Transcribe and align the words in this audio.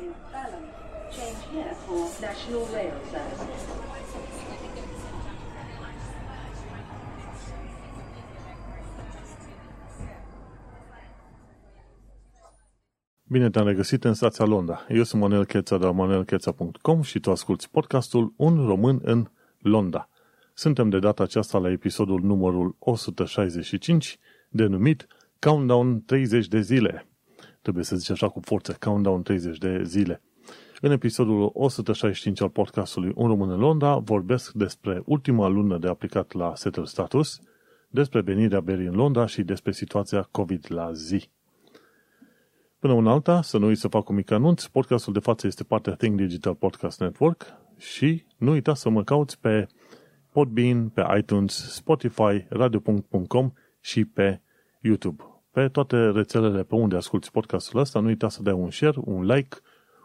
in 0.00 0.12
Balham. 0.32 0.64
Change 1.10 1.40
here 1.52 1.74
for 1.84 2.00
National 2.20 2.64
Rail 2.74 2.94
Services. 3.10 3.62
Bine 13.28 13.50
te-am 13.50 13.66
regăsit 13.66 14.04
în 14.04 14.14
stația 14.14 14.44
Londra. 14.44 14.86
Eu 14.88 15.02
sunt 15.02 15.22
Manuel 15.22 15.44
Cheța 15.44 15.78
de 15.78 15.84
la 15.84 15.90
manuelcheța.com 15.90 17.02
și 17.02 17.20
tu 17.20 17.30
asculti 17.30 17.68
podcastul 17.68 18.32
Un 18.36 18.66
român 18.66 19.00
în 19.02 19.28
Londra. 19.58 20.08
Suntem 20.54 20.88
de 20.88 20.98
data 20.98 21.22
aceasta 21.22 21.58
la 21.58 21.70
episodul 21.70 22.20
numărul 22.22 22.76
165, 22.78 24.18
denumit 24.48 25.06
Countdown 25.38 26.04
30 26.04 26.48
de 26.48 26.60
zile. 26.60 27.06
Trebuie 27.66 27.86
să 27.86 27.96
zici 27.96 28.10
așa 28.10 28.28
cu 28.28 28.40
forță, 28.40 28.76
Countdown 28.80 29.22
30 29.22 29.58
de 29.58 29.82
zile. 29.84 30.22
În 30.80 30.90
episodul 30.90 31.50
165 31.52 32.40
al 32.40 32.48
podcastului 32.48 33.12
Un 33.14 33.26
român 33.26 33.50
în 33.50 33.58
Londra 33.58 33.96
vorbesc 33.96 34.52
despre 34.52 35.02
ultima 35.04 35.46
lună 35.48 35.78
de 35.78 35.88
aplicat 35.88 36.32
la 36.32 36.54
Settle 36.54 36.84
Status, 36.84 37.40
despre 37.88 38.20
venirea 38.20 38.60
berii 38.60 38.86
în 38.86 38.94
Londra 38.94 39.26
și 39.26 39.42
despre 39.42 39.72
situația 39.72 40.28
COVID 40.30 40.64
la 40.68 40.92
zi. 40.92 41.30
Până 42.78 42.92
una 42.92 43.12
alta, 43.12 43.42
să 43.42 43.58
nu 43.58 43.66
uit 43.66 43.78
să 43.78 43.88
fac 43.88 44.08
un 44.08 44.14
mic 44.14 44.30
anunț, 44.30 44.64
podcastul 44.64 45.12
de 45.12 45.18
față 45.18 45.46
este 45.46 45.64
partea 45.64 45.94
Think 45.94 46.16
Digital 46.16 46.54
Podcast 46.54 47.00
Network 47.00 47.46
și 47.76 48.24
nu 48.36 48.50
uita 48.50 48.74
să 48.74 48.88
mă 48.88 49.04
cauți 49.04 49.40
pe 49.40 49.66
Podbean, 50.32 50.88
pe 50.88 51.04
iTunes, 51.18 51.72
Spotify, 51.72 52.46
radio.com 52.48 53.52
și 53.80 54.04
pe 54.04 54.40
YouTube. 54.80 55.35
Pe 55.56 55.68
toate 55.68 56.10
rețelele 56.10 56.62
pe 56.62 56.74
unde 56.74 56.96
asculti 56.96 57.30
podcastul 57.30 57.80
ăsta, 57.80 58.00
nu 58.00 58.06
uita 58.06 58.28
să 58.28 58.42
dai 58.42 58.52
un 58.52 58.70
share, 58.70 58.96
un 59.04 59.24
like, 59.24 59.56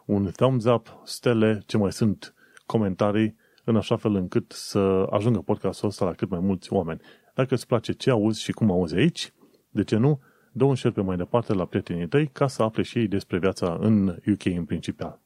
un 0.05 0.31
thumbs 0.35 0.65
up, 0.65 1.01
stele, 1.03 1.63
ce 1.65 1.77
mai 1.77 1.91
sunt, 1.91 2.33
comentarii, 2.65 3.35
în 3.63 3.75
așa 3.75 3.95
fel 3.95 4.15
încât 4.15 4.51
să 4.51 5.07
ajungă 5.09 5.39
podcastul 5.39 5.87
ăsta 5.87 6.05
la 6.05 6.13
cât 6.13 6.29
mai 6.29 6.39
mulți 6.39 6.73
oameni. 6.73 7.01
Dacă 7.33 7.53
îți 7.53 7.67
place 7.67 7.91
ce 7.91 8.09
auzi 8.09 8.41
și 8.41 8.51
cum 8.51 8.71
auzi 8.71 8.95
aici, 8.95 9.33
de 9.69 9.83
ce 9.83 9.95
nu, 9.95 10.21
dă 10.51 10.63
un 10.63 10.75
share 10.75 10.95
pe 10.95 11.01
mai 11.01 11.17
departe 11.17 11.53
la 11.53 11.65
prietenii 11.65 12.07
tăi 12.07 12.27
ca 12.27 12.47
să 12.47 12.63
afle 12.63 12.83
și 12.83 12.97
ei 12.97 13.07
despre 13.07 13.37
viața 13.37 13.77
în 13.79 14.07
UK 14.07 14.45
în 14.45 14.65
principal. 14.65 15.19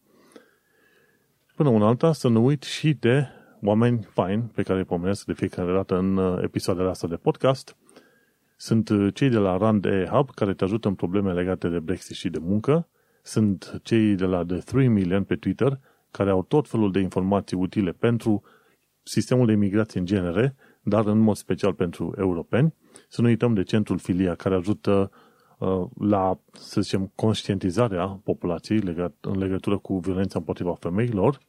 Până 1.55 1.69
una 1.69 1.87
alta, 1.87 2.13
să 2.13 2.27
nu 2.27 2.45
uit 2.45 2.63
și 2.63 2.93
de 2.93 3.27
oameni 3.61 4.07
faini 4.09 4.51
pe 4.53 4.63
care 4.63 4.79
îi 4.79 4.85
pomenesc 4.85 5.25
de 5.25 5.33
fiecare 5.33 5.73
dată 5.73 5.97
în 5.97 6.17
uh, 6.17 6.43
episoadele 6.43 6.89
astea 6.89 7.09
de 7.09 7.15
podcast. 7.15 7.75
Sunt 8.55 8.89
uh, 8.89 9.13
cei 9.13 9.29
de 9.29 9.37
la 9.37 9.57
Rand 9.57 9.85
e 9.85 10.07
Hub 10.11 10.29
care 10.29 10.53
te 10.53 10.63
ajută 10.63 10.87
în 10.87 10.95
probleme 10.95 11.33
legate 11.33 11.67
de 11.67 11.79
Brexit 11.79 12.15
și 12.15 12.29
de 12.29 12.39
muncă. 12.41 12.87
Sunt 13.21 13.79
cei 13.83 14.15
de 14.15 14.25
la 14.25 14.45
The 14.45 14.57
3 14.57 14.87
Million 14.87 15.23
pe 15.23 15.35
Twitter 15.35 15.79
care 16.11 16.29
au 16.29 16.43
tot 16.43 16.67
felul 16.67 16.91
de 16.91 16.99
informații 16.99 17.57
utile 17.57 17.91
pentru 17.91 18.43
sistemul 19.03 19.45
de 19.45 19.51
imigrație 19.51 19.99
în 19.99 20.05
genere, 20.05 20.55
dar 20.81 21.05
în 21.05 21.17
mod 21.17 21.35
special 21.35 21.73
pentru 21.73 22.13
europeni. 22.17 22.73
Să 23.07 23.21
nu 23.21 23.27
uităm 23.27 23.53
de 23.53 23.63
centrul 23.63 23.97
Filia 23.97 24.35
care 24.35 24.55
ajută 24.55 25.11
uh, 25.59 25.85
la, 25.99 26.39
să 26.51 26.81
zicem, 26.81 27.11
conștientizarea 27.15 28.07
populației 28.07 28.79
legat, 28.79 29.15
în 29.21 29.37
legătură 29.37 29.77
cu 29.77 29.97
violența 29.99 30.39
împotriva 30.39 30.73
femeilor 30.73 31.39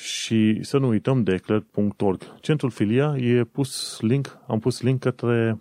și 0.00 0.58
să 0.62 0.78
nu 0.78 0.88
uităm 0.88 1.22
de 1.22 1.32
eclair.org. 1.32 2.40
Centrul 2.40 2.70
Filia 2.70 3.16
e 3.16 3.44
pus 3.44 3.98
link, 4.00 4.38
am 4.46 4.58
pus 4.58 4.80
link 4.80 5.00
către 5.00 5.56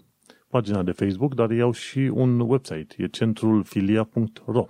pagina 0.49 0.83
de 0.83 0.91
Facebook, 0.91 1.35
dar 1.35 1.51
iau 1.51 1.71
și 1.71 1.99
un 1.99 2.39
website, 2.39 2.95
e 2.97 3.07
centrulfilia.ro. 3.07 4.65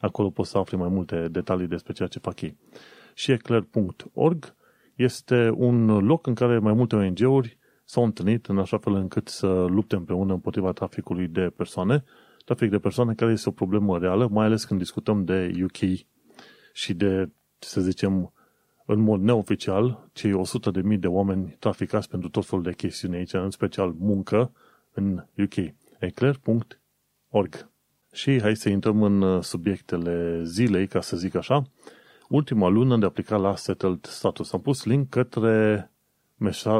Acolo 0.00 0.30
poți 0.30 0.50
să 0.50 0.58
afli 0.58 0.76
mai 0.76 0.88
multe 0.88 1.28
detalii 1.30 1.66
despre 1.66 1.92
ceea 1.92 2.08
ce 2.08 2.18
fac 2.18 2.40
ei. 2.40 2.56
Și 3.14 3.32
eclair.org 3.32 4.54
este 4.94 5.50
un 5.54 5.86
loc 5.86 6.26
în 6.26 6.34
care 6.34 6.58
mai 6.58 6.72
multe 6.72 6.96
ONG-uri 6.96 7.58
s-au 7.84 8.04
întâlnit 8.04 8.46
în 8.46 8.58
așa 8.58 8.78
fel 8.78 8.94
încât 8.94 9.28
să 9.28 9.46
lupte 9.46 9.96
împreună 9.96 10.32
împotriva 10.32 10.72
traficului 10.72 11.28
de 11.28 11.52
persoane, 11.56 12.04
trafic 12.44 12.70
de 12.70 12.78
persoane 12.78 13.14
care 13.14 13.32
este 13.32 13.48
o 13.48 13.52
problemă 13.52 13.98
reală, 13.98 14.28
mai 14.30 14.46
ales 14.46 14.64
când 14.64 14.80
discutăm 14.80 15.24
de 15.24 15.52
UK 15.62 15.98
și 16.72 16.94
de, 16.94 17.30
să 17.58 17.80
zicem, 17.80 18.32
în 18.92 19.00
mod 19.00 19.20
neoficial, 19.20 20.08
cei 20.12 20.42
100.000 20.92 20.98
de 20.98 21.06
oameni 21.06 21.56
traficați 21.58 22.08
pentru 22.08 22.28
tot 22.28 22.46
felul 22.46 22.64
de 22.64 22.72
chestiuni 22.72 23.16
aici, 23.16 23.32
în 23.32 23.50
special 23.50 23.94
muncă, 23.98 24.52
în 24.92 25.24
UK. 25.38 25.54
eclair.org 25.98 27.68
Și 28.12 28.40
hai 28.40 28.56
să 28.56 28.68
intrăm 28.68 29.02
în 29.02 29.22
uh, 29.22 29.42
subiectele 29.42 30.42
zilei, 30.44 30.86
ca 30.86 31.00
să 31.00 31.16
zic 31.16 31.34
așa. 31.34 31.62
Ultima 32.28 32.68
lună 32.68 32.96
de 32.96 33.06
aplicat 33.06 33.40
la 33.40 33.56
Settled 33.56 34.04
Status. 34.04 34.52
Am 34.52 34.60
pus 34.60 34.84
link 34.84 35.08
către 35.08 35.90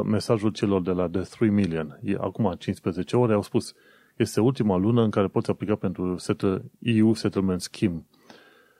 mesajul 0.03 0.49
celor 0.49 0.81
de 0.81 0.91
la 0.91 1.09
The 1.09 1.21
3 1.21 1.49
Million. 1.49 1.99
Acum 2.17 2.55
15 2.57 3.17
ore 3.17 3.33
au 3.33 3.41
spus 3.41 3.73
este 4.15 4.41
ultima 4.41 4.77
lună 4.77 5.03
în 5.03 5.09
care 5.09 5.27
poți 5.27 5.49
aplica 5.49 5.75
pentru 5.75 6.15
EU 6.79 7.13
Settlement 7.13 7.61
Scheme 7.61 8.05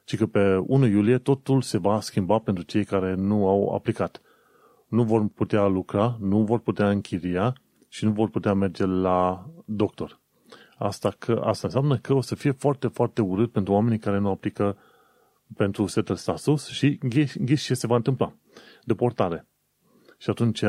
ci 0.03 0.17
că 0.17 0.25
pe 0.25 0.55
1 0.55 0.85
iulie 0.85 1.17
totul 1.17 1.61
se 1.61 1.77
va 1.77 1.99
schimba 1.99 2.39
pentru 2.39 2.63
cei 2.63 2.83
care 2.83 3.13
nu 3.13 3.47
au 3.47 3.73
aplicat. 3.73 4.21
Nu 4.87 5.03
vor 5.03 5.27
putea 5.27 5.65
lucra, 5.65 6.17
nu 6.19 6.43
vor 6.43 6.59
putea 6.59 6.89
închiria 6.89 7.55
și 7.87 8.05
nu 8.05 8.11
vor 8.11 8.29
putea 8.29 8.53
merge 8.53 8.85
la 8.85 9.49
doctor. 9.65 10.19
Asta, 10.77 11.15
că, 11.19 11.41
asta 11.43 11.67
înseamnă 11.67 11.97
că 11.97 12.13
o 12.13 12.21
să 12.21 12.35
fie 12.35 12.51
foarte, 12.51 12.87
foarte 12.87 13.21
urât 13.21 13.51
pentru 13.51 13.73
oamenii 13.73 13.99
care 13.99 14.17
nu 14.17 14.29
aplică 14.29 14.77
pentru 15.55 15.87
setul 15.87 16.15
status 16.15 16.67
și 16.67 16.99
ghiși 17.39 17.65
ce 17.65 17.73
se 17.73 17.87
va 17.87 17.95
întâmpla. 17.95 18.33
Deportare. 18.83 19.47
Și 20.17 20.29
atunci, 20.29 20.63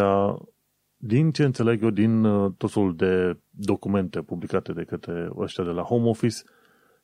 din 0.97 1.31
ce 1.31 1.45
înțeleg 1.45 1.83
eu 1.83 1.91
din 1.91 2.25
uh, 2.25 2.53
totul 2.57 2.97
de 2.97 3.39
documente 3.51 4.21
publicate 4.21 4.73
de 4.73 4.85
către 4.85 5.31
ăștia 5.37 5.65
de 5.65 5.71
la 5.71 5.83
Home 5.83 6.09
Office, 6.09 6.37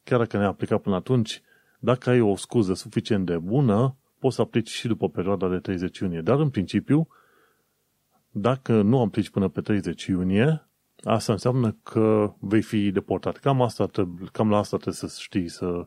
chiar 0.04 0.18
dacă 0.18 0.36
ne-a 0.36 0.46
aplicat 0.46 0.80
până 0.80 0.94
atunci, 0.94 1.42
dacă 1.78 2.10
ai 2.10 2.20
o 2.20 2.36
scuză 2.36 2.74
suficient 2.74 3.26
de 3.26 3.38
bună, 3.38 3.96
poți 4.18 4.34
să 4.34 4.42
aplici 4.42 4.68
și 4.68 4.86
după 4.86 5.08
perioada 5.08 5.48
de 5.48 5.58
30 5.58 5.98
iunie. 5.98 6.20
Dar, 6.20 6.38
în 6.38 6.50
principiu, 6.50 7.08
dacă 8.30 8.82
nu 8.82 9.00
aplici 9.00 9.30
până 9.30 9.48
pe 9.48 9.60
30 9.60 10.04
iunie, 10.04 10.68
asta 11.02 11.32
înseamnă 11.32 11.76
că 11.82 12.32
vei 12.38 12.62
fi 12.62 12.90
deportat. 12.90 13.36
Cam, 13.36 13.62
asta 13.62 13.86
trebuie, 13.86 14.28
cam 14.32 14.50
la 14.50 14.56
asta 14.56 14.76
trebuie 14.76 15.10
să 15.10 15.16
știi, 15.20 15.48
să, 15.48 15.86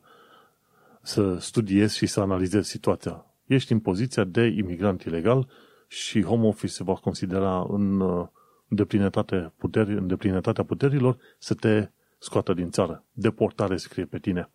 să 1.01 1.37
studiezi 1.37 1.97
și 1.97 2.05
să 2.05 2.19
analizezi 2.19 2.69
situația. 2.69 3.25
Ești 3.45 3.71
în 3.71 3.79
poziția 3.79 4.23
de 4.23 4.45
imigrant 4.45 5.01
ilegal 5.01 5.47
și 5.87 6.23
Home 6.23 6.47
Office 6.47 6.73
se 6.73 6.83
va 6.83 6.93
considera 6.93 7.65
în 7.69 7.99
uh, 7.99 8.27
deplinătate 8.67 9.53
puteri, 9.57 9.93
în 9.93 10.07
deplinătatea 10.07 10.63
puterilor 10.63 11.17
să 11.37 11.53
te 11.53 11.89
scoată 12.17 12.53
din 12.53 12.69
țară. 12.69 13.03
Deportare 13.11 13.77
scrie 13.77 14.05
pe 14.05 14.19
tine. 14.19 14.49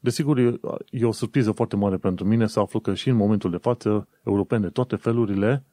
Desigur, 0.00 0.38
e 0.90 1.04
o 1.04 1.12
surpriză 1.12 1.52
foarte 1.52 1.76
mare 1.76 1.96
pentru 1.96 2.24
mine 2.24 2.46
să 2.46 2.60
aflu 2.60 2.80
că 2.80 2.94
și 2.94 3.08
în 3.08 3.16
momentul 3.16 3.50
de 3.50 3.56
față, 3.56 4.08
europeni 4.24 4.62
de 4.62 4.68
toate 4.68 4.96
felurile 4.96 5.64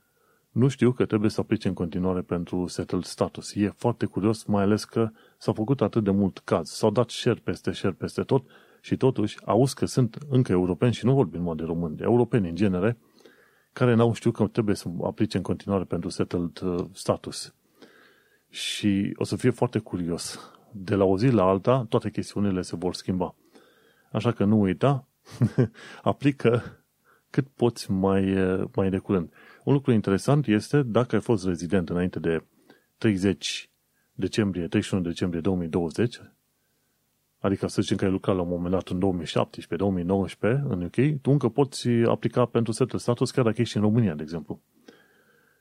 nu 0.51 0.67
știu 0.67 0.91
că 0.91 1.05
trebuie 1.05 1.29
să 1.29 1.39
aplice 1.39 1.67
în 1.67 1.73
continuare 1.73 2.21
pentru 2.21 2.67
settled 2.67 3.03
status. 3.03 3.55
E 3.55 3.73
foarte 3.75 4.05
curios, 4.05 4.43
mai 4.43 4.63
ales 4.63 4.83
că 4.85 5.09
s-a 5.37 5.53
făcut 5.53 5.81
atât 5.81 6.03
de 6.03 6.11
mult 6.11 6.39
caz. 6.39 6.69
S-au 6.69 6.91
dat 6.91 7.09
share 7.09 7.39
peste 7.43 7.71
share 7.71 7.93
peste 7.93 8.21
tot 8.21 8.45
și 8.81 8.97
totuși 8.97 9.37
auzi 9.45 9.75
că 9.75 9.85
sunt 9.85 10.17
încă 10.29 10.51
europeni 10.51 10.93
și 10.93 11.05
nu 11.05 11.13
vorbim 11.13 11.39
numai 11.39 11.55
de 11.55 11.63
români, 11.63 12.01
europeni 12.01 12.49
în 12.49 12.55
genere, 12.55 12.97
care 13.73 13.93
n-au 13.93 14.13
știut 14.13 14.33
că 14.33 14.47
trebuie 14.47 14.75
să 14.75 14.89
aplice 15.03 15.37
în 15.37 15.43
continuare 15.43 15.83
pentru 15.83 16.09
settled 16.09 16.61
uh, 16.61 16.85
status. 16.91 17.55
Și 18.49 19.13
o 19.15 19.23
să 19.23 19.35
fie 19.35 19.49
foarte 19.49 19.79
curios. 19.79 20.39
De 20.71 20.95
la 20.95 21.03
o 21.03 21.17
zi 21.17 21.27
la 21.27 21.43
alta, 21.43 21.85
toate 21.89 22.09
chestiunile 22.09 22.61
se 22.61 22.75
vor 22.75 22.93
schimba. 22.93 23.35
Așa 24.11 24.31
că 24.31 24.43
nu 24.43 24.59
uita, 24.59 25.07
aplică 26.01 26.63
cât 27.29 27.47
poți 27.47 27.91
mai, 27.91 28.35
mai 28.75 28.89
de 28.89 28.97
curând. 28.97 29.33
Un 29.63 29.73
lucru 29.73 29.91
interesant 29.91 30.47
este 30.47 30.81
dacă 30.81 31.15
ai 31.15 31.21
fost 31.21 31.45
rezident 31.45 31.89
înainte 31.89 32.19
de 32.19 32.43
30 32.97 33.69
decembrie, 34.13 34.67
31 34.67 35.03
decembrie 35.03 35.41
2020, 35.41 36.21
adică 37.39 37.67
să 37.67 37.81
zicem 37.81 37.97
că 37.97 38.05
ai 38.05 38.11
lucrat 38.11 38.35
la 38.35 38.41
un 38.41 38.47
moment 38.47 38.71
dat 38.71 38.87
în 38.87 39.23
2017-2019 39.25 40.39
în 40.67 40.81
UK, 40.81 41.21
tu 41.21 41.31
încă 41.31 41.49
poți 41.49 41.87
aplica 41.89 42.45
pentru 42.45 42.71
setul 42.71 42.99
status 42.99 43.31
chiar 43.31 43.43
dacă 43.43 43.61
ești 43.61 43.77
în 43.77 43.83
România, 43.83 44.13
de 44.13 44.21
exemplu. 44.21 44.61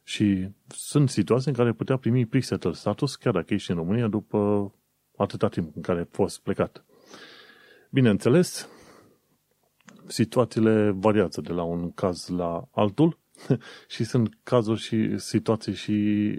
Și 0.03 0.49
sunt 0.67 1.11
situații 1.11 1.51
în 1.51 1.57
care 1.57 1.73
putea 1.73 1.97
primi 1.97 2.27
pre-settled 2.27 2.75
status 2.75 3.17
chiar 3.17 3.33
dacă 3.33 3.55
ești 3.55 3.71
în 3.71 3.77
România 3.77 4.09
după 4.09 4.73
atâta 5.17 5.49
timp 5.49 5.77
în 5.77 5.83
care 5.83 5.99
ai 5.99 6.09
fost 6.11 6.41
plecat. 6.41 6.85
Bineînțeles, 7.91 8.69
situațiile 10.07 10.91
variază 10.91 11.41
de 11.41 11.53
la 11.53 11.63
un 11.63 11.93
caz 11.93 12.29
la 12.29 12.69
altul 12.71 13.19
și 13.95 14.05
sunt 14.05 14.39
cazuri 14.43 14.81
și 14.81 15.19
situații 15.19 15.75
și 15.75 15.93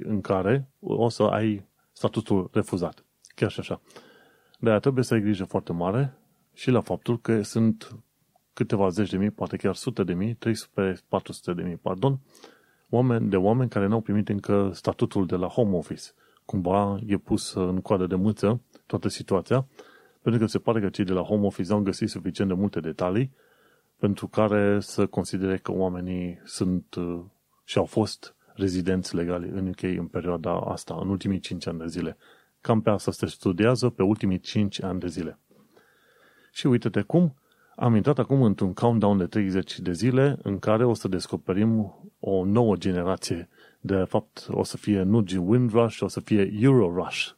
în 0.04 0.22
care 0.22 0.70
o 0.80 1.10
să 1.10 1.24
ai 1.24 1.66
statutul 1.92 2.50
refuzat. 2.54 3.06
Chiar 3.36 3.52
și 3.52 3.60
așa. 3.60 3.82
De 4.60 4.70
aia 4.70 4.80
trebuie 4.80 5.04
să 5.04 5.14
ai 5.14 5.22
grijă 5.22 5.44
foarte 5.44 5.74
mare 5.74 6.18
și 6.54 6.70
la 6.72 6.82
faptul 6.82 7.20
că 7.20 7.42
sunt 7.42 7.96
câteva 8.54 8.90
zeci 8.90 9.10
de 9.10 9.18
mii, 9.18 9.30
poate 9.32 9.58
chiar 9.58 9.76
sute 9.76 10.04
de 10.04 10.14
mii, 10.14 10.34
300, 10.34 10.94
400 11.08 11.54
de 11.54 11.68
mii, 11.68 11.78
pardon, 11.78 12.20
oameni, 12.90 13.30
de 13.30 13.36
oameni 13.36 13.70
care 13.70 13.88
n-au 13.88 14.02
primit 14.02 14.30
încă 14.30 14.72
statutul 14.74 15.26
de 15.26 15.36
la 15.36 15.48
home 15.48 15.76
office. 15.76 16.04
Cumva 16.46 17.00
e 17.06 17.18
pus 17.18 17.54
în 17.54 17.82
coadă 17.82 18.08
de 18.08 18.16
mâță 18.16 18.62
toată 18.86 19.08
situația, 19.08 19.68
pentru 20.28 20.46
că 20.46 20.52
se 20.52 20.60
pare 20.60 20.80
că 20.80 20.90
cei 20.90 21.06
de 21.06 21.14
la 21.14 21.22
home 21.22 21.46
office 21.46 21.72
au 21.72 21.80
găsit 21.80 22.10
suficient 22.10 22.50
de 22.50 22.56
multe 22.56 22.80
detalii 22.80 23.32
pentru 23.98 24.28
care 24.28 24.80
să 24.80 25.06
considere 25.06 25.58
că 25.58 25.72
oamenii 25.72 26.42
sunt 26.44 26.96
uh, 26.96 27.20
și 27.64 27.78
au 27.78 27.86
fost 27.86 28.36
rezidenți 28.54 29.16
legali 29.16 29.50
în 29.50 29.68
UK 29.68 29.82
în 29.82 30.06
perioada 30.06 30.60
asta, 30.60 30.98
în 31.02 31.10
ultimii 31.10 31.40
5 31.40 31.68
ani 31.68 31.80
de 31.80 31.88
zile. 31.88 32.18
Cam 32.62 32.82
pe 32.82 32.90
asta 32.90 33.12
se 33.12 33.26
studiază 33.26 33.90
pe 33.90 34.04
ultimii 34.04 34.40
5 34.40 34.84
ani 34.84 35.00
de 35.00 35.08
zile. 35.08 35.40
Și 36.52 36.68
uite-te 36.68 37.02
cum 37.02 37.36
am 37.76 37.96
intrat 37.96 38.20
acum 38.20 38.42
într-un 38.42 38.74
countdown 38.74 39.18
de 39.18 39.26
30 39.26 39.80
de 39.80 39.92
zile 39.92 40.38
în 40.42 40.60
care 40.60 40.86
o 40.86 40.94
să 40.94 41.08
descoperim 41.08 41.96
o 42.20 42.46
nouă 42.46 42.76
generație. 42.76 43.50
De 43.80 44.04
fapt, 44.04 44.48
o 44.50 44.64
să 44.64 44.78
fie 44.78 45.02
nu 45.02 45.24
Windrush, 45.38 46.02
o 46.02 46.08
să 46.08 46.20
fie 46.20 46.54
Eurorush. 46.60 47.37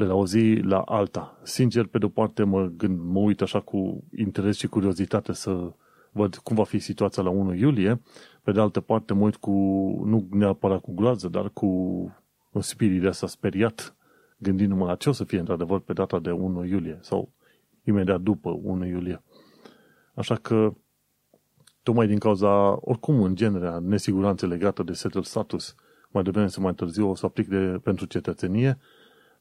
De 0.00 0.06
la 0.06 0.14
o 0.14 0.26
zi 0.26 0.60
la 0.62 0.80
alta. 0.80 1.38
Sincer, 1.42 1.86
pe 1.86 1.98
de-o 1.98 2.08
parte, 2.08 2.42
mă, 2.42 2.64
gând, 2.76 3.00
mă 3.00 3.18
uit 3.18 3.40
așa 3.40 3.60
cu 3.60 4.04
interes 4.16 4.56
și 4.56 4.66
curiozitate 4.66 5.32
să 5.32 5.72
văd 6.12 6.36
cum 6.36 6.56
va 6.56 6.64
fi 6.64 6.78
situația 6.78 7.22
la 7.22 7.30
1 7.30 7.54
iulie. 7.54 8.00
Pe 8.42 8.52
de 8.52 8.60
altă 8.60 8.80
parte, 8.80 9.14
mă 9.14 9.24
uit 9.24 9.36
cu, 9.36 9.50
nu 10.06 10.26
neapărat 10.30 10.80
cu 10.80 10.94
groază, 10.94 11.28
dar 11.28 11.50
cu 11.50 11.66
un 12.50 12.60
spirit 12.60 13.00
de 13.00 13.06
asta 13.06 13.26
speriat, 13.26 13.96
gândindu-mă 14.38 14.86
la 14.86 14.94
ce 14.94 15.08
o 15.08 15.12
să 15.12 15.24
fie 15.24 15.38
într-adevăr 15.38 15.80
pe 15.80 15.92
data 15.92 16.18
de 16.18 16.30
1 16.30 16.64
iulie 16.64 16.98
sau 17.00 17.32
imediat 17.84 18.20
după 18.20 18.58
1 18.62 18.86
iulie. 18.86 19.22
Așa 20.14 20.34
că, 20.34 20.74
tocmai 21.82 22.06
din 22.06 22.18
cauza, 22.18 22.78
oricum, 22.80 23.22
în 23.22 23.34
genere, 23.34 23.78
nesiguranțe 23.78 24.46
legate 24.46 24.82
de 24.82 24.92
settled 24.92 25.24
status, 25.24 25.74
mai 26.08 26.22
devreme 26.22 26.48
să 26.48 26.60
mai 26.60 26.74
târziu 26.74 27.10
o 27.10 27.14
să 27.14 27.26
aplic 27.26 27.48
de, 27.48 27.80
pentru 27.82 28.04
cetățenie, 28.04 28.78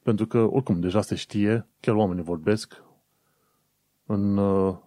pentru 0.03 0.27
că, 0.27 0.37
oricum, 0.37 0.79
deja 0.79 1.01
se 1.01 1.15
știe, 1.15 1.67
chiar 1.79 1.95
oamenii 1.95 2.23
vorbesc, 2.23 2.83
în 4.05 4.37
uh, 4.37 4.77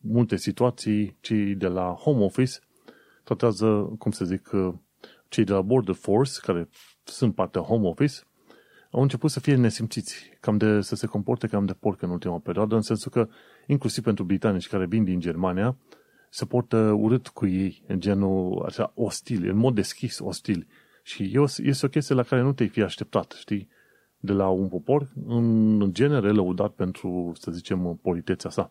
multe 0.00 0.36
situații, 0.36 1.16
cei 1.20 1.54
de 1.54 1.66
la 1.66 1.92
home 1.92 2.24
office 2.24 2.58
tratează, 3.24 3.94
cum 3.98 4.10
să 4.10 4.24
zic, 4.24 4.50
uh, 4.52 4.74
cei 5.28 5.44
de 5.44 5.52
la 5.52 5.60
border 5.60 5.94
force, 5.94 6.32
care 6.42 6.68
sunt 7.04 7.34
partea 7.34 7.60
home 7.60 7.88
office, 7.88 8.14
au 8.90 9.02
început 9.02 9.30
să 9.30 9.40
fie 9.40 9.54
nesimțiți, 9.54 10.30
cam 10.40 10.56
de, 10.56 10.80
să 10.80 10.94
se 10.94 11.06
comporte 11.06 11.46
cam 11.46 11.66
de 11.66 11.72
porc 11.72 12.02
în 12.02 12.10
ultima 12.10 12.38
perioadă, 12.38 12.74
în 12.74 12.82
sensul 12.82 13.10
că, 13.10 13.28
inclusiv 13.66 14.04
pentru 14.04 14.24
britanici 14.24 14.68
care 14.68 14.86
vin 14.86 15.04
din 15.04 15.20
Germania, 15.20 15.76
se 16.30 16.44
portă 16.44 16.76
urât 16.76 17.28
cu 17.28 17.46
ei, 17.46 17.82
în 17.86 18.00
genul 18.00 18.64
așa 18.66 18.92
ostil, 18.94 19.48
în 19.48 19.56
mod 19.56 19.74
deschis 19.74 20.18
ostil. 20.18 20.66
Și 21.02 21.38
este 21.56 21.86
o 21.86 21.88
chestie 21.88 22.14
la 22.14 22.22
care 22.22 22.42
nu 22.42 22.52
te-ai 22.52 22.68
fi 22.68 22.82
așteptat, 22.82 23.32
știi? 23.38 23.68
De 24.24 24.32
la 24.32 24.48
un 24.48 24.68
popor, 24.68 25.08
în 25.26 25.88
genere, 25.92 26.30
lăudat 26.30 26.70
pentru, 26.70 27.32
să 27.34 27.50
zicem, 27.50 27.98
politețea 28.02 28.50
sa. 28.50 28.70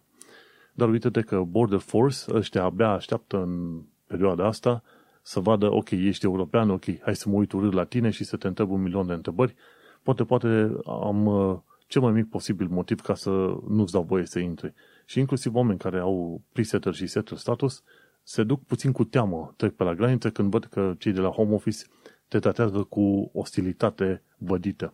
Dar 0.73 0.89
uite-te 0.89 1.21
că 1.21 1.41
Border 1.47 1.79
Force, 1.79 2.17
ăștia 2.29 2.63
abia 2.63 2.89
așteaptă 2.89 3.41
în 3.41 3.81
perioada 4.07 4.45
asta 4.45 4.83
să 5.21 5.39
vadă, 5.39 5.71
ok, 5.71 5.89
ești 5.89 6.25
european, 6.25 6.69
ok, 6.69 6.83
hai 7.01 7.15
să 7.15 7.29
mă 7.29 7.35
uit 7.35 7.51
urât 7.51 7.73
la 7.73 7.83
tine 7.83 8.09
și 8.09 8.23
să 8.23 8.37
te 8.37 8.47
întreb 8.47 8.71
un 8.71 8.81
milion 8.81 9.07
de 9.07 9.13
întrebări 9.13 9.55
poate, 10.03 10.23
poate 10.23 10.77
am 10.85 11.25
uh, 11.25 11.57
cel 11.87 12.01
mai 12.01 12.11
mic 12.11 12.29
posibil 12.29 12.67
motiv 12.67 12.99
ca 12.99 13.15
să 13.15 13.29
nu-ți 13.67 13.91
dau 13.91 14.03
voie 14.03 14.25
să 14.25 14.39
intri. 14.39 14.73
Și 15.05 15.19
inclusiv 15.19 15.55
oameni 15.55 15.79
care 15.79 15.99
au 15.99 16.41
presetter 16.51 16.93
și 16.93 17.07
setter 17.07 17.37
status 17.37 17.83
se 18.23 18.43
duc 18.43 18.65
puțin 18.65 18.91
cu 18.91 19.03
teamă, 19.03 19.53
trec 19.57 19.75
pe 19.75 19.83
la 19.83 19.95
graniță 19.95 20.29
când 20.29 20.51
văd 20.51 20.65
că 20.65 20.93
cei 20.97 21.11
de 21.11 21.19
la 21.19 21.29
home 21.29 21.53
office 21.53 21.85
te 22.27 22.39
tratează 22.39 22.83
cu 22.83 23.29
ostilitate 23.33 24.23
vădită. 24.37 24.93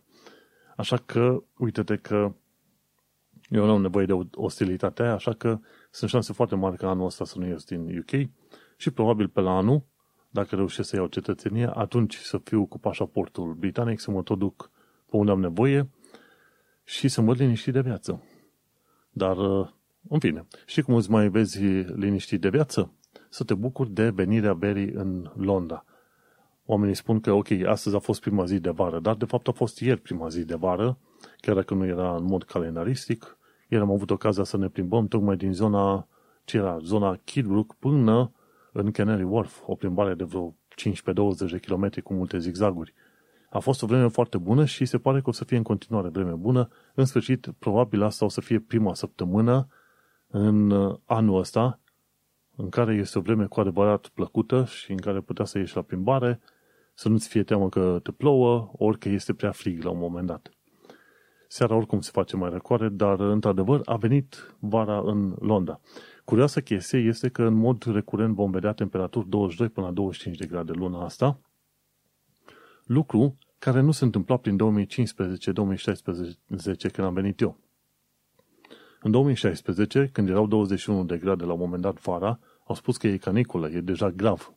Așa 0.77 0.97
că, 0.97 1.43
uite-te 1.57 1.95
că 1.95 2.33
eu 3.49 3.65
nu 3.65 3.71
am 3.71 3.81
nevoie 3.81 4.05
de 4.05 4.13
ostilitate 4.33 5.03
aia, 5.03 5.13
așa 5.13 5.33
că 5.33 5.59
sunt 5.91 6.09
șanse 6.09 6.33
foarte 6.33 6.55
mari 6.55 6.77
ca 6.77 6.89
anul 6.89 7.05
ăsta 7.05 7.25
să 7.25 7.39
nu 7.39 7.45
ies 7.45 7.63
din 7.63 7.97
UK 7.97 8.29
și 8.75 8.91
probabil 8.91 9.27
pe 9.27 9.41
la 9.41 9.51
anul, 9.51 9.83
dacă 10.29 10.55
reușesc 10.55 10.89
să 10.89 10.95
iau 10.95 11.07
cetățenie, 11.07 11.69
atunci 11.73 12.15
să 12.15 12.37
fiu 12.37 12.65
cu 12.65 12.79
pașaportul 12.79 13.53
britanic, 13.53 13.99
să 13.99 14.11
mă 14.11 14.21
tot 14.21 14.37
duc 14.37 14.71
pe 15.09 15.15
unde 15.15 15.31
am 15.31 15.39
nevoie 15.39 15.89
și 16.83 17.07
să 17.07 17.21
mă 17.21 17.33
liniști 17.33 17.71
de 17.71 17.81
viață. 17.81 18.23
Dar, 19.09 19.37
uh, 19.37 19.69
în 20.09 20.19
fine, 20.19 20.47
și 20.65 20.81
cum 20.81 20.93
îți 20.93 21.11
mai 21.11 21.29
vezi 21.29 21.63
liniștit 21.95 22.41
de 22.41 22.49
viață? 22.49 22.93
Să 23.29 23.43
te 23.43 23.53
bucuri 23.53 23.91
de 23.91 24.09
venirea 24.09 24.53
berii 24.53 24.91
în 24.91 25.31
Londra. 25.35 25.85
Oamenii 26.69 26.95
spun 26.95 27.19
că, 27.19 27.31
ok, 27.31 27.47
astăzi 27.65 27.95
a 27.95 27.99
fost 27.99 28.21
prima 28.21 28.45
zi 28.45 28.59
de 28.59 28.69
vară, 28.69 28.99
dar 28.99 29.15
de 29.15 29.25
fapt 29.25 29.47
a 29.47 29.51
fost 29.51 29.79
ieri 29.79 29.99
prima 29.99 30.27
zi 30.27 30.45
de 30.45 30.55
vară, 30.55 30.97
chiar 31.37 31.55
dacă 31.55 31.73
nu 31.73 31.85
era 31.85 32.15
în 32.15 32.23
mod 32.23 32.43
calendaristic. 32.43 33.37
Ieri 33.69 33.83
am 33.83 33.91
avut 33.91 34.09
ocazia 34.09 34.43
să 34.43 34.57
ne 34.57 34.67
plimbăm 34.67 35.07
tocmai 35.07 35.37
din 35.37 35.53
zona, 35.53 36.07
ce 36.43 36.57
era, 36.57 36.77
zona 36.81 37.19
Kidbrook 37.23 37.75
până 37.79 38.31
în 38.71 38.91
Canary 38.91 39.23
Wharf, 39.23 39.61
o 39.65 39.75
plimbare 39.75 40.13
de 40.13 40.23
vreo 40.23 40.55
15-20 40.75 41.49
de 41.49 41.57
km 41.57 42.01
cu 42.03 42.13
multe 42.13 42.39
zigzaguri. 42.39 42.93
A 43.49 43.59
fost 43.59 43.83
o 43.83 43.85
vreme 43.85 44.07
foarte 44.07 44.37
bună 44.37 44.65
și 44.65 44.85
se 44.85 44.97
pare 44.97 45.21
că 45.21 45.29
o 45.29 45.31
să 45.31 45.43
fie 45.43 45.57
în 45.57 45.63
continuare 45.63 46.09
vreme 46.09 46.31
bună. 46.31 46.69
În 46.93 47.05
sfârșit, 47.05 47.47
probabil 47.59 48.03
asta 48.03 48.25
o 48.25 48.29
să 48.29 48.41
fie 48.41 48.59
prima 48.59 48.93
săptămână 48.93 49.67
în 50.27 50.69
uh, 50.69 50.97
anul 51.05 51.39
ăsta 51.39 51.79
în 52.55 52.69
care 52.69 52.93
este 52.93 53.17
o 53.17 53.21
vreme 53.21 53.45
cu 53.45 53.59
adevărat 53.59 54.07
plăcută 54.07 54.65
și 54.65 54.91
în 54.91 54.97
care 54.97 55.19
putea 55.19 55.45
să 55.45 55.57
ieși 55.57 55.75
la 55.75 55.81
plimbare, 55.81 56.39
să 56.99 57.09
nu-ți 57.09 57.27
fie 57.27 57.43
teamă 57.43 57.69
că 57.69 57.99
te 58.03 58.11
plouă, 58.11 58.71
ori 58.77 58.99
că 58.99 59.09
este 59.09 59.33
prea 59.33 59.51
frig 59.51 59.83
la 59.83 59.89
un 59.89 59.97
moment 59.97 60.27
dat. 60.27 60.51
Seara 61.47 61.75
oricum 61.75 61.99
se 61.99 62.09
face 62.13 62.35
mai 62.35 62.49
răcoare, 62.49 62.89
dar 62.89 63.19
într-adevăr 63.19 63.81
a 63.85 63.95
venit 63.95 64.55
vara 64.59 64.99
în 64.99 65.35
Londra. 65.39 65.79
Curioasă 66.25 66.61
chestie 66.61 66.99
este 66.99 67.29
că 67.29 67.43
în 67.43 67.53
mod 67.53 67.83
recurent 67.83 68.35
vom 68.35 68.51
vedea 68.51 68.73
temperaturi 68.73 69.29
22 69.29 69.69
până 69.69 69.85
la 69.85 69.91
25 69.93 70.37
de 70.37 70.45
grade 70.45 70.71
luna 70.71 71.03
asta, 71.03 71.39
lucru 72.83 73.37
care 73.59 73.79
nu 73.79 73.91
se 73.91 74.03
întâmpla 74.03 74.37
prin 74.37 74.57
2015-2016 74.57 74.59
când 76.91 77.07
am 77.07 77.13
venit 77.13 77.39
eu. 77.39 77.57
În 79.01 79.11
2016, 79.11 80.09
când 80.13 80.29
erau 80.29 80.47
21 80.47 81.03
de 81.03 81.17
grade 81.17 81.45
la 81.45 81.53
un 81.53 81.59
moment 81.59 81.81
dat 81.81 82.01
vara, 82.01 82.39
au 82.63 82.75
spus 82.75 82.97
că 82.97 83.07
e 83.07 83.17
caniculă, 83.17 83.69
e 83.69 83.81
deja 83.81 84.09
grav. 84.09 84.56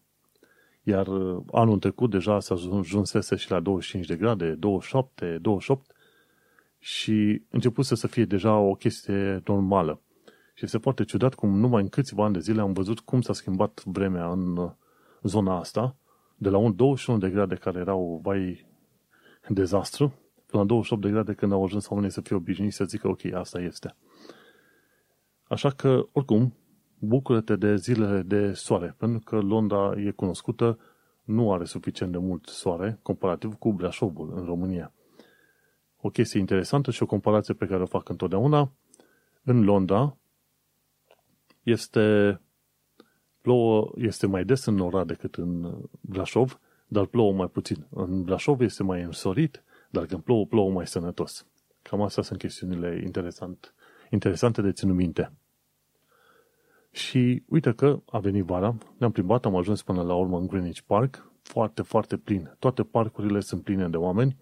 Iar 0.83 1.07
uh, 1.07 1.43
anul 1.53 1.79
trecut 1.79 2.11
deja 2.11 2.41
s-a 2.41 2.55
ajunsese 2.79 3.37
și 3.37 3.51
la 3.51 3.61
25 3.61 4.07
de 4.07 4.17
grade, 4.17 4.51
27, 4.51 5.39
28 5.41 5.93
și 6.79 7.43
începuse 7.51 7.95
să 7.95 8.07
fie 8.07 8.25
deja 8.25 8.59
o 8.59 8.75
chestie 8.75 9.43
normală. 9.47 10.01
Și 10.55 10.65
este 10.65 10.79
foarte 10.79 11.05
ciudat 11.05 11.35
cum 11.35 11.59
numai 11.59 11.83
în 11.83 11.89
câțiva 11.89 12.25
ani 12.25 12.33
de 12.33 12.41
zile 12.41 12.61
am 12.61 12.73
văzut 12.73 13.01
cum 13.01 13.21
s-a 13.21 13.33
schimbat 13.33 13.83
vremea 13.85 14.31
în 14.31 14.57
uh, 14.57 14.71
zona 15.23 15.59
asta 15.59 15.97
de 16.37 16.49
la 16.49 16.57
un 16.59 16.77
21 16.77 17.19
de 17.19 17.31
grade 17.31 17.55
care 17.55 17.79
erau, 17.79 18.21
vai, 18.23 18.67
dezastru, 19.49 20.13
până 20.47 20.63
la 20.63 20.69
28 20.69 21.03
de 21.03 21.11
grade 21.11 21.33
când 21.35 21.53
au 21.53 21.65
ajuns 21.65 21.89
oamenii 21.89 22.11
să 22.11 22.21
fie 22.21 22.37
obișnuiți 22.37 22.77
să 22.77 22.85
zică, 22.85 23.09
ok, 23.09 23.25
asta 23.33 23.61
este. 23.61 23.97
Așa 25.49 25.71
că, 25.71 26.09
oricum, 26.13 26.55
bucură-te 27.01 27.57
de 27.57 27.77
zilele 27.77 28.23
de 28.23 28.53
soare, 28.53 28.95
pentru 28.99 29.21
că 29.25 29.41
Londra 29.41 29.93
e 29.97 30.11
cunoscută, 30.11 30.79
nu 31.25 31.53
are 31.53 31.65
suficient 31.65 32.13
de 32.13 32.19
mult 32.19 32.47
soare, 32.47 32.99
comparativ 33.03 33.55
cu 33.55 33.73
Brașovul 33.73 34.33
în 34.37 34.45
România. 34.45 34.93
O 36.01 36.09
chestie 36.09 36.41
interesantă 36.41 36.91
și 36.91 37.03
o 37.03 37.07
comparație 37.07 37.55
pe 37.55 37.67
care 37.67 37.83
o 37.83 37.87
fac 37.87 38.09
întotdeauna, 38.09 38.73
în 39.43 39.65
Londra 39.65 40.17
este 41.63 42.41
Plouă 43.41 43.93
este 43.97 44.27
mai 44.27 44.45
des 44.45 44.65
în 44.65 44.75
Nora 44.75 45.05
decât 45.05 45.35
în 45.35 45.79
Brașov, 46.01 46.61
dar 46.87 47.07
plouă 47.07 47.33
mai 47.33 47.49
puțin. 47.49 47.87
În 47.91 48.23
Brașov 48.23 48.61
este 48.61 48.83
mai 48.83 49.03
însorit, 49.03 49.63
dar 49.91 50.07
când 50.07 50.23
plouă, 50.23 50.47
plouă 50.47 50.71
mai 50.71 50.87
sănătos. 50.87 51.47
Cam 51.83 52.03
astea 52.03 52.23
sunt 52.23 52.39
chestiunile 52.39 53.03
interesant, 53.05 53.75
interesante 54.11 54.63
de 54.63 54.73
ținut 54.73 54.97
minte. 54.97 55.33
Și 56.91 57.43
uite 57.47 57.73
că 57.73 58.01
a 58.11 58.19
venit 58.19 58.45
vara, 58.45 58.75
ne-am 58.99 59.13
plimbat, 59.13 59.45
am 59.45 59.57
ajuns 59.57 59.83
până 59.83 60.03
la 60.03 60.15
urmă 60.15 60.39
în 60.39 60.47
Greenwich 60.47 60.81
Park, 60.87 61.31
foarte, 61.43 61.83
foarte 61.83 62.17
plin. 62.17 62.57
Toate 62.59 62.83
parcurile 62.83 63.41
sunt 63.41 63.63
pline 63.63 63.89
de 63.89 63.97
oameni 63.97 64.37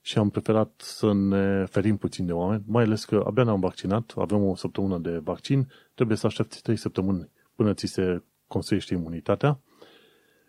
și 0.00 0.18
am 0.18 0.30
preferat 0.30 0.72
să 0.76 1.12
ne 1.12 1.64
ferim 1.64 1.96
puțin 1.96 2.26
de 2.26 2.32
oameni, 2.32 2.62
mai 2.66 2.84
ales 2.84 3.04
că 3.04 3.22
abia 3.26 3.44
ne-am 3.44 3.60
vaccinat, 3.60 4.12
avem 4.16 4.44
o 4.44 4.54
săptămână 4.54 4.98
de 4.98 5.20
vaccin, 5.24 5.68
trebuie 5.94 6.16
să 6.16 6.26
aștepți 6.26 6.62
3 6.62 6.76
săptămâni 6.76 7.30
până 7.54 7.74
ți 7.74 7.86
se 7.86 8.22
construiește 8.46 8.94
imunitatea 8.94 9.60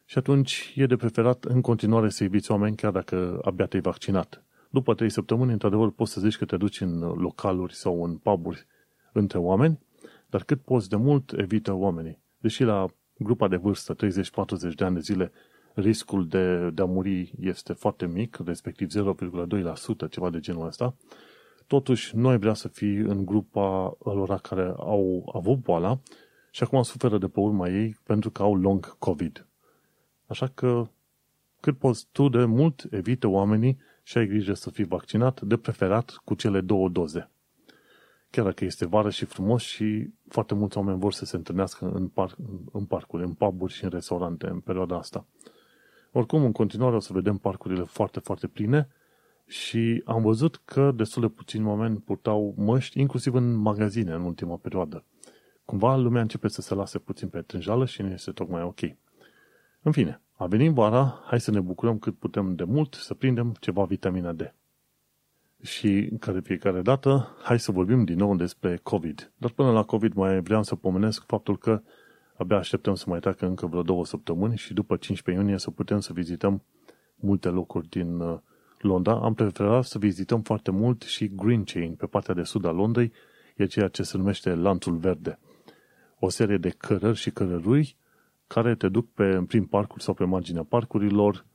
și 0.05 0.17
atunci 0.17 0.73
e 0.75 0.85
de 0.85 0.95
preferat 0.95 1.43
în 1.43 1.61
continuare 1.61 2.09
să 2.09 2.23
eviți 2.23 2.51
oameni 2.51 2.75
chiar 2.75 2.91
dacă 2.91 3.39
abia 3.43 3.65
te-ai 3.65 3.81
vaccinat. 3.81 4.43
După 4.69 4.93
trei 4.93 5.09
săptămâni, 5.09 5.51
într-adevăr, 5.51 5.91
poți 5.91 6.11
să 6.11 6.19
zici 6.19 6.37
că 6.37 6.45
te 6.45 6.57
duci 6.57 6.81
în 6.81 6.99
localuri 6.99 7.73
sau 7.73 8.03
în 8.03 8.17
puburi 8.17 8.65
între 9.11 9.37
oameni, 9.37 9.79
dar 10.33 10.43
cât 10.43 10.61
poți 10.61 10.89
de 10.89 10.95
mult 10.95 11.33
evită 11.37 11.73
oamenii. 11.73 12.19
Deși 12.37 12.63
la 12.63 12.85
grupa 13.17 13.47
de 13.47 13.55
vârstă, 13.55 13.95
30-40 13.95 13.99
de 14.75 14.83
ani 14.83 14.93
de 14.93 14.99
zile, 14.99 15.31
riscul 15.73 16.27
de, 16.27 16.69
de 16.69 16.81
a 16.81 16.85
muri 16.85 17.33
este 17.39 17.73
foarte 17.73 18.07
mic, 18.07 18.39
respectiv 18.45 18.87
0,2%, 18.87 20.09
ceva 20.09 20.29
de 20.29 20.39
genul 20.39 20.67
ăsta, 20.67 20.95
totuși 21.67 22.15
nu 22.15 22.27
ai 22.27 22.37
vrea 22.37 22.53
să 22.53 22.67
fii 22.67 22.95
în 22.95 23.25
grupa 23.25 23.97
lor 24.03 24.39
care 24.39 24.73
au 24.77 25.31
avut 25.33 25.57
boala 25.57 25.99
și 26.51 26.63
acum 26.63 26.81
suferă 26.81 27.17
de 27.17 27.27
pe 27.27 27.39
urma 27.39 27.69
ei 27.69 27.97
pentru 28.03 28.29
că 28.29 28.41
au 28.41 28.55
long 28.55 28.97
COVID. 28.97 29.47
Așa 30.25 30.47
că 30.47 30.87
cât 31.59 31.77
poți 31.77 32.07
tu 32.11 32.29
de 32.29 32.45
mult 32.45 32.87
evită 32.89 33.27
oamenii 33.27 33.77
și 34.03 34.17
ai 34.17 34.27
grijă 34.27 34.53
să 34.53 34.69
fii 34.69 34.85
vaccinat, 34.85 35.41
de 35.41 35.57
preferat 35.57 36.21
cu 36.23 36.33
cele 36.33 36.61
două 36.61 36.89
doze. 36.89 37.32
Chiar 38.33 38.45
dacă 38.45 38.65
este 38.65 38.85
vară 38.85 39.09
și 39.09 39.25
frumos 39.25 39.61
și 39.61 40.09
foarte 40.27 40.53
mulți 40.53 40.77
oameni 40.77 40.99
vor 40.99 41.13
să 41.13 41.25
se 41.25 41.35
întâlnească 41.35 41.91
în, 41.93 42.07
par- 42.07 42.35
în 42.71 42.85
parcuri, 42.85 43.23
în 43.23 43.33
puburi 43.33 43.73
și 43.73 43.83
în 43.83 43.89
restaurante 43.89 44.47
în 44.47 44.59
perioada 44.59 44.97
asta. 44.97 45.25
Oricum, 46.11 46.43
în 46.43 46.51
continuare 46.51 46.95
o 46.95 46.99
să 46.99 47.13
vedem 47.13 47.37
parcurile 47.37 47.83
foarte, 47.83 48.19
foarte 48.19 48.47
pline 48.47 48.87
și 49.45 50.01
am 50.05 50.21
văzut 50.21 50.61
că 50.65 50.91
destul 50.91 51.21
de 51.21 51.27
puțini 51.27 51.65
oameni 51.65 51.97
purtau 51.97 52.53
măști, 52.57 52.99
inclusiv 52.99 53.33
în 53.33 53.53
magazine 53.53 54.13
în 54.13 54.21
ultima 54.21 54.55
perioadă. 54.55 55.05
Cumva 55.65 55.95
lumea 55.95 56.21
începe 56.21 56.47
să 56.47 56.61
se 56.61 56.73
lase 56.73 56.99
puțin 56.99 57.27
pe 57.27 57.41
trânjală 57.41 57.85
și 57.85 58.01
nu 58.01 58.09
este 58.11 58.31
tocmai 58.31 58.61
ok. 58.61 58.79
În 59.81 59.91
fine, 59.91 60.21
a 60.31 60.45
venit 60.45 60.73
vara, 60.73 61.23
hai 61.25 61.39
să 61.39 61.51
ne 61.51 61.59
bucurăm 61.59 61.97
cât 61.99 62.17
putem 62.17 62.55
de 62.55 62.63
mult 62.63 62.93
să 62.93 63.13
prindem 63.13 63.55
ceva 63.59 63.83
vitamina 63.83 64.31
D. 64.31 64.41
Și 65.63 66.09
ca 66.19 66.31
de 66.31 66.39
fiecare 66.39 66.81
dată, 66.81 67.37
hai 67.43 67.59
să 67.59 67.71
vorbim 67.71 68.03
din 68.03 68.17
nou 68.17 68.35
despre 68.35 68.79
COVID. 68.83 69.31
Dar 69.37 69.51
până 69.51 69.71
la 69.71 69.83
COVID 69.83 70.13
mai 70.13 70.41
vreau 70.41 70.63
să 70.63 70.75
pomenesc 70.75 71.23
faptul 71.25 71.57
că 71.57 71.81
abia 72.37 72.57
așteptăm 72.57 72.95
să 72.95 73.05
mai 73.07 73.19
treacă 73.19 73.45
încă 73.45 73.65
vreo 73.65 73.81
două 73.81 74.05
săptămâni 74.05 74.57
și 74.57 74.73
după 74.73 74.95
15 74.95 75.43
iunie 75.43 75.59
să 75.59 75.71
putem 75.71 75.99
să 75.99 76.13
vizităm 76.13 76.63
multe 77.15 77.49
locuri 77.49 77.89
din 77.89 78.19
uh, 78.19 78.39
Londra. 78.79 79.13
Am 79.13 79.33
preferat 79.33 79.83
să 79.83 79.97
vizităm 79.97 80.41
foarte 80.41 80.71
mult 80.71 81.01
și 81.01 81.31
Green 81.35 81.63
Chain 81.63 81.95
pe 81.95 82.05
partea 82.05 82.33
de 82.33 82.43
sud 82.43 82.65
a 82.65 82.71
Londrei, 82.71 83.11
e 83.55 83.65
ceea 83.65 83.87
ce 83.87 84.03
se 84.03 84.17
numește 84.17 84.53
Lanțul 84.53 84.95
Verde. 84.95 85.39
O 86.19 86.29
serie 86.29 86.57
de 86.57 86.69
cărări 86.69 87.17
și 87.17 87.31
cărărui 87.31 87.95
care 88.47 88.75
te 88.75 88.89
duc 88.89 89.11
pe, 89.13 89.43
prin 89.47 89.65
parcuri 89.65 90.03
sau 90.03 90.13
pe 90.13 90.23
marginea 90.23 90.63
parcurilor 90.63 91.45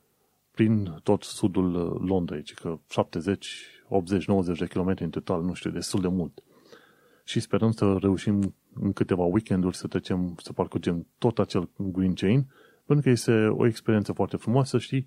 prin 0.51 1.01
tot 1.03 1.23
sudul 1.23 1.75
uh, 1.75 2.09
Londrei, 2.09 2.43
ci 2.43 2.55
că 2.55 2.79
70, 2.89 3.78
80, 3.89 4.27
90 4.27 4.59
de 4.59 4.67
kilometri 4.67 5.05
în 5.05 5.11
total, 5.11 5.43
nu 5.43 5.53
știu, 5.53 5.71
destul 5.71 6.01
de 6.01 6.09
mult. 6.09 6.43
Și 7.25 7.41
sperăm 7.41 7.71
să 7.71 7.97
reușim 8.01 8.55
în 8.75 8.93
câteva 8.93 9.23
weekenduri 9.23 9.77
să 9.77 9.87
trecem, 9.87 10.35
să 10.43 10.53
parcurgem 10.53 11.07
tot 11.19 11.39
acel 11.39 11.69
Green 11.77 12.15
Chain, 12.15 12.47
pentru 12.87 13.05
că 13.05 13.11
este 13.11 13.47
o 13.47 13.67
experiență 13.67 14.13
foarte 14.13 14.37
frumoasă, 14.37 14.79
știi? 14.79 15.07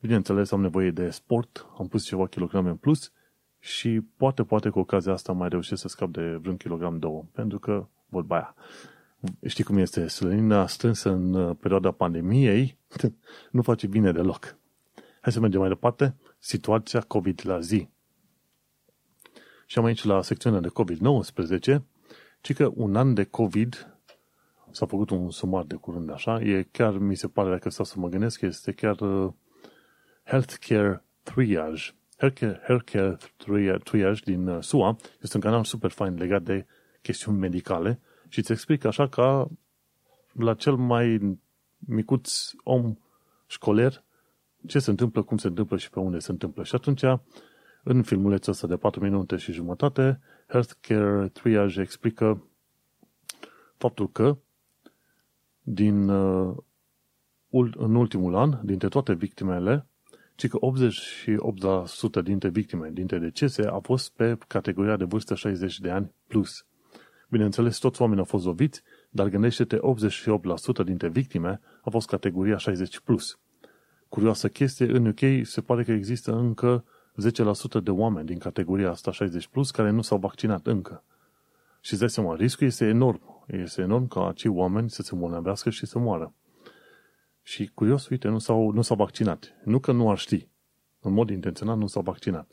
Bineînțeles, 0.00 0.50
am 0.50 0.60
nevoie 0.60 0.90
de 0.90 1.10
sport, 1.10 1.66
am 1.78 1.88
pus 1.88 2.04
ceva 2.04 2.26
kilograme 2.26 2.68
în 2.68 2.76
plus 2.76 3.12
și 3.58 4.00
poate, 4.16 4.42
poate 4.42 4.68
cu 4.68 4.78
ocazia 4.78 5.12
asta 5.12 5.32
mai 5.32 5.48
reușesc 5.48 5.80
să 5.80 5.88
scap 5.88 6.08
de 6.08 6.38
vreun 6.40 6.56
kilogram 6.56 6.98
două, 6.98 7.24
pentru 7.32 7.58
că 7.58 7.88
vorba 8.08 8.36
aia 8.36 8.54
știi 9.46 9.64
cum 9.64 9.76
este, 9.76 10.06
slănina 10.06 10.66
strânsă 10.66 11.10
în 11.10 11.34
uh, 11.34 11.56
perioada 11.60 11.90
pandemiei 11.90 12.78
nu 13.50 13.62
face 13.62 13.86
bine 13.86 14.12
deloc. 14.12 14.56
Hai 15.20 15.32
să 15.32 15.40
mergem 15.40 15.60
mai 15.60 15.68
departe. 15.68 16.16
Situația 16.38 17.00
COVID 17.00 17.40
la 17.44 17.60
zi. 17.60 17.88
Și 19.66 19.78
am 19.78 19.84
aici 19.84 20.04
la 20.04 20.22
secțiunea 20.22 20.60
de 20.60 20.68
COVID-19, 20.68 21.82
ci 22.40 22.54
că 22.54 22.70
un 22.74 22.96
an 22.96 23.14
de 23.14 23.24
COVID 23.24 23.96
s-a 24.70 24.86
făcut 24.86 25.10
un 25.10 25.30
sumar 25.30 25.64
de 25.64 25.74
curând 25.74 26.10
așa, 26.10 26.40
e 26.40 26.62
chiar, 26.62 26.98
mi 26.98 27.16
se 27.16 27.28
pare, 27.28 27.50
dacă 27.50 27.70
stau 27.70 27.84
să 27.84 27.94
mă 27.98 28.08
gândesc, 28.08 28.40
este 28.40 28.72
chiar 28.72 29.00
uh, 29.00 29.32
Healthcare 30.24 31.04
Triage. 31.22 31.94
Healthcare, 32.16 32.60
healthcare 32.66 33.18
Triage 33.84 34.20
din 34.24 34.46
uh, 34.46 34.62
SUA 34.62 34.96
este 35.22 35.36
un 35.36 35.42
canal 35.42 35.64
super 35.64 35.90
fain 35.90 36.14
legat 36.14 36.42
de 36.42 36.66
chestiuni 37.02 37.38
medicale 37.38 38.00
și 38.28 38.38
îți 38.38 38.52
explic 38.52 38.84
așa 38.84 39.08
ca 39.08 39.50
la 40.32 40.54
cel 40.54 40.74
mai 40.74 41.38
micuț 41.78 42.50
om 42.62 42.96
școler 43.46 44.04
ce 44.66 44.78
se 44.78 44.90
întâmplă, 44.90 45.22
cum 45.22 45.36
se 45.36 45.46
întâmplă 45.46 45.76
și 45.76 45.90
pe 45.90 45.98
unde 45.98 46.18
se 46.18 46.30
întâmplă. 46.30 46.64
Și 46.64 46.74
atunci, 46.74 47.02
în 47.88 48.02
filmulețul 48.02 48.52
ăsta 48.52 48.66
de 48.66 48.76
4 48.76 49.00
minute 49.00 49.36
și 49.36 49.52
jumătate, 49.52 50.20
Healthcare 50.46 51.28
Triage 51.28 51.80
explică 51.80 52.46
faptul 53.76 54.10
că 54.10 54.36
din, 55.62 56.08
uh, 56.08 56.56
în 57.76 57.94
ultimul 57.94 58.34
an, 58.34 58.58
dintre 58.62 58.88
toate 58.88 59.14
victimele, 59.14 59.86
ci 60.34 60.48
că 60.48 60.58
88% 62.18 62.22
dintre 62.22 62.48
victime, 62.48 62.90
dintre 62.92 63.18
decese, 63.18 63.62
au 63.62 63.80
fost 63.80 64.12
pe 64.12 64.38
categoria 64.46 64.96
de 64.96 65.04
vârstă 65.04 65.34
60 65.34 65.80
de 65.80 65.90
ani 65.90 66.12
plus. 66.26 66.66
Bineînțeles, 67.28 67.78
toți 67.78 68.00
oamenii 68.00 68.22
au 68.22 68.28
fost 68.28 68.44
loviți, 68.44 68.82
dar 69.10 69.28
gândește-te, 69.28 69.76
88% 69.76 70.84
dintre 70.84 71.08
victime 71.08 71.60
au 71.82 71.90
fost 71.90 72.08
categoria 72.08 72.56
60+. 72.56 73.02
Plus. 73.04 73.38
Curioasă 74.08 74.48
chestie, 74.48 74.86
în 74.86 75.06
UK 75.06 75.46
se 75.46 75.60
pare 75.60 75.84
că 75.84 75.92
există 75.92 76.32
încă 76.32 76.84
10% 77.80 77.82
de 77.82 77.90
oameni 77.90 78.26
din 78.26 78.38
categoria 78.38 78.90
asta 78.90 79.10
60+, 79.12 79.50
plus, 79.50 79.70
care 79.70 79.90
nu 79.90 80.02
s-au 80.02 80.18
vaccinat 80.18 80.66
încă. 80.66 81.02
Și 81.80 81.92
îți 81.92 82.00
dai 82.00 82.10
seama, 82.10 82.34
riscul 82.34 82.66
este 82.66 82.86
enorm. 82.86 83.44
Este 83.46 83.80
enorm 83.82 84.06
ca 84.06 84.28
acei 84.28 84.50
oameni 84.50 84.90
să 84.90 85.02
se 85.02 85.10
îmbolnăvească 85.12 85.70
și 85.70 85.86
să 85.86 85.98
moară. 85.98 86.34
Și 87.42 87.70
curios, 87.74 88.08
uite, 88.08 88.28
nu 88.28 88.38
s-au, 88.38 88.70
nu 88.70 88.82
s-au 88.82 88.96
vaccinat. 88.96 89.54
Nu 89.64 89.78
că 89.78 89.92
nu 89.92 90.10
ar 90.10 90.18
ști. 90.18 90.48
În 91.00 91.12
mod 91.12 91.30
intenționat 91.30 91.78
nu 91.78 91.86
s-au 91.86 92.02
vaccinat. 92.02 92.48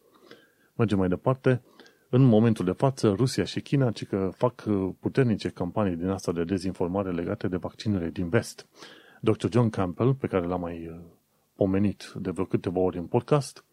Mergem 0.76 0.98
mai 0.98 1.08
departe. 1.08 1.62
În 2.10 2.24
momentul 2.24 2.66
de 2.66 2.72
față, 2.72 3.10
Rusia 3.10 3.44
și 3.44 3.62
China 3.62 3.92
ci 3.92 4.06
că 4.06 4.30
fac 4.36 4.64
uh, 4.68 4.90
puternice 5.00 5.50
campanii 5.50 5.96
din 5.96 6.08
asta 6.08 6.32
de 6.32 6.44
dezinformare 6.44 7.12
legate 7.12 7.48
de 7.48 7.58
vaccinurile 7.58 8.10
din 8.10 8.30
vest. 8.30 8.68
Dr. 9.22 9.48
John 9.50 9.70
Campbell, 9.70 10.14
pe 10.14 10.28
care 10.28 10.46
l-am 10.46 10.60
mai 10.60 10.88
uh, 10.88 10.96
pomenit 11.56 12.14
de 12.16 12.32
vreo 12.32 12.46
câteva 12.46 12.80
ori 12.80 12.98
în 12.98 13.06
podcast, 13.06 13.66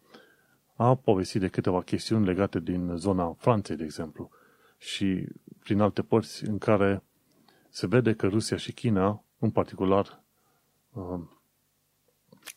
a 0.81 0.95
povestit 0.95 1.41
de 1.41 1.47
câteva 1.47 1.81
chestiuni 1.81 2.25
legate 2.25 2.59
din 2.59 2.95
zona 2.95 3.33
Franței, 3.37 3.75
de 3.75 3.83
exemplu, 3.83 4.29
și 4.77 5.25
prin 5.59 5.79
alte 5.79 6.01
părți 6.01 6.45
în 6.45 6.57
care 6.57 7.03
se 7.69 7.87
vede 7.87 8.13
că 8.13 8.27
Rusia 8.27 8.57
și 8.57 8.71
China, 8.71 9.23
în 9.39 9.49
particular, 9.49 10.23
uh, 10.91 11.19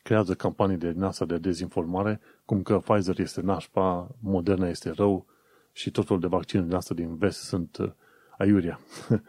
creează 0.03 0.35
campanii 0.35 0.77
de 0.77 0.91
NASA 0.91 1.25
de 1.25 1.39
dezinformare, 1.39 2.21
cum 2.45 2.63
că 2.63 2.79
Pfizer 2.79 3.19
este 3.19 3.41
nașpa, 3.41 4.17
Moderna 4.21 4.69
este 4.69 4.91
rău, 4.91 5.27
și 5.73 5.91
totul 5.91 6.21
de 6.21 6.27
vaccin 6.27 6.67
din 6.67 6.75
asta 6.75 6.95
din 6.95 7.17
vest 7.17 7.41
sunt 7.41 7.77
uh, 7.77 7.93
aiuria. 8.39 8.81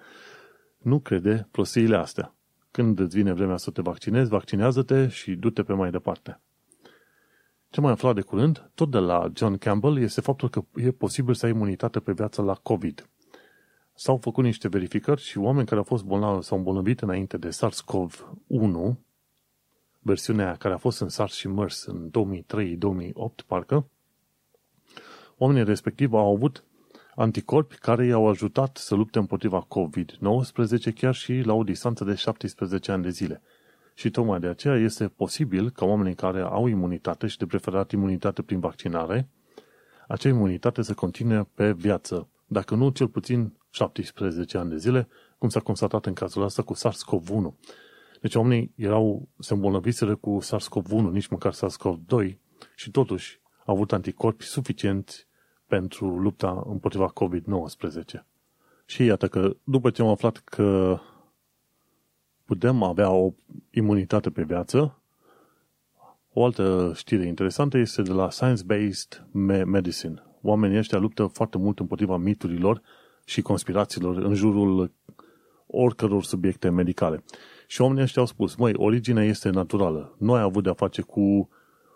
nu 0.90 1.00
crede 1.00 1.48
prostiile 1.52 1.96
astea. 1.96 2.36
Când 2.72 3.00
îți 3.00 3.16
vine 3.16 3.34
vremea 3.34 3.58
să 3.58 3.72
te 3.72 3.82
vaccinezi, 3.82 4.30
vaccinează-te 4.30 5.08
și 5.08 5.36
du-te 5.36 5.64
pe 5.64 5.74
mai 5.74 5.92
departe. 5.92 6.40
Ce 7.76 7.82
mai 7.82 7.92
aflat 7.92 8.16
de 8.16 8.22
curând, 8.22 8.70
tot 8.76 8.92
de 8.92 8.98
la 8.98 9.32
John 9.34 9.58
Campbell, 9.58 9.98
este 9.98 10.22
faptul 10.22 10.50
că 10.50 10.64
e 10.76 10.92
posibil 10.92 11.34
să 11.34 11.46
ai 11.46 11.52
imunitate 11.52 12.00
pe 12.00 12.12
viață 12.12 12.42
la 12.42 12.54
COVID. 12.54 13.10
S-au 13.94 14.18
făcut 14.18 14.44
niște 14.44 14.68
verificări 14.68 15.22
și 15.22 15.38
oameni 15.38 15.66
care 15.66 15.78
au 15.78 15.84
fost 15.84 16.04
bolnavi 16.04 16.44
sau 16.44 16.58
îmbolnăvit 16.58 17.02
înainte 17.02 17.38
de 17.38 17.50
SARS-CoV-1, 17.50 18.96
versiunea 20.00 20.56
care 20.56 20.74
a 20.74 20.78
fost 20.78 21.00
în 21.00 21.10
SARS 21.10 21.34
și 21.34 21.48
MERS 21.48 21.86
în 21.86 22.10
2003-2008, 22.10 23.46
parcă, 23.48 23.88
oamenii 25.38 25.64
respectiv 25.64 26.14
au 26.14 26.36
avut 26.36 26.64
anticorpi 27.16 27.78
care 27.78 28.06
i-au 28.06 28.28
ajutat 28.28 28.78
să 28.78 28.96
lupte 28.96 29.20
împotriva 29.20 29.68
COVID-19 29.68 30.94
chiar 30.96 31.16
și 31.16 31.34
la 31.34 31.54
o 31.54 31.64
distanță 31.64 32.04
de 32.04 32.16
17 32.16 32.92
ani 32.92 33.04
de 33.04 33.10
zile. 33.10 33.42
Și 33.98 34.10
tocmai 34.10 34.40
de 34.40 34.48
aceea 34.48 34.76
este 34.76 35.08
posibil 35.08 35.70
ca 35.70 35.86
oamenii 35.86 36.16
care 36.16 36.42
au 36.42 36.68
imunitate 36.68 37.28
și 37.28 37.38
de 37.38 37.46
preferat 37.46 37.92
imunitate 37.92 38.42
prin 38.42 38.60
vaccinare, 38.60 39.30
acea 40.08 40.30
imunitate 40.30 40.82
să 40.82 40.94
continue 40.94 41.48
pe 41.54 41.72
viață, 41.72 42.28
dacă 42.46 42.76
nu 42.76 42.90
cel 42.90 43.08
puțin 43.08 43.54
17 43.70 44.58
ani 44.58 44.70
de 44.70 44.78
zile, 44.78 45.08
cum 45.38 45.50
s-a 45.50 45.60
constatat 45.60 46.06
în 46.06 46.14
cazul 46.14 46.44
ăsta 46.44 46.62
cu 46.62 46.74
SARS-CoV-1. 46.76 47.54
Deci 48.22 48.36
oamenii 48.36 48.72
erau, 48.76 49.28
se 49.40 49.54
îmbolnăviseră 49.54 50.16
cu 50.16 50.40
SARS-CoV-1, 50.42 51.12
nici 51.12 51.28
măcar 51.28 51.54
SARS-CoV-2 51.54 52.36
și 52.76 52.92
totuși 52.92 53.40
au 53.66 53.74
avut 53.74 53.94
anticorpi 53.94 54.44
suficienți 54.44 55.28
pentru 55.68 56.20
lupta 56.20 56.64
împotriva 56.68 57.14
COVID-19. 57.14 58.24
Și 58.86 59.04
iată 59.04 59.28
că 59.28 59.56
după 59.64 59.90
ce 59.90 60.02
am 60.02 60.08
aflat 60.08 60.38
că 60.38 61.00
putem 62.46 62.84
avea 62.84 63.10
o 63.10 63.34
imunitate 63.70 64.30
pe 64.30 64.44
viață, 64.44 65.00
o 66.34 66.46
altă 66.46 66.92
știre 66.96 67.26
interesantă 67.26 67.78
este 67.78 68.02
de 68.02 68.12
la 68.12 68.30
Science-Based 68.30 69.28
Medicine. 69.66 70.24
Oamenii 70.42 70.78
ăștia 70.78 70.98
luptă 70.98 71.26
foarte 71.26 71.58
mult 71.58 71.80
împotriva 71.80 72.18
miturilor 72.18 72.82
și 73.26 73.42
conspirațiilor 73.42 74.18
în 74.18 74.34
jurul 74.34 74.92
oricăror 75.68 76.24
subiecte 76.24 76.70
medicale. 76.70 77.24
Și 77.68 77.82
oamenii 77.82 78.04
ăștia 78.04 78.22
au 78.22 78.28
spus, 78.28 78.56
măi, 78.56 78.74
originea 78.76 79.24
este 79.24 79.50
naturală. 79.50 80.16
Noi 80.18 80.40
am 80.40 80.46
avut 80.46 80.64
de-a 80.64 80.74
face 80.74 81.02
cu 81.02 81.50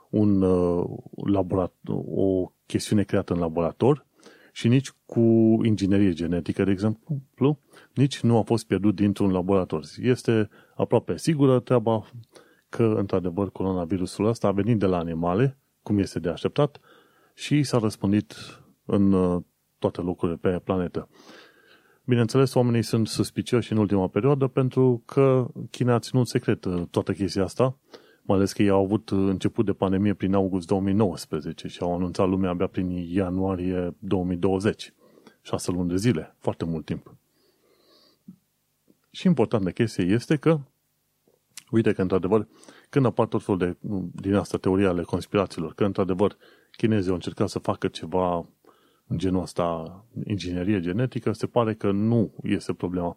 un 0.10 0.42
uh, 0.42 0.86
laborator, 1.26 2.02
o 2.06 2.52
chestiune 2.66 3.04
creată 3.04 3.34
în 3.34 3.40
laborator 3.40 4.06
și 4.52 4.68
nici 4.68 4.92
cu 5.06 5.22
inginerie 5.64 6.14
genetică, 6.14 6.64
de 6.64 6.72
exemplu, 6.72 7.60
nici 7.94 8.20
nu 8.20 8.38
a 8.38 8.42
fost 8.42 8.66
pierdut 8.66 8.96
dintr-un 8.96 9.32
laborator. 9.32 9.84
Este 10.02 10.50
aproape 10.76 11.18
sigură 11.18 11.60
treaba 11.60 12.06
că, 12.70 12.94
într-adevăr, 12.98 13.52
coronavirusul 13.52 14.26
ăsta 14.26 14.48
a 14.48 14.52
venit 14.52 14.80
de 14.80 14.86
la 14.86 14.98
animale, 14.98 15.58
cum 15.84 15.98
este 15.98 16.20
de 16.20 16.30
așteptat, 16.30 16.80
și 17.34 17.64
s-a 17.64 17.78
răspândit 17.78 18.36
în 18.86 19.12
uh, 19.12 19.42
toate 19.78 20.02
locurile 20.02 20.38
pe 20.38 20.62
planetă. 20.64 21.10
Bineînțeles, 22.06 22.54
oamenii 22.54 22.84
sunt 22.84 23.08
suspicioși 23.08 23.72
în 23.72 23.78
ultima 23.78 24.08
perioadă 24.08 24.48
pentru 24.48 25.04
că 25.06 25.48
China 25.72 25.94
a 25.94 26.00
ținut 26.00 26.28
secret 26.28 26.66
uh, 26.66 26.82
toată 26.92 27.12
chestia 27.12 27.44
asta, 27.44 27.78
mai 28.30 28.38
ales 28.38 28.54
că 28.54 28.62
ei 28.62 28.70
au 28.70 28.84
avut 28.84 29.10
început 29.10 29.66
de 29.66 29.74
pandemie 29.74 30.14
prin 30.14 30.34
august 30.34 30.68
2019 30.68 31.68
și 31.68 31.82
au 31.82 31.96
anunțat 31.96 32.28
lumea 32.30 32.50
abia 32.50 32.68
prin 32.68 32.90
ianuarie 32.90 33.96
2020. 34.00 34.94
Șase 35.42 35.72
luni 35.72 35.90
de 35.90 35.96
zile, 35.96 36.36
foarte 36.40 36.66
mult 36.66 36.86
timp. 36.86 37.16
Și 39.12 39.28
important 39.28 39.64
de 39.64 39.72
chestie 39.72 40.04
este 40.04 40.36
că, 40.36 40.60
uite 41.72 41.94
că 41.94 42.02
într-adevăr, 42.02 42.48
când 42.90 43.06
apar 43.06 43.28
tot 43.28 43.44
felul 43.44 43.60
de, 43.60 43.78
din 44.22 44.34
asta 44.34 44.58
teoria 44.58 44.90
ale 44.90 45.04
conspirațiilor, 45.04 45.74
că 45.74 45.86
într-adevăr 45.86 46.38
chinezii 46.72 47.10
au 47.10 47.16
încercat 47.16 47.50
să 47.50 47.60
facă 47.60 47.88
ceva 47.88 48.48
în 49.08 49.18
genul 49.18 49.42
ăsta, 49.42 50.06
inginerie 50.24 50.80
genetică, 50.80 51.32
se 51.32 51.48
pare 51.48 51.74
că 51.74 51.92
nu 51.92 52.34
este 52.44 52.74
problema. 52.74 53.16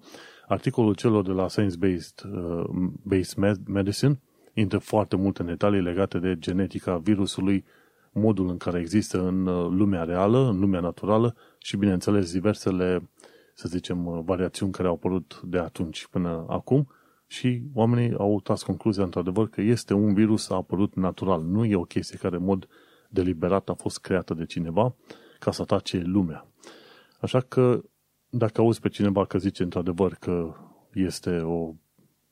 Articolul 0.49 0.95
celor 0.95 1.25
de 1.25 1.33
la 1.33 1.49
Science 1.49 1.77
Based, 1.77 2.23
uh, 2.35 2.65
Based 3.03 3.67
Medicine 3.67 4.21
intră 4.55 4.79
foarte 4.79 5.17
mult 5.17 5.39
în 5.39 5.47
detalii 5.47 5.81
legate 5.81 6.19
de 6.19 6.39
genetica 6.39 6.97
virusului, 6.97 7.65
modul 8.13 8.49
în 8.49 8.57
care 8.57 8.81
există 8.81 9.27
în 9.27 9.47
uh, 9.47 9.69
lumea 9.71 10.03
reală, 10.03 10.49
în 10.49 10.61
lumea 10.61 10.81
naturală 10.81 11.37
și, 11.59 11.77
bineînțeles, 11.77 12.33
diversele, 12.33 13.11
să 13.55 13.69
zicem, 13.69 14.07
uh, 14.07 14.21
variațiuni 14.25 14.73
care 14.73 14.89
au 14.89 14.95
apărut 14.95 15.41
de 15.45 15.59
atunci 15.59 16.07
până 16.11 16.45
acum 16.49 16.89
și 17.27 17.63
oamenii 17.75 18.15
au 18.19 18.41
tras 18.41 18.63
concluzia, 18.63 19.03
într-adevăr, 19.03 19.49
că 19.49 19.61
este 19.61 19.95
un 19.95 20.15
virus 20.15 20.51
a 20.51 20.55
apărut 20.55 20.95
natural. 20.95 21.43
Nu 21.43 21.65
e 21.65 21.77
o 21.77 21.83
chestie 21.83 22.19
care, 22.19 22.37
în 22.37 22.45
mod 22.45 22.69
deliberat, 23.09 23.69
a 23.69 23.75
fost 23.75 24.01
creată 24.01 24.35
de 24.35 24.45
cineva 24.45 24.95
ca 25.39 25.51
să 25.51 25.63
atace 25.63 26.03
lumea. 26.05 26.47
Așa 27.21 27.41
că, 27.41 27.83
dacă 28.29 28.61
auzi 28.61 28.81
pe 28.81 28.89
cineva 28.89 29.25
că 29.25 29.39
zice, 29.39 29.63
într-adevăr, 29.63 30.15
că 30.15 30.55
este 30.93 31.39
o 31.39 31.75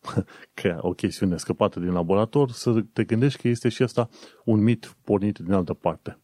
o 0.80 0.92
chestiune 0.92 1.36
scăpată 1.36 1.80
din 1.80 1.92
laborator, 1.92 2.50
să 2.50 2.84
te 2.92 3.04
gândești 3.04 3.40
că 3.40 3.48
este 3.48 3.68
și 3.68 3.82
asta 3.82 4.08
un 4.44 4.62
mit 4.62 4.96
pornit 5.04 5.38
din 5.38 5.52
altă 5.52 5.74
parte. 5.74 6.18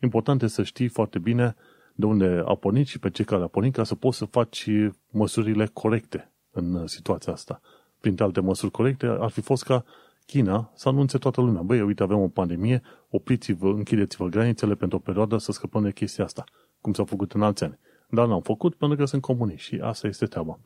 Important 0.00 0.42
este 0.42 0.54
să 0.54 0.62
știi 0.62 0.88
foarte 0.88 1.18
bine 1.18 1.56
de 1.94 2.06
unde 2.06 2.42
a 2.46 2.54
pornit 2.54 2.86
și 2.86 2.98
pe 2.98 3.10
ce 3.10 3.22
care 3.22 3.42
a 3.42 3.46
pornit 3.46 3.74
ca 3.74 3.84
să 3.84 3.94
poți 3.94 4.18
să 4.18 4.24
faci 4.24 4.68
măsurile 5.10 5.66
corecte 5.72 6.32
în 6.50 6.86
situația 6.86 7.32
asta. 7.32 7.60
Printre 8.00 8.24
alte 8.24 8.40
măsuri 8.40 8.70
corecte 8.70 9.06
ar 9.06 9.30
fi 9.30 9.40
fost 9.40 9.62
ca 9.62 9.84
China 10.26 10.70
să 10.74 10.88
anunțe 10.88 11.18
toată 11.18 11.40
lumea. 11.40 11.62
Băi, 11.62 11.80
uite, 11.80 12.02
avem 12.02 12.18
o 12.18 12.28
pandemie, 12.28 12.82
opriți-vă, 13.08 13.68
închideți-vă 13.68 14.26
granițele 14.26 14.74
pentru 14.74 14.96
o 14.96 15.00
perioadă 15.00 15.36
să 15.36 15.52
scăpăm 15.52 15.82
de 15.82 15.92
chestia 15.92 16.24
asta, 16.24 16.44
cum 16.80 16.92
s-a 16.92 17.04
făcut 17.04 17.32
în 17.32 17.42
alți 17.42 17.64
ani. 17.64 17.78
Dar 18.08 18.26
n-au 18.26 18.40
făcut 18.40 18.74
pentru 18.74 18.96
că 18.98 19.04
sunt 19.04 19.22
comuniști 19.22 19.74
și 19.74 19.80
asta 19.82 20.06
este 20.06 20.26
treaba. 20.26 20.58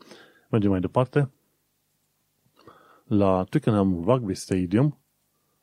Mergem 0.50 0.70
mai 0.70 0.80
departe 0.80 1.30
la 3.06 3.44
Twickenham 3.48 4.02
Rugby 4.04 4.34
Stadium 4.34 4.98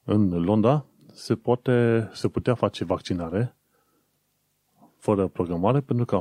în 0.04 0.30
Londra 0.30 0.86
se, 1.14 1.36
poate, 1.36 2.10
se 2.14 2.28
putea 2.28 2.54
face 2.54 2.84
vaccinare 2.84 3.56
fără 4.98 5.28
programare, 5.28 5.80
pentru 5.80 6.06
că 6.06 6.16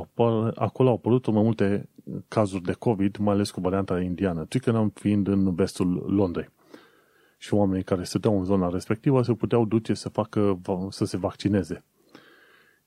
acolo 0.55 0.89
au 0.89 0.95
apărut 0.95 1.31
mai 1.31 1.43
multe 1.43 1.89
cazuri 2.27 2.63
de 2.63 2.71
COVID, 2.71 3.17
mai 3.17 3.33
ales 3.33 3.51
cu 3.51 3.61
varianta 3.61 4.01
indiană, 4.01 4.45
Twickenham 4.45 4.89
fiind 4.89 5.27
în 5.27 5.55
vestul 5.55 6.05
Londrei. 6.07 6.49
Și 7.37 7.53
oamenii 7.53 7.83
care 7.83 8.03
stăteau 8.03 8.37
în 8.37 8.43
zona 8.43 8.69
respectivă 8.69 9.21
se 9.21 9.33
puteau 9.33 9.65
duce 9.65 9.93
să, 9.93 10.09
facă, 10.09 10.61
să 10.89 11.05
se 11.05 11.17
vaccineze. 11.17 11.83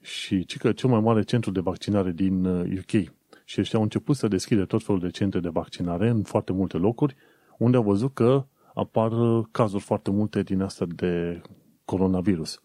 Și 0.00 0.44
ci 0.44 0.56
că 0.56 0.72
cel 0.72 0.90
mai 0.90 1.00
mare 1.00 1.22
centru 1.22 1.50
de 1.50 1.60
vaccinare 1.60 2.10
din 2.10 2.44
UK. 2.44 2.92
Uh, 2.92 3.06
și 3.44 3.60
ăștia 3.60 3.78
au 3.78 3.84
început 3.84 4.16
să 4.16 4.28
deschide 4.28 4.64
tot 4.64 4.82
felul 4.82 5.00
de 5.00 5.10
centre 5.10 5.40
de 5.40 5.48
vaccinare 5.48 6.08
în 6.08 6.22
foarte 6.22 6.52
multe 6.52 6.76
locuri, 6.76 7.16
unde 7.58 7.76
au 7.76 7.82
văzut 7.82 8.14
că 8.14 8.46
apar 8.74 9.10
cazuri 9.50 9.82
foarte 9.82 10.10
multe 10.10 10.42
din 10.42 10.60
asta 10.60 10.84
de 10.94 11.42
coronavirus. 11.84 12.60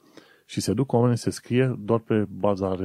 Și 0.46 0.62
se 0.62 0.74
duc 0.74 0.92
oamenii 0.92 1.18
să 1.18 1.30
scrie 1.30 1.76
doar 1.80 2.00
pe 2.00 2.26
baza 2.30 2.78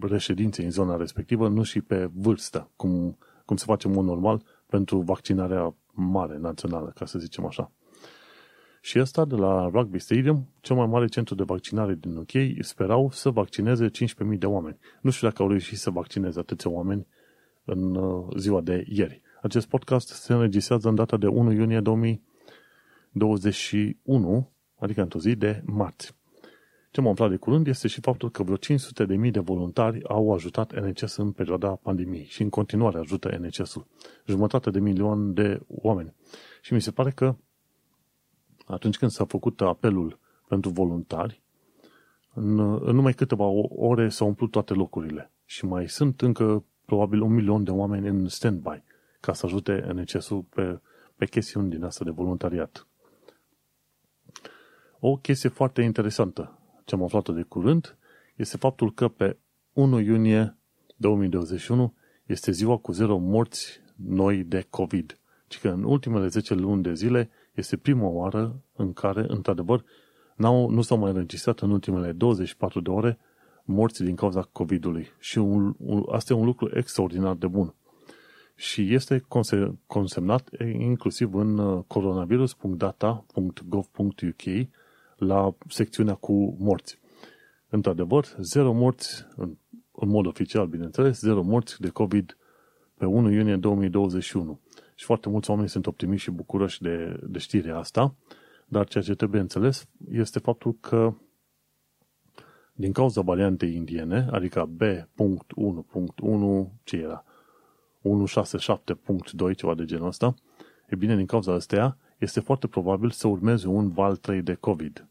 reședinței 0.00 0.64
în 0.64 0.70
zona 0.70 0.96
respectivă, 0.96 1.48
nu 1.48 1.62
și 1.62 1.80
pe 1.80 2.10
vârstă, 2.14 2.70
cum, 2.76 3.18
cum 3.44 3.56
se 3.56 3.64
face 3.66 3.86
în 3.86 3.92
mod 3.92 4.04
normal 4.04 4.42
pentru 4.66 4.98
vaccinarea 5.00 5.74
mare, 5.92 6.38
națională, 6.38 6.92
ca 6.94 7.04
să 7.06 7.18
zicem 7.18 7.46
așa. 7.46 7.72
Și 8.80 8.98
ăsta 8.98 9.24
de 9.24 9.34
la 9.34 9.68
Rugby 9.72 9.98
Stadium, 9.98 10.48
cel 10.60 10.76
mai 10.76 10.86
mare 10.86 11.06
centru 11.06 11.34
de 11.34 11.42
vaccinare 11.42 11.94
din 11.94 12.16
UK, 12.16 12.64
sperau 12.64 13.10
să 13.10 13.30
vaccineze 13.30 13.90
15.000 13.90 14.38
de 14.38 14.46
oameni. 14.46 14.78
Nu 15.00 15.10
știu 15.10 15.28
dacă 15.28 15.42
au 15.42 15.48
reușit 15.48 15.78
să 15.78 15.90
vaccineze 15.90 16.38
atâția 16.38 16.70
oameni 16.70 17.06
în 17.64 17.94
uh, 17.94 18.26
ziua 18.36 18.60
de 18.60 18.84
ieri. 18.88 19.21
Acest 19.42 19.68
podcast 19.68 20.08
se 20.08 20.32
înregistrează 20.32 20.88
în 20.88 20.94
data 20.94 21.16
de 21.16 21.26
1 21.26 21.52
iunie 21.52 21.80
2021, 21.80 24.52
adică 24.78 25.02
într-o 25.02 25.18
zi 25.18 25.36
de 25.36 25.62
marți. 25.64 26.16
Ce 26.90 27.00
m-am 27.00 27.12
aflat 27.12 27.30
de 27.30 27.36
curând 27.36 27.66
este 27.66 27.88
și 27.88 28.00
faptul 28.00 28.30
că 28.30 28.42
vreo 28.42 28.56
500 28.56 29.04
de 29.04 29.14
mii 29.14 29.30
de 29.30 29.40
voluntari 29.40 30.08
au 30.08 30.32
ajutat 30.32 30.80
NHS 30.80 31.16
în 31.16 31.32
perioada 31.32 31.68
pandemiei 31.68 32.24
și 32.24 32.42
în 32.42 32.48
continuare 32.48 32.98
ajută 32.98 33.38
NHS-ul. 33.38 33.86
Jumătate 34.26 34.70
de 34.70 34.80
milion 34.80 35.34
de 35.34 35.60
oameni. 35.68 36.14
Și 36.60 36.72
mi 36.72 36.80
se 36.80 36.90
pare 36.90 37.10
că 37.10 37.36
atunci 38.66 38.98
când 38.98 39.10
s-a 39.10 39.24
făcut 39.24 39.60
apelul 39.60 40.18
pentru 40.48 40.70
voluntari, 40.70 41.42
în, 42.34 42.58
în 42.58 42.94
numai 42.94 43.12
câteva 43.12 43.44
ore 43.68 44.08
s-au 44.08 44.26
umplut 44.26 44.50
toate 44.50 44.74
locurile. 44.74 45.32
Și 45.44 45.64
mai 45.64 45.88
sunt 45.88 46.20
încă 46.20 46.64
probabil 46.84 47.20
un 47.20 47.32
milion 47.32 47.64
de 47.64 47.70
oameni 47.70 48.08
în 48.08 48.28
stand-by 48.28 48.82
ca 49.22 49.32
să 49.32 49.46
ajute 49.46 49.92
NHS-ul 49.92 50.42
pe, 50.42 50.80
pe 51.16 51.26
chestiuni 51.26 51.70
din 51.70 51.84
asta 51.84 52.04
de 52.04 52.10
voluntariat. 52.10 52.86
O 54.98 55.16
chestie 55.16 55.48
foarte 55.48 55.82
interesantă 55.82 56.58
ce 56.84 56.94
am 56.94 57.02
aflat 57.02 57.28
de 57.34 57.42
curând 57.42 57.96
este 58.36 58.56
faptul 58.56 58.92
că 58.92 59.08
pe 59.08 59.38
1 59.72 60.00
iunie 60.00 60.56
2021 60.96 61.94
este 62.26 62.52
ziua 62.52 62.76
cu 62.76 62.92
zero 62.92 63.18
morți 63.18 63.80
noi 63.96 64.44
de 64.44 64.66
COVID. 64.70 65.18
Și 65.48 65.60
că 65.60 65.68
în 65.68 65.84
ultimele 65.84 66.26
10 66.26 66.54
luni 66.54 66.82
de 66.82 66.94
zile 66.94 67.30
este 67.54 67.76
prima 67.76 68.06
oară 68.06 68.62
în 68.72 68.92
care, 68.92 69.24
într-adevăr, 69.28 69.84
n-au, 70.36 70.70
nu 70.70 70.82
s-au 70.82 70.98
mai 70.98 71.10
înregistrat 71.10 71.60
în 71.60 71.70
ultimele 71.70 72.12
24 72.12 72.80
de 72.80 72.90
ore 72.90 73.18
morți 73.64 74.02
din 74.02 74.14
cauza 74.14 74.48
COVID-ului. 74.52 75.06
Și 75.18 75.38
un, 75.38 75.74
un, 75.78 76.04
asta 76.10 76.32
e 76.32 76.36
un 76.36 76.44
lucru 76.44 76.70
extraordinar 76.74 77.34
de 77.34 77.46
bun 77.46 77.74
și 78.54 78.94
este 78.94 79.24
consemnat 79.86 80.48
inclusiv 80.78 81.34
în 81.34 81.58
uh, 81.58 81.84
coronavirus.data.gov.uk 81.86 84.42
la 85.16 85.54
secțiunea 85.68 86.14
cu 86.14 86.56
morți. 86.58 86.98
Într-adevăr, 87.68 88.26
zero 88.38 88.72
morți, 88.72 89.26
în, 89.36 89.56
în 89.92 90.08
mod 90.08 90.26
oficial, 90.26 90.66
bineînțeles, 90.66 91.20
zero 91.20 91.42
morți 91.42 91.80
de 91.80 91.88
COVID 91.88 92.36
pe 92.96 93.04
1 93.04 93.30
iunie 93.30 93.56
2021. 93.56 94.60
Și 94.94 95.04
foarte 95.04 95.28
mulți 95.28 95.50
oameni 95.50 95.68
sunt 95.68 95.86
optimiști 95.86 96.24
și 96.24 96.30
bucuroși 96.30 96.82
de, 96.82 97.20
de 97.22 97.38
știrea 97.38 97.78
asta, 97.78 98.14
dar 98.66 98.88
ceea 98.88 99.04
ce 99.04 99.14
trebuie 99.14 99.40
înțeles 99.40 99.88
este 100.10 100.38
faptul 100.38 100.76
că 100.80 101.14
din 102.72 102.92
cauza 102.92 103.20
variantei 103.20 103.74
indiene, 103.74 104.28
adică 104.30 104.70
B.1.1, 104.76 106.72
ce 106.82 106.96
era? 106.96 107.24
167.2, 108.02 109.54
ceva 109.56 109.74
de 109.74 109.84
genul 109.84 110.06
ăsta, 110.06 110.34
e 110.86 110.96
bine, 110.96 111.16
din 111.16 111.26
cauza 111.26 111.52
astea, 111.52 111.96
este 112.18 112.40
foarte 112.40 112.66
probabil 112.66 113.10
să 113.10 113.28
urmeze 113.28 113.68
un 113.68 113.88
val 113.88 114.16
3 114.16 114.42
de 114.42 114.54
COVID. 114.54 115.06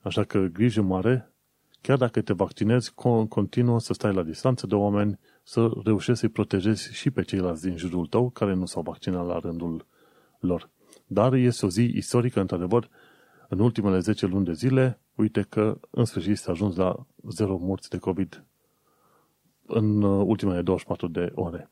Așa 0.00 0.24
că 0.24 0.38
grijă 0.38 0.82
mare, 0.82 1.32
chiar 1.80 1.96
dacă 1.96 2.20
te 2.20 2.32
vaccinezi, 2.32 2.94
continuă 3.28 3.80
să 3.80 3.92
stai 3.92 4.14
la 4.14 4.22
distanță 4.22 4.66
de 4.66 4.74
oameni, 4.74 5.18
să 5.42 5.70
reușești 5.84 6.20
să-i 6.20 6.28
protejezi 6.28 6.94
și 6.94 7.10
pe 7.10 7.22
ceilalți 7.22 7.62
din 7.62 7.76
jurul 7.76 8.06
tău 8.06 8.30
care 8.30 8.54
nu 8.54 8.66
s-au 8.66 8.82
vaccinat 8.82 9.26
la 9.26 9.38
rândul 9.38 9.86
lor. 10.38 10.70
Dar 11.06 11.32
este 11.34 11.66
o 11.66 11.68
zi 11.68 11.82
istorică, 11.94 12.40
într-adevăr, 12.40 12.88
în 13.48 13.58
ultimele 13.58 13.98
10 13.98 14.26
luni 14.26 14.44
de 14.44 14.52
zile, 14.52 15.00
uite 15.14 15.46
că 15.48 15.80
în 15.90 16.04
sfârșit 16.04 16.38
s-a 16.38 16.52
ajuns 16.52 16.76
la 16.76 17.06
zero 17.28 17.56
morți 17.60 17.90
de 17.90 17.98
COVID 17.98 18.44
în 19.66 20.02
ultimele 20.02 20.62
24 20.62 21.08
de 21.08 21.32
ore. 21.34 21.70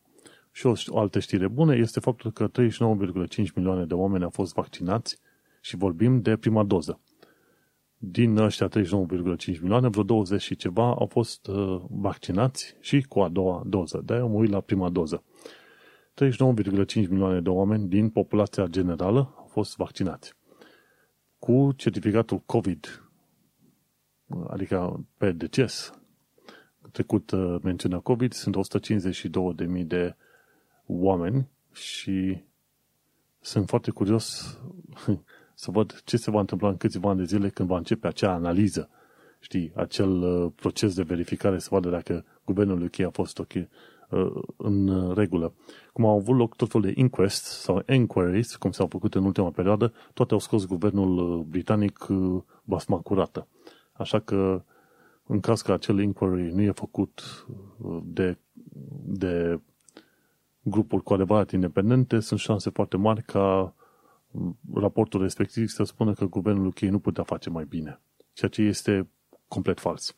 Și 0.53 0.67
o, 0.67 0.73
o 0.87 0.99
altă 0.99 1.19
știre 1.19 1.49
bună 1.49 1.77
este 1.77 2.01
faptul 2.01 2.31
că 2.31 2.49
39,5 2.49 3.53
milioane 3.55 3.85
de 3.85 3.95
oameni 3.95 4.25
au 4.25 4.31
fost 4.31 4.55
vaccinați 4.55 5.19
și 5.61 5.77
vorbim 5.77 6.21
de 6.21 6.37
prima 6.37 6.65
doză. 6.65 7.01
Din 7.97 8.37
ăștia 8.37 8.69
39,5 8.69 9.61
milioane, 9.61 9.89
vreo 9.89 10.03
20 10.03 10.43
și 10.43 10.57
ceva 10.57 10.95
au 10.99 11.07
fost 11.07 11.47
uh, 11.47 11.83
vaccinați 11.89 12.77
și 12.81 13.03
cu 13.09 13.21
a 13.21 13.29
doua 13.29 13.63
doză. 13.67 14.03
De-aia 14.05 14.25
mă 14.25 14.35
uit 14.35 14.51
la 14.51 14.61
prima 14.61 14.89
doză. 14.89 15.23
39,5 16.25 16.95
milioane 16.95 17.41
de 17.41 17.49
oameni 17.49 17.89
din 17.89 18.11
populația 18.11 18.67
generală 18.67 19.35
au 19.37 19.47
fost 19.51 19.77
vaccinați. 19.77 20.35
Cu 21.39 21.73
certificatul 21.77 22.39
COVID, 22.39 23.11
adică 24.49 25.07
pe 25.17 25.33
deces, 25.33 26.01
trecut 26.93 27.31
uh, 27.31 27.57
mențiunea 27.63 27.99
COVID, 27.99 28.33
sunt 28.33 28.57
152.000 29.77 29.85
de 29.87 30.17
oameni 30.91 31.49
și 31.73 32.43
sunt 33.41 33.69
foarte 33.69 33.91
curios 33.91 34.59
să 35.55 35.71
văd 35.71 36.01
ce 36.05 36.17
se 36.17 36.31
va 36.31 36.41
întâmpla 36.41 36.69
în 36.69 36.77
câțiva 36.77 37.09
ani 37.09 37.19
de 37.19 37.25
zile 37.25 37.49
când 37.49 37.69
va 37.69 37.77
începe 37.77 38.07
acea 38.07 38.33
analiză, 38.33 38.91
știi, 39.41 39.73
acel 39.75 40.23
uh, 40.23 40.53
proces 40.55 40.95
de 40.95 41.03
verificare 41.03 41.59
să 41.59 41.69
vadă 41.71 41.91
dacă 41.91 42.25
guvernul 42.45 42.83
UK 42.83 43.01
a 43.01 43.11
fost 43.11 43.39
ok, 43.39 43.53
uh, 43.55 44.43
în 44.57 45.13
regulă. 45.15 45.55
Cum 45.93 46.05
au 46.05 46.17
avut 46.17 46.37
loc 46.37 46.57
tot 46.57 46.71
felul 46.71 46.87
de 46.87 47.01
inquest 47.01 47.45
sau 47.45 47.83
inquiries, 47.89 48.57
cum 48.57 48.71
s-au 48.71 48.87
făcut 48.87 49.15
în 49.15 49.25
ultima 49.25 49.51
perioadă, 49.51 49.93
toate 50.15 50.33
au 50.33 50.39
scos 50.39 50.67
guvernul 50.67 51.19
uh, 51.19 51.45
britanic 51.49 52.07
basma 52.65 52.99
curată. 52.99 53.49
Așa 53.93 54.19
că 54.19 54.65
în 55.27 55.41
caz 55.41 55.63
că 55.63 55.73
acel 55.73 56.01
inquiry 56.01 56.53
nu 56.55 56.63
e 56.63 56.71
făcut 56.71 57.47
de, 58.03 58.39
de 59.03 59.61
grupuri 60.71 61.03
cu 61.03 61.13
adevărat 61.13 61.51
independente, 61.51 62.21
sunt 62.21 62.41
șanse 62.41 62.71
foarte 62.71 62.97
mari 62.97 63.23
ca 63.23 63.75
raportul 64.75 65.21
respectiv 65.21 65.69
să 65.69 65.85
spună 65.85 66.13
că 66.13 66.25
guvernul 66.25 66.67
UK 66.67 66.79
nu 66.79 66.99
putea 66.99 67.25
face 67.25 67.51
mai 67.51 67.65
bine, 67.65 68.01
ceea 68.33 68.51
ce 68.51 68.63
este 68.63 69.09
complet 69.49 69.81
fals. 69.81 70.17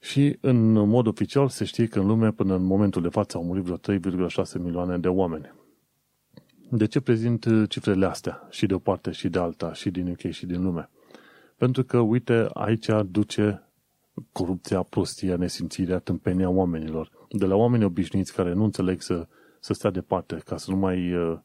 Și 0.00 0.38
în 0.40 0.72
mod 0.72 1.06
oficial 1.06 1.48
se 1.48 1.64
știe 1.64 1.86
că 1.86 1.98
în 1.98 2.06
lume 2.06 2.32
până 2.32 2.54
în 2.54 2.64
momentul 2.64 3.02
de 3.02 3.08
față 3.08 3.36
au 3.36 3.44
murit 3.44 3.64
vreo 3.64 3.76
3,6 3.76 4.52
milioane 4.58 4.98
de 4.98 5.08
oameni. 5.08 5.52
De 6.70 6.86
ce 6.86 7.00
prezint 7.00 7.46
cifrele 7.68 8.06
astea 8.06 8.46
și 8.50 8.66
de 8.66 8.74
o 8.74 8.78
parte 8.78 9.10
și 9.10 9.28
de 9.28 9.38
alta, 9.38 9.72
și 9.72 9.90
din 9.90 10.08
UK 10.08 10.30
și 10.30 10.46
din 10.46 10.62
lume? 10.62 10.90
Pentru 11.56 11.84
că, 11.84 11.98
uite, 11.98 12.46
aici 12.52 12.88
duce 13.06 13.62
corupția, 14.32 14.82
prostia, 14.82 15.36
nesimțirea, 15.36 15.98
tâmpenia 15.98 16.48
oamenilor. 16.48 17.10
De 17.30 17.46
la 17.46 17.54
oameni 17.54 17.84
obișnuiți 17.84 18.34
care 18.34 18.52
nu 18.52 18.64
înțeleg 18.64 19.00
să, 19.00 19.26
să 19.60 19.72
stea 19.72 19.90
departe 19.90 20.42
ca 20.44 20.56
să 20.56 20.70
nu 20.70 20.76
mai 20.76 21.14
uh, 21.14 21.38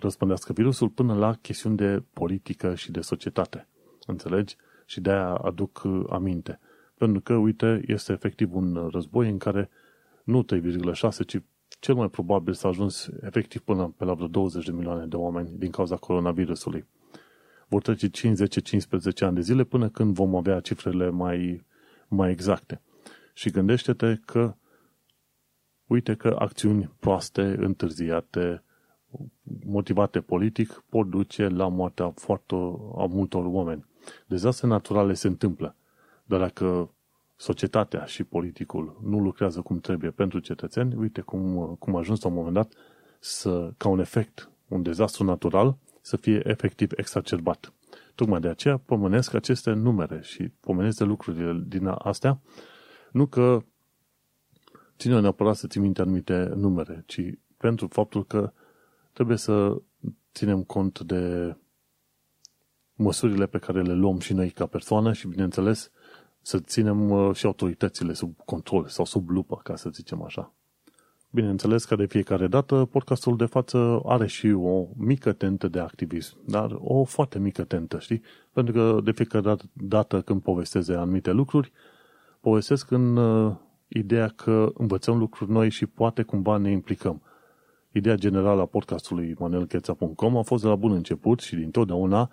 răspândească 0.00 0.52
virusul 0.52 0.88
până 0.88 1.14
la 1.14 1.34
chestiuni 1.34 1.76
de 1.76 2.02
politică 2.12 2.74
și 2.74 2.90
de 2.90 3.00
societate. 3.00 3.68
Înțelegi? 4.06 4.56
Și 4.86 5.00
de-aia 5.00 5.28
aduc 5.28 5.82
uh, 5.84 6.04
aminte. 6.08 6.60
Pentru 6.98 7.20
că, 7.20 7.34
uite, 7.34 7.82
este 7.86 8.12
efectiv 8.12 8.54
un 8.54 8.88
război 8.92 9.30
în 9.30 9.38
care 9.38 9.70
nu 10.24 10.44
3,6, 10.54 11.26
ci 11.26 11.42
cel 11.80 11.94
mai 11.94 12.08
probabil 12.08 12.52
s-a 12.52 12.68
ajuns 12.68 13.10
efectiv 13.20 13.60
până 13.60 13.94
pe 13.96 14.04
la 14.04 14.14
vreo 14.14 14.26
20 14.26 14.64
de 14.64 14.72
milioane 14.72 15.06
de 15.06 15.16
oameni 15.16 15.50
din 15.56 15.70
cauza 15.70 15.96
coronavirusului. 15.96 16.86
Vor 17.68 17.82
trece 17.82 18.08
5, 18.08 18.36
10, 18.36 18.60
15 18.60 19.24
ani 19.24 19.34
de 19.34 19.40
zile 19.40 19.64
până 19.64 19.88
când 19.88 20.14
vom 20.14 20.34
avea 20.34 20.60
cifrele 20.60 21.10
mai, 21.10 21.64
mai 22.08 22.30
exacte. 22.30 22.80
Și 23.32 23.50
gândește-te 23.50 24.20
că, 24.24 24.54
uite 25.90 26.14
că 26.14 26.36
acțiuni 26.38 26.90
proaste, 26.98 27.42
întârziate, 27.58 28.62
motivate 29.64 30.20
politic 30.20 30.84
pot 30.88 31.10
duce 31.10 31.48
la 31.48 31.68
moartea 31.68 32.12
foarte 32.14 32.54
a 32.96 33.06
multor 33.06 33.44
oameni. 33.44 33.84
Dezastre 34.26 34.66
naturale 34.66 35.14
se 35.14 35.26
întâmplă, 35.26 35.74
dar 36.24 36.40
dacă 36.40 36.90
societatea 37.36 38.04
și 38.04 38.24
politicul 38.24 39.00
nu 39.04 39.18
lucrează 39.18 39.60
cum 39.60 39.80
trebuie 39.80 40.10
pentru 40.10 40.38
cetățeni, 40.38 40.94
uite 40.94 41.20
cum, 41.20 41.76
cum 41.78 41.94
a 41.94 41.98
ajuns 41.98 42.22
la 42.22 42.28
un 42.28 42.34
moment 42.34 42.54
dat 42.54 42.72
să, 43.18 43.72
ca 43.76 43.88
un 43.88 43.98
efect, 43.98 44.50
un 44.68 44.82
dezastru 44.82 45.24
natural, 45.24 45.76
să 46.00 46.16
fie 46.16 46.42
efectiv 46.44 46.90
exacerbat. 46.96 47.72
Tocmai 48.14 48.40
de 48.40 48.48
aceea 48.48 48.76
pomenesc 48.76 49.34
aceste 49.34 49.72
numere 49.72 50.20
și 50.22 50.52
pomenesc 50.60 50.98
de 50.98 51.04
lucrurile 51.04 51.62
din 51.66 51.86
astea, 51.86 52.40
nu 53.12 53.26
că 53.26 53.62
ține 55.00 55.20
neapărat 55.20 55.56
să 55.56 55.66
ții 55.66 55.80
minte 55.80 56.00
anumite 56.00 56.52
numere, 56.54 57.02
ci 57.06 57.20
pentru 57.56 57.86
faptul 57.86 58.26
că 58.26 58.52
trebuie 59.12 59.36
să 59.36 59.76
ținem 60.34 60.62
cont 60.62 61.00
de 61.00 61.56
măsurile 62.94 63.46
pe 63.46 63.58
care 63.58 63.82
le 63.82 63.92
luăm 63.92 64.18
și 64.18 64.32
noi 64.32 64.50
ca 64.50 64.66
persoană 64.66 65.12
și, 65.12 65.28
bineînțeles, 65.28 65.90
să 66.40 66.58
ținem 66.58 67.10
uh, 67.10 67.34
și 67.34 67.46
autoritățile 67.46 68.12
sub 68.12 68.36
control 68.44 68.86
sau 68.86 69.04
sub 69.04 69.28
lupă, 69.28 69.60
ca 69.62 69.76
să 69.76 69.90
zicem 69.90 70.22
așa. 70.22 70.52
Bineînțeles 71.30 71.84
că 71.84 71.96
de 71.96 72.06
fiecare 72.06 72.46
dată 72.46 72.88
podcastul 72.90 73.36
de 73.36 73.44
față 73.44 74.00
are 74.04 74.26
și 74.26 74.50
o 74.50 74.86
mică 74.96 75.32
tentă 75.32 75.68
de 75.68 75.78
activism, 75.78 76.36
dar 76.46 76.78
o 76.78 77.04
foarte 77.04 77.38
mică 77.38 77.64
tentă, 77.64 77.98
știi? 77.98 78.22
Pentru 78.52 78.72
că 78.72 79.00
de 79.04 79.12
fiecare 79.12 79.56
dată 79.72 80.22
când 80.22 80.42
povesteze 80.42 80.94
anumite 80.94 81.30
lucruri, 81.30 81.72
povestesc 82.40 82.90
în 82.90 83.16
uh, 83.16 83.56
ideea 83.92 84.28
că 84.28 84.72
învățăm 84.74 85.18
lucruri 85.18 85.50
noi 85.50 85.70
și 85.70 85.86
poate 85.86 86.22
cumva 86.22 86.56
ne 86.56 86.70
implicăm. 86.70 87.22
Ideea 87.92 88.14
generală 88.14 88.60
a 88.60 88.66
podcastului 88.66 89.34
manuelcheța.com 89.38 90.36
a 90.36 90.42
fost 90.42 90.62
de 90.62 90.68
la 90.68 90.76
bun 90.76 90.92
început 90.92 91.40
și 91.40 91.56
din 91.56 91.70
totdeauna 91.70 92.30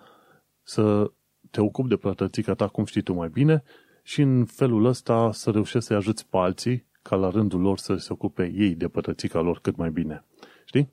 să 0.62 1.10
te 1.50 1.60
ocupi 1.60 1.88
de 1.88 1.96
plătățica 1.96 2.54
ta 2.54 2.68
cum 2.68 2.84
știi 2.84 3.02
tu 3.02 3.12
mai 3.12 3.28
bine 3.28 3.62
și 4.02 4.20
în 4.20 4.44
felul 4.44 4.84
ăsta 4.84 5.32
să 5.32 5.50
reușești 5.50 5.86
să-i 5.86 5.96
ajuți 5.96 6.28
pe 6.28 6.36
alții 6.36 6.86
ca 7.02 7.16
la 7.16 7.30
rândul 7.30 7.60
lor 7.60 7.78
să 7.78 7.96
se 7.96 8.12
ocupe 8.12 8.52
ei 8.54 8.74
de 8.74 8.88
pătățica 8.88 9.40
lor 9.40 9.60
cât 9.60 9.76
mai 9.76 9.90
bine. 9.90 10.24
Știi? 10.64 10.90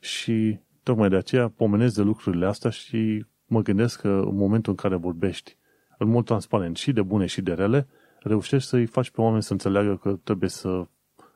Și 0.00 0.58
tocmai 0.82 1.08
de 1.08 1.16
aceea 1.16 1.48
pomenesc 1.48 1.94
de 1.94 2.02
lucrurile 2.02 2.46
astea 2.46 2.70
și 2.70 3.24
mă 3.46 3.62
gândesc 3.62 4.00
că 4.00 4.08
în 4.08 4.36
momentul 4.36 4.72
în 4.72 4.76
care 4.76 4.96
vorbești 4.96 5.56
în 5.98 6.08
mod 6.08 6.24
transparent 6.24 6.76
și 6.76 6.92
de 6.92 7.02
bune 7.02 7.26
și 7.26 7.42
de 7.42 7.52
rele, 7.52 7.88
reușești 8.22 8.68
să-i 8.68 8.86
faci 8.86 9.10
pe 9.10 9.20
oameni 9.20 9.42
să 9.42 9.52
înțeleagă 9.52 9.96
că 9.96 10.18
trebuie 10.24 10.48
să 10.48 10.86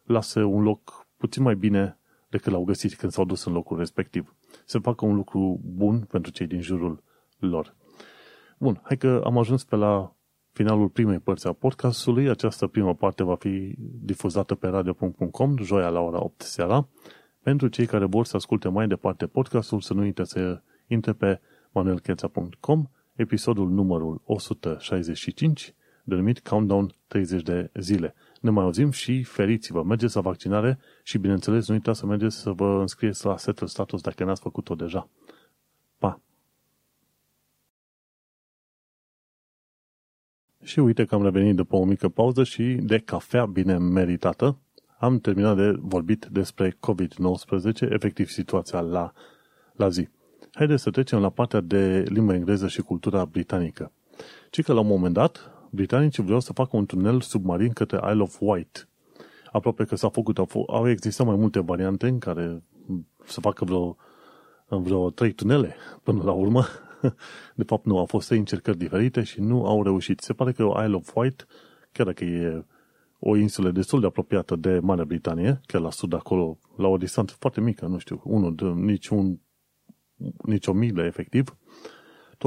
lase 0.04 0.42
un 0.42 0.62
loc 0.62 1.06
puțin 1.16 1.42
mai 1.42 1.54
bine 1.54 1.98
decât 2.28 2.52
l-au 2.52 2.64
găsit 2.64 2.94
când 2.94 3.12
s-au 3.12 3.24
dus 3.24 3.44
în 3.44 3.52
locul 3.52 3.78
respectiv. 3.78 4.34
Să 4.64 4.78
facă 4.78 5.04
un 5.04 5.14
lucru 5.14 5.60
bun 5.64 6.00
pentru 6.00 6.30
cei 6.32 6.46
din 6.46 6.60
jurul 6.60 7.02
lor. 7.38 7.74
Bun, 8.58 8.80
hai 8.82 8.96
că 8.96 9.20
am 9.24 9.38
ajuns 9.38 9.64
pe 9.64 9.76
la 9.76 10.14
finalul 10.52 10.88
primei 10.88 11.18
părți 11.18 11.46
a 11.46 11.52
podcastului. 11.52 12.28
Această 12.28 12.66
primă 12.66 12.94
parte 12.94 13.22
va 13.22 13.34
fi 13.34 13.74
difuzată 13.78 14.54
pe 14.54 14.66
radio.com 14.66 15.56
joia 15.56 15.88
la 15.88 16.00
ora 16.00 16.24
8 16.24 16.40
seara. 16.40 16.88
Pentru 17.42 17.68
cei 17.68 17.86
care 17.86 18.04
vor 18.04 18.24
să 18.24 18.36
asculte 18.36 18.68
mai 18.68 18.86
departe 18.86 19.26
podcastul, 19.26 19.80
să 19.80 19.94
nu 19.94 20.00
uite 20.00 20.24
să 20.24 20.62
intre 20.86 21.12
pe 21.12 21.40
manuelcheța.com, 21.72 22.86
episodul 23.14 23.70
numărul 23.70 24.22
165, 24.24 25.74
denumit 26.04 26.40
Countdown 26.40 26.94
30 27.06 27.42
de 27.42 27.70
zile. 27.74 28.14
Ne 28.40 28.50
mai 28.50 28.64
auzim 28.64 28.90
și 28.90 29.22
feriți-vă, 29.22 29.82
mergeți 29.82 30.14
la 30.14 30.20
vaccinare 30.20 30.78
și 31.02 31.18
bineînțeles 31.18 31.68
nu 31.68 31.74
uitați 31.74 31.98
să 31.98 32.06
mergeți 32.06 32.36
să 32.36 32.50
vă 32.50 32.80
înscrieți 32.80 33.26
la 33.26 33.36
setul 33.36 33.66
status 33.66 34.00
dacă 34.00 34.24
n-ați 34.24 34.40
făcut-o 34.40 34.74
deja. 34.74 35.08
Pa! 35.98 36.20
Și 40.62 40.78
uite 40.78 41.04
că 41.04 41.14
am 41.14 41.22
revenit 41.22 41.56
după 41.56 41.76
o 41.76 41.84
mică 41.84 42.08
pauză 42.08 42.44
și 42.44 42.78
de 42.82 42.98
cafea 42.98 43.46
bine 43.46 43.78
meritată. 43.78 44.58
Am 44.98 45.18
terminat 45.18 45.56
de 45.56 45.76
vorbit 45.78 46.26
despre 46.30 46.70
COVID-19, 46.70 47.80
efectiv 47.80 48.28
situația 48.28 48.80
la, 48.80 49.12
la 49.72 49.88
zi. 49.88 50.08
Haideți 50.52 50.82
să 50.82 50.90
trecem 50.90 51.20
la 51.20 51.30
partea 51.30 51.60
de 51.60 52.04
limba 52.08 52.34
engleză 52.34 52.68
și 52.68 52.80
cultura 52.80 53.24
britanică. 53.24 53.92
Ci 54.50 54.62
că 54.62 54.72
la 54.72 54.80
un 54.80 54.86
moment 54.86 55.14
dat, 55.14 55.53
britanicii 55.74 56.22
vreau 56.22 56.40
să 56.40 56.52
facă 56.52 56.76
un 56.76 56.86
tunel 56.86 57.20
submarin 57.20 57.72
către 57.72 58.00
Isle 58.10 58.22
of 58.22 58.36
Wight. 58.40 58.88
Aproape 59.52 59.84
că 59.84 59.96
s-a 59.96 60.08
făcut, 60.08 60.38
au, 60.38 60.64
au 60.68 60.88
existat 60.88 61.26
mai 61.26 61.36
multe 61.36 61.60
variante 61.60 62.08
în 62.08 62.18
care 62.18 62.62
să 63.24 63.40
facă 63.40 63.64
vreo, 63.64 63.96
vreo 64.68 65.10
trei 65.10 65.32
tunele 65.32 65.76
până 66.02 66.22
la 66.22 66.32
urmă. 66.32 66.64
De 67.54 67.64
fapt, 67.64 67.84
nu, 67.84 67.98
au 67.98 68.06
fost 68.06 68.26
trei 68.26 68.38
încercări 68.38 68.78
diferite 68.78 69.22
și 69.22 69.40
nu 69.40 69.66
au 69.66 69.82
reușit. 69.82 70.20
Se 70.20 70.32
pare 70.32 70.52
că 70.52 70.62
Isle 70.62 70.94
of 70.94 71.14
Wight, 71.14 71.46
chiar 71.92 72.06
dacă 72.06 72.24
e 72.24 72.64
o 73.18 73.36
insulă 73.36 73.70
destul 73.70 74.00
de 74.00 74.06
apropiată 74.06 74.56
de 74.56 74.78
Marea 74.78 75.04
Britanie, 75.04 75.60
chiar 75.66 75.80
la 75.80 75.90
sud 75.90 76.12
acolo, 76.12 76.58
la 76.76 76.88
o 76.88 76.96
distanță 76.96 77.34
foarte 77.38 77.60
mică, 77.60 77.86
nu 77.86 77.98
știu, 77.98 78.20
unul 78.24 78.54
de, 78.54 78.64
nici, 78.64 79.08
un, 79.08 79.38
nici 80.44 80.66
o 80.66 80.72
milă 80.72 81.04
efectiv, 81.04 81.56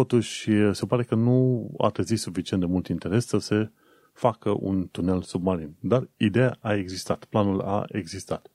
totuși 0.04 0.52
se 0.72 0.86
pare 0.86 1.04
că 1.04 1.16
nu 1.16 1.70
a 1.78 1.90
trezit 1.90 2.20
suficient 2.20 2.62
de 2.62 2.68
mult 2.68 2.88
interes 2.88 3.28
să 3.28 3.38
se 3.38 3.72
facă 4.14 4.56
un 4.60 4.88
tunel 4.92 5.22
submarin. 5.22 5.76
Dar 5.80 6.10
ideea 6.18 6.58
a 6.60 6.74
existat, 6.74 7.26
planul 7.26 7.62
a 7.62 7.86
existat. 7.88 8.52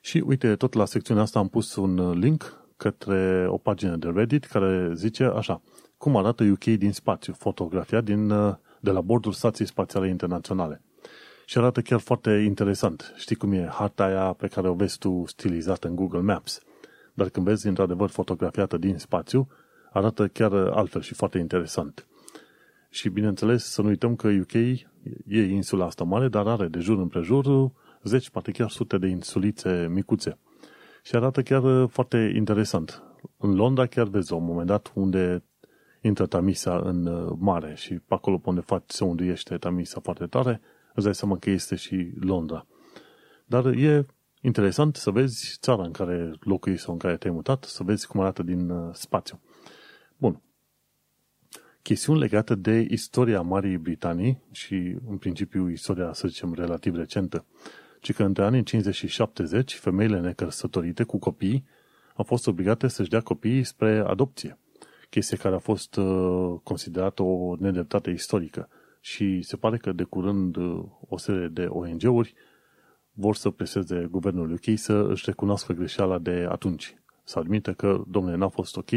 Și 0.00 0.22
uite, 0.26 0.56
tot 0.56 0.72
la 0.72 0.84
secțiunea 0.84 1.22
asta 1.22 1.38
am 1.38 1.48
pus 1.48 1.76
un 1.76 2.18
link 2.18 2.66
către 2.76 3.46
o 3.48 3.56
pagină 3.56 3.96
de 3.96 4.08
Reddit 4.14 4.44
care 4.44 4.90
zice 4.94 5.24
așa, 5.24 5.62
cum 5.96 6.16
arată 6.16 6.44
UK 6.44 6.64
din 6.64 6.92
spațiu, 6.92 7.32
fotografia 7.32 8.00
din, 8.00 8.28
de 8.80 8.90
la 8.90 9.00
bordul 9.00 9.32
Stației 9.32 9.66
Spațiale 9.66 10.08
Internaționale. 10.08 10.82
Și 11.46 11.58
arată 11.58 11.80
chiar 11.80 12.00
foarte 12.00 12.30
interesant. 12.30 13.14
Știi 13.16 13.36
cum 13.36 13.52
e 13.52 13.68
harta 13.72 14.04
aia 14.04 14.32
pe 14.32 14.46
care 14.48 14.68
o 14.68 14.74
vezi 14.74 14.98
tu 14.98 15.24
stilizată 15.26 15.88
în 15.88 15.94
Google 15.94 16.20
Maps. 16.20 16.62
Dar 17.14 17.28
când 17.28 17.46
vezi 17.46 17.66
într-adevăr 17.66 18.08
fotografiată 18.08 18.76
din 18.76 18.98
spațiu, 18.98 19.48
arată 19.92 20.28
chiar 20.28 20.52
altfel 20.52 21.00
și 21.00 21.14
foarte 21.14 21.38
interesant. 21.38 22.06
Și 22.90 23.08
bineînțeles 23.08 23.64
să 23.64 23.82
nu 23.82 23.88
uităm 23.88 24.16
că 24.16 24.28
UK 24.28 24.54
e 25.26 25.42
insula 25.42 25.84
asta 25.84 26.04
mare, 26.04 26.28
dar 26.28 26.46
are 26.46 26.68
de 26.68 26.78
jur 26.78 26.98
împrejur 26.98 27.72
zeci, 28.02 28.30
poate 28.30 28.50
chiar 28.50 28.70
sute 28.70 28.98
de 28.98 29.06
insulițe 29.06 29.88
micuțe. 29.90 30.38
Și 31.02 31.14
arată 31.16 31.42
chiar 31.42 31.86
foarte 31.86 32.32
interesant. 32.36 33.02
În 33.36 33.54
Londra 33.54 33.86
chiar 33.86 34.06
vezi 34.06 34.30
la 34.30 34.36
un 34.36 34.44
moment 34.44 34.66
dat 34.66 34.92
unde 34.94 35.44
intră 36.00 36.26
Tamisa 36.26 36.76
în 36.84 37.06
uh, 37.06 37.32
mare 37.38 37.74
și 37.74 37.94
pe 37.94 38.14
acolo 38.14 38.40
unde 38.44 38.60
faci, 38.60 38.82
se 38.86 39.04
unduiește 39.04 39.56
Tamisa 39.56 40.00
foarte 40.00 40.26
tare, 40.26 40.60
îți 40.94 41.04
dai 41.04 41.14
seama 41.14 41.38
că 41.38 41.50
este 41.50 41.74
și 41.74 42.12
Londra. 42.20 42.66
Dar 43.46 43.66
e 43.66 44.06
interesant 44.44 44.96
să 44.96 45.10
vezi 45.10 45.56
țara 45.60 45.82
în 45.82 45.92
care 45.92 46.32
locuiești 46.40 46.84
sau 46.84 46.92
în 46.92 46.98
care 46.98 47.16
te-ai 47.16 47.34
mutat, 47.34 47.64
să 47.64 47.82
vezi 47.82 48.06
cum 48.06 48.20
arată 48.20 48.42
din 48.42 48.70
uh, 48.70 48.94
spațiu. 48.94 49.40
Bun. 50.16 50.42
Chestiuni 51.82 52.18
legate 52.18 52.54
de 52.54 52.86
istoria 52.90 53.40
Marii 53.40 53.76
Britanii 53.78 54.42
și, 54.52 54.96
în 55.08 55.16
principiu, 55.18 55.70
istoria, 55.70 56.12
să 56.12 56.28
zicem, 56.28 56.54
relativ 56.54 56.96
recentă, 56.96 57.44
ci 58.00 58.12
că 58.12 58.24
între 58.24 58.44
anii 58.44 58.62
50 58.62 58.94
și 58.94 59.06
70, 59.06 59.74
femeile 59.74 60.20
necăsătorite 60.20 61.02
cu 61.02 61.18
copii 61.18 61.64
au 62.14 62.24
fost 62.24 62.46
obligate 62.46 62.88
să-și 62.88 63.10
dea 63.10 63.20
copiii 63.20 63.64
spre 63.64 63.98
adopție. 64.06 64.58
Chestie 65.10 65.36
care 65.36 65.54
a 65.54 65.58
fost 65.58 65.96
uh, 65.96 66.60
considerată 66.62 67.22
o 67.22 67.56
nedreptate 67.58 68.10
istorică. 68.10 68.68
Și 69.00 69.42
se 69.42 69.56
pare 69.56 69.76
că 69.76 69.92
de 69.92 70.02
curând 70.02 70.56
uh, 70.56 70.84
o 71.08 71.16
serie 71.16 71.48
de 71.48 71.64
ONG-uri 71.64 72.34
vor 73.14 73.34
să 73.36 73.50
preseze 73.50 74.08
guvernul 74.10 74.52
UK 74.52 74.78
să 74.78 75.06
își 75.08 75.24
recunoască 75.26 75.72
greșeala 75.72 76.18
de 76.18 76.46
atunci. 76.50 76.94
Să 77.24 77.38
admită 77.38 77.72
că, 77.72 78.02
domnule, 78.08 78.36
n-a 78.36 78.48
fost 78.48 78.76
ok 78.76 78.90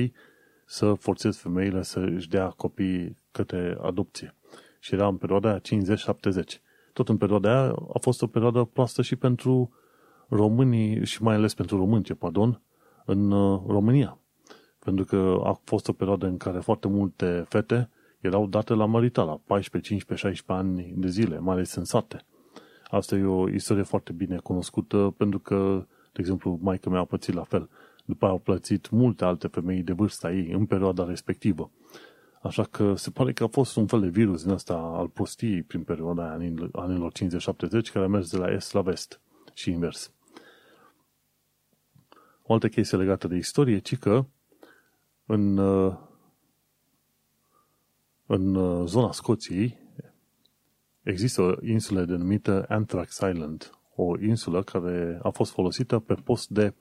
să 0.66 0.94
forțez 0.94 1.38
femeile 1.38 1.82
să 1.82 2.00
își 2.00 2.30
dea 2.30 2.48
copii 2.48 3.18
către 3.32 3.78
adopție. 3.82 4.36
Și 4.80 4.94
era 4.94 5.08
în 5.08 5.18
perioada 5.18 5.60
50-70. 5.60 5.62
Tot 6.94 7.10
în 7.10 7.18
perioada 7.18 7.62
aia 7.62 7.70
a 7.94 8.00
fost 8.02 8.22
o 8.22 8.28
perioadă 8.28 8.64
proastă 8.64 9.02
și 9.02 9.16
pentru 9.16 9.72
românii, 10.28 11.06
și 11.06 11.24
mai 11.24 11.36
ales 11.36 11.54
pentru 11.54 11.78
români, 11.78 12.04
ce 12.04 12.14
pardon, 12.14 12.62
în 13.06 13.32
uh, 13.32 13.62
România. 13.68 14.18
Pentru 14.80 15.06
că 15.06 15.42
a 15.44 15.60
fost 15.64 15.88
o 15.88 15.94
perioadă 15.94 16.26
în 16.26 16.38
care 16.38 16.60
foarte 16.60 16.88
multe 16.88 17.46
fete 17.50 17.90
erau 18.20 18.48
date 18.48 18.74
la 18.74 18.86
marital, 18.86 19.26
la 19.26 19.40
14, 19.46 19.90
15, 19.90 20.28
16 20.28 20.68
ani 20.68 20.94
de 20.96 21.08
zile, 21.08 21.40
mai 21.40 21.56
ales 21.56 21.74
în 21.74 21.84
sate. 21.84 22.26
Asta 22.90 23.16
e 23.16 23.24
o 23.24 23.50
istorie 23.50 23.84
foarte 23.84 24.12
bine 24.12 24.38
cunoscută, 24.38 25.14
pentru 25.18 25.40
că, 25.40 25.86
de 26.14 26.20
exemplu, 26.20 26.60
maica 26.62 26.90
mea 26.90 27.00
a 27.00 27.06
pățit 27.06 27.34
la 27.34 27.44
fel. 27.44 27.70
După 28.06 28.26
aia 28.26 28.34
au 28.34 28.40
plătit 28.40 28.90
multe 28.90 29.26
alte 29.26 29.48
femei 29.48 29.84
de 29.84 29.94
vârsta 29.94 30.32
ei 30.32 30.52
în 30.52 30.66
perioada 30.66 31.06
respectivă. 31.06 31.72
Așa 32.42 32.64
că 32.64 32.96
se 32.96 33.10
pare 33.10 33.34
că 33.34 33.44
a 33.44 33.48
fost 33.48 33.76
un 33.76 33.88
fel 33.88 34.00
de 34.00 34.08
virus 34.08 34.44
din 34.44 34.52
asta 34.52 34.74
al 34.74 35.08
prostiei 35.08 35.64
prin 35.64 35.84
perioada 35.84 36.24
aia, 36.24 36.54
anilor 36.72 37.12
50-70, 37.12 37.92
care 37.94 38.06
a 38.06 38.08
mers 38.08 38.32
de 38.32 38.38
la 38.38 38.52
est 38.52 38.74
la 38.74 38.82
vest 38.82 39.22
și 39.54 39.72
invers. 39.72 40.12
O 42.44 42.54
altă 42.54 42.68
chestie 42.68 42.98
legată 42.98 43.28
de 43.28 43.36
istorie, 43.36 43.78
ci 43.80 43.98
că 43.98 44.26
în, 45.26 45.58
în 48.26 48.86
zona 48.86 49.12
Scoției 49.12 49.87
există 51.08 51.42
o 51.42 51.54
insulă 51.62 52.06
denumită 52.06 52.66
Anthrax 52.70 53.16
Island, 53.16 53.72
o 53.96 54.20
insulă 54.20 54.64
care 54.64 55.20
a 55.24 55.30
fost 55.30 55.52
folosită 55.52 56.00
pe 56.00 56.14
post 56.14 56.50
de 56.50 56.74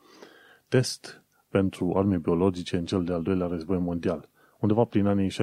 test 0.68 1.24
pentru 1.48 1.92
arme 1.96 2.18
biologice 2.18 2.76
în 2.76 2.84
cel 2.84 3.04
de-al 3.04 3.22
doilea 3.22 3.46
război 3.46 3.78
mondial. 3.78 4.28
Undeva 4.60 4.84
prin 4.84 5.06
anii 5.06 5.30
60-70 5.30 5.34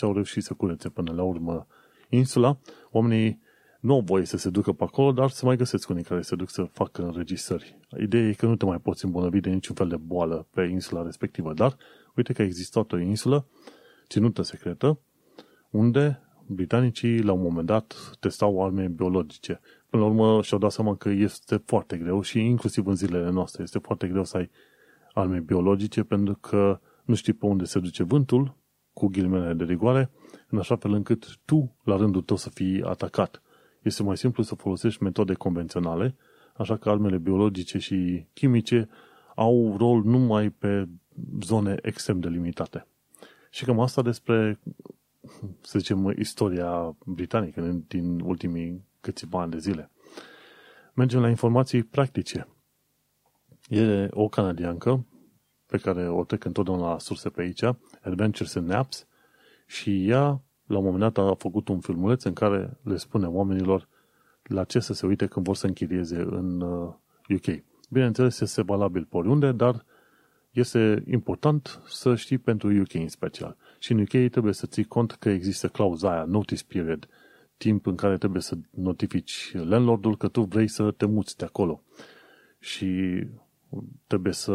au 0.00 0.12
reușit 0.12 0.42
să 0.42 0.54
curețe 0.54 0.88
până 0.88 1.12
la 1.12 1.22
urmă 1.22 1.66
insula. 2.08 2.58
Oamenii 2.90 3.40
nu 3.80 3.94
au 3.94 4.00
voie 4.00 4.24
să 4.24 4.36
se 4.36 4.50
ducă 4.50 4.72
pe 4.72 4.84
acolo, 4.84 5.12
dar 5.12 5.30
să 5.30 5.44
mai 5.46 5.56
găsesc 5.56 5.88
unii 5.88 6.02
care 6.02 6.20
se 6.20 6.36
duc 6.36 6.50
să 6.50 6.62
facă 6.62 7.02
înregistrări. 7.02 7.78
Ideea 8.00 8.28
e 8.28 8.32
că 8.32 8.46
nu 8.46 8.56
te 8.56 8.64
mai 8.64 8.78
poți 8.78 9.04
îmbolnăvi 9.04 9.40
de 9.40 9.50
niciun 9.50 9.74
fel 9.74 9.88
de 9.88 9.96
boală 9.96 10.46
pe 10.50 10.62
insula 10.62 11.02
respectivă, 11.02 11.52
dar 11.52 11.76
uite 12.16 12.32
că 12.32 12.42
a 12.42 12.44
existat 12.44 12.92
o 12.92 12.98
insulă 12.98 13.46
ținută 14.08 14.42
secretă 14.42 15.00
unde 15.70 16.27
britanicii 16.48 17.22
la 17.22 17.32
un 17.32 17.42
moment 17.42 17.66
dat 17.66 18.16
testau 18.20 18.64
arme 18.64 18.88
biologice. 18.88 19.60
Până 19.90 20.02
la 20.02 20.08
urmă 20.08 20.42
și-au 20.42 20.60
dat 20.60 20.72
seama 20.72 20.94
că 20.96 21.08
este 21.08 21.62
foarte 21.64 21.96
greu 21.96 22.20
și 22.20 22.38
inclusiv 22.38 22.86
în 22.86 22.94
zilele 22.94 23.30
noastre 23.30 23.62
este 23.62 23.78
foarte 23.78 24.08
greu 24.08 24.24
să 24.24 24.36
ai 24.36 24.50
arme 25.12 25.38
biologice 25.38 26.02
pentru 26.02 26.34
că 26.34 26.80
nu 27.04 27.14
știi 27.14 27.32
pe 27.32 27.46
unde 27.46 27.64
se 27.64 27.78
duce 27.78 28.02
vântul, 28.02 28.56
cu 28.92 29.06
ghilimele 29.06 29.52
de 29.52 29.64
rigoare, 29.64 30.10
în 30.48 30.58
așa 30.58 30.76
fel 30.76 30.92
încât 30.92 31.38
tu, 31.44 31.76
la 31.84 31.96
rândul 31.96 32.22
tău, 32.22 32.36
să 32.36 32.50
fii 32.50 32.82
atacat. 32.82 33.42
Este 33.82 34.02
mai 34.02 34.16
simplu 34.16 34.42
să 34.42 34.54
folosești 34.54 35.02
metode 35.02 35.34
convenționale, 35.34 36.16
așa 36.56 36.76
că 36.76 36.90
armele 36.90 37.18
biologice 37.18 37.78
și 37.78 38.26
chimice 38.32 38.88
au 39.34 39.74
rol 39.78 40.02
numai 40.04 40.50
pe 40.50 40.88
zone 41.42 41.76
extrem 41.82 42.20
de 42.20 42.28
limitate. 42.28 42.86
Și 43.50 43.64
cam 43.64 43.80
asta 43.80 44.02
despre, 44.02 44.58
să 45.60 45.78
zicem, 45.78 46.14
istoria 46.18 46.96
britanică 47.04 47.60
din 47.88 48.20
ultimii 48.20 48.84
câțiva 49.00 49.40
ani 49.40 49.50
de 49.50 49.58
zile. 49.58 49.90
Mergem 50.94 51.20
la 51.20 51.28
informații 51.28 51.82
practice. 51.82 52.48
E 53.68 54.08
o 54.10 54.28
canadiancă 54.28 55.06
pe 55.66 55.78
care 55.78 56.08
o 56.08 56.24
trec 56.24 56.44
întotdeauna 56.44 56.90
la 56.90 56.98
surse 56.98 57.28
pe 57.28 57.40
aici, 57.40 57.62
Adventures 58.02 58.54
in 58.54 58.64
Naps, 58.64 59.06
și 59.66 60.08
ea, 60.08 60.42
la 60.66 60.78
un 60.78 60.84
moment 60.84 60.98
dat, 60.98 61.18
a 61.18 61.34
făcut 61.34 61.68
un 61.68 61.80
filmuleț 61.80 62.24
în 62.24 62.32
care 62.32 62.78
le 62.82 62.96
spune 62.96 63.26
oamenilor 63.26 63.88
la 64.42 64.64
ce 64.64 64.78
să 64.78 64.92
se 64.92 65.06
uite 65.06 65.26
când 65.26 65.46
vor 65.46 65.56
să 65.56 65.66
închirieze 65.66 66.16
în 66.16 66.60
UK. 67.28 67.46
Uh, 67.46 67.58
Bineînțeles, 67.90 68.40
este 68.40 68.62
valabil 68.62 69.04
pe 69.04 69.16
oriunde, 69.16 69.52
dar 69.52 69.84
este 70.50 71.02
important 71.06 71.82
să 71.86 72.14
știi 72.14 72.38
pentru 72.38 72.80
UK 72.80 72.94
în 72.94 73.08
special. 73.08 73.56
Și 73.78 73.92
în 73.92 74.00
UK 74.00 74.30
trebuie 74.30 74.52
să 74.52 74.66
ții 74.66 74.84
cont 74.84 75.12
că 75.12 75.28
există 75.28 75.68
clauza 75.68 76.10
aia, 76.12 76.24
notice 76.24 76.64
period, 76.68 77.08
timp 77.56 77.86
în 77.86 77.94
care 77.94 78.18
trebuie 78.18 78.42
să 78.42 78.56
notifici 78.70 79.52
landlordul 79.52 80.16
că 80.16 80.28
tu 80.28 80.42
vrei 80.42 80.68
să 80.68 80.90
te 80.90 81.06
muți 81.06 81.36
de 81.36 81.44
acolo. 81.44 81.82
Și 82.58 83.20
trebuie 84.06 84.32
să 84.32 84.54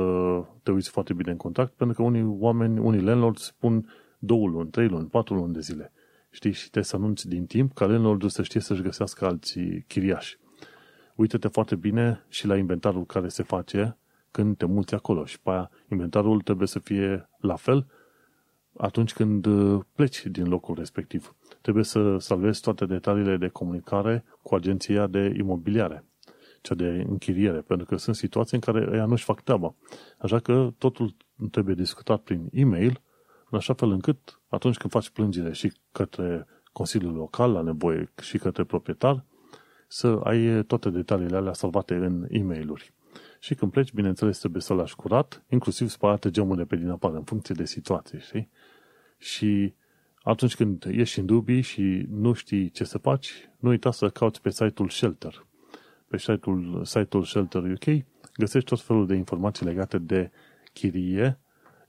te 0.63 0.71
uiți 0.71 0.89
foarte 0.89 1.13
bine 1.13 1.31
în 1.31 1.37
contact, 1.37 1.73
pentru 1.73 1.95
că 1.95 2.03
unii 2.03 2.23
oameni, 2.39 2.79
unii 2.79 3.01
landlords 3.01 3.43
spun 3.43 3.89
două 4.19 4.47
luni, 4.47 4.69
trei 4.69 4.87
luni, 4.87 5.07
patru 5.07 5.35
luni 5.35 5.53
de 5.53 5.59
zile. 5.59 5.91
Știi? 6.29 6.51
Și 6.51 6.61
trebuie 6.61 6.83
să 6.83 6.95
anunți 6.95 7.27
din 7.27 7.45
timp 7.45 7.73
ca 7.73 7.85
landlordul 7.85 8.29
să 8.29 8.43
știe 8.43 8.61
să-și 8.61 8.81
găsească 8.81 9.25
alții 9.25 9.83
chiriași. 9.87 10.37
Uită-te 11.15 11.47
foarte 11.47 11.75
bine 11.75 12.25
și 12.29 12.47
la 12.47 12.57
inventarul 12.57 13.05
care 13.05 13.27
se 13.27 13.43
face 13.43 13.97
când 14.31 14.57
te 14.57 14.65
mulți 14.65 14.93
acolo 14.93 15.25
și 15.25 15.39
pe 15.39 15.49
aia 15.49 15.71
inventarul 15.91 16.41
trebuie 16.41 16.67
să 16.67 16.79
fie 16.79 17.29
la 17.39 17.55
fel 17.55 17.87
atunci 18.77 19.13
când 19.13 19.47
pleci 19.95 20.25
din 20.25 20.47
locul 20.47 20.75
respectiv. 20.75 21.35
Trebuie 21.61 21.83
să 21.83 22.17
salvezi 22.17 22.61
toate 22.61 22.85
detaliile 22.85 23.37
de 23.37 23.47
comunicare 23.47 24.25
cu 24.41 24.55
agenția 24.55 25.07
de 25.07 25.33
imobiliare 25.37 26.03
cea 26.63 26.75
de 26.75 27.05
închiriere, 27.09 27.61
pentru 27.61 27.85
că 27.85 27.95
sunt 27.95 28.15
situații 28.15 28.57
în 28.57 28.73
care 28.73 28.97
ea 28.97 29.05
nu-și 29.05 29.23
fac 29.23 29.41
treaba. 29.41 29.75
Așa 30.17 30.39
că 30.39 30.73
totul 30.77 31.15
trebuie 31.51 31.75
discutat 31.75 32.21
prin 32.21 32.47
e-mail, 32.51 33.01
în 33.49 33.57
așa 33.57 33.73
fel 33.73 33.91
încât 33.91 34.41
atunci 34.47 34.77
când 34.77 34.93
faci 34.93 35.09
plângere 35.09 35.53
și 35.53 35.71
către 35.91 36.47
Consiliul 36.71 37.13
Local, 37.13 37.51
la 37.51 37.61
nevoie 37.61 38.11
și 38.21 38.37
către 38.37 38.63
proprietar, 38.63 39.25
să 39.87 40.19
ai 40.23 40.63
toate 40.63 40.89
detaliile 40.89 41.35
alea 41.35 41.53
salvate 41.53 41.95
în 41.95 42.25
e 42.29 42.43
mail 42.43 42.81
Și 43.39 43.55
când 43.55 43.71
pleci, 43.71 43.93
bineînțeles, 43.93 44.39
trebuie 44.39 44.61
să 44.61 44.73
lași 44.73 44.95
curat, 44.95 45.43
inclusiv 45.49 45.89
spălate 45.89 46.29
gemurile 46.29 46.65
pe 46.65 46.75
din 46.75 46.89
afară, 46.89 47.15
în 47.15 47.23
funcție 47.23 47.55
de 47.57 47.65
situație, 47.65 48.19
știi? 48.19 48.49
Și 49.23 49.73
atunci 50.21 50.55
când 50.55 50.85
ești 50.87 51.19
în 51.19 51.25
dubii 51.25 51.61
și 51.61 52.05
nu 52.09 52.33
știi 52.33 52.69
ce 52.69 52.83
să 52.83 52.97
faci, 52.97 53.49
nu 53.59 53.69
uita 53.69 53.91
să 53.91 54.09
cauți 54.09 54.41
pe 54.41 54.49
site-ul 54.49 54.89
Shelter 54.89 55.45
pe 56.13 56.19
site-ul, 56.19 56.85
site-ul 56.85 57.23
Shelter 57.23 57.63
UK, 57.63 58.05
găsești 58.37 58.69
tot 58.69 58.81
felul 58.81 59.07
de 59.07 59.15
informații 59.15 59.65
legate 59.65 59.97
de 59.97 60.31
chirie 60.73 61.39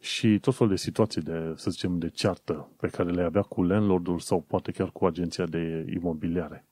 și 0.00 0.38
tot 0.38 0.54
felul 0.54 0.72
de 0.72 0.78
situații 0.78 1.22
de, 1.22 1.52
să 1.56 1.70
zicem, 1.70 1.98
de 1.98 2.08
ceartă 2.08 2.70
pe 2.76 2.88
care 2.88 3.10
le 3.10 3.22
avea 3.22 3.42
cu 3.42 3.62
landlordul 3.62 4.18
sau 4.18 4.40
poate 4.40 4.72
chiar 4.72 4.90
cu 4.90 5.06
agenția 5.06 5.46
de 5.46 5.86
imobiliare. 5.94 6.64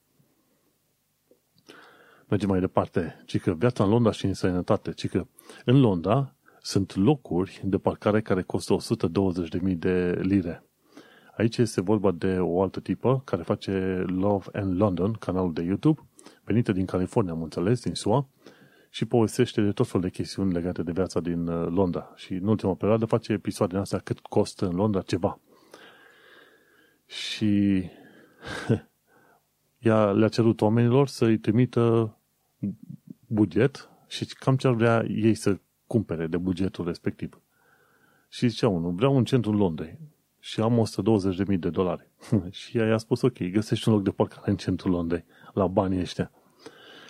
Mergem 2.29 2.48
mai 2.48 2.61
departe. 2.61 3.22
Ci 3.27 3.40
că 3.40 3.55
viața 3.55 3.85
în 3.85 3.90
Londra 3.90 4.12
și 4.12 4.27
în 4.27 4.35
sănătate. 4.35 4.92
Ci 4.92 5.09
că 5.09 5.27
în 5.64 5.81
Londra 5.81 6.32
sunt 6.64 6.96
locuri 6.96 7.61
de 7.64 7.79
parcare 7.79 8.20
care 8.20 8.42
costă 8.42 8.77
120.000 9.66 9.77
de 9.77 10.18
lire. 10.20 10.64
Aici 11.37 11.57
este 11.57 11.81
vorba 11.81 12.11
de 12.11 12.38
o 12.38 12.62
altă 12.62 12.81
tipă 12.81 13.22
care 13.25 13.42
face 13.42 14.05
Love 14.07 14.46
and 14.53 14.81
London, 14.81 15.12
canalul 15.12 15.53
de 15.53 15.62
YouTube, 15.62 16.01
venită 16.44 16.72
din 16.72 16.85
California, 16.85 17.33
am 17.33 17.42
înțeles, 17.42 17.83
din 17.83 17.94
SUA, 17.94 18.29
și 18.90 19.05
povestește 19.05 19.62
de 19.62 19.72
tot 19.72 19.87
felul 19.87 20.03
de 20.03 20.11
chestiuni 20.11 20.53
legate 20.53 20.83
de 20.83 20.92
viața 20.92 21.20
din 21.20 21.46
uh, 21.46 21.68
Londra. 21.68 22.12
Și 22.16 22.33
în 22.33 22.46
ultima 22.46 22.75
perioadă 22.75 23.05
face 23.05 23.33
episoade 23.33 23.72
din 23.72 23.81
astea 23.81 23.98
cât 23.98 24.18
costă 24.18 24.66
în 24.66 24.75
Londra 24.75 25.01
ceva. 25.01 25.40
Și 27.07 27.83
ea 29.79 30.11
le-a 30.11 30.29
cerut 30.29 30.61
oamenilor 30.61 31.09
să-i 31.09 31.38
trimită 31.38 32.16
buget 33.27 33.88
și 34.07 34.25
cam 34.25 34.57
ce 34.57 34.66
ar 34.66 34.75
vrea 34.75 35.05
ei 35.09 35.35
să 35.35 35.59
cumpere 35.93 36.27
de 36.27 36.37
bugetul 36.37 36.85
respectiv. 36.85 37.41
Și 38.29 38.49
zicea 38.49 38.69
unul, 38.69 38.93
vreau 38.93 39.17
un 39.17 39.25
centru 39.25 39.51
în 39.51 39.57
Londrei 39.57 39.99
și 40.39 40.61
am 40.61 40.87
120.000 41.53 41.59
de 41.59 41.71
dolari. 41.71 42.09
și 42.61 42.79
ea 42.79 42.87
i-a 42.87 42.97
spus, 42.97 43.23
ok, 43.23 43.43
găsești 43.43 43.89
un 43.89 43.95
loc 43.95 44.03
de 44.03 44.11
parcare 44.11 44.51
în 44.51 44.57
centrul 44.57 44.91
Londrei, 44.91 45.25
la 45.53 45.67
banii 45.67 46.01
ăștia. 46.01 46.31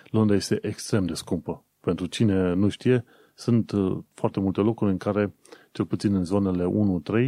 Londra 0.09 0.35
este 0.35 0.59
extrem 0.61 1.05
de 1.05 1.13
scumpă. 1.13 1.63
Pentru 1.79 2.05
cine 2.05 2.53
nu 2.53 2.69
știe, 2.69 3.05
sunt 3.35 3.71
uh, 3.71 3.97
foarte 4.13 4.39
multe 4.39 4.61
locuri 4.61 4.91
în 4.91 4.97
care, 4.97 5.33
cel 5.71 5.85
puțin 5.85 6.15
în 6.15 6.23
zonele 6.23 6.65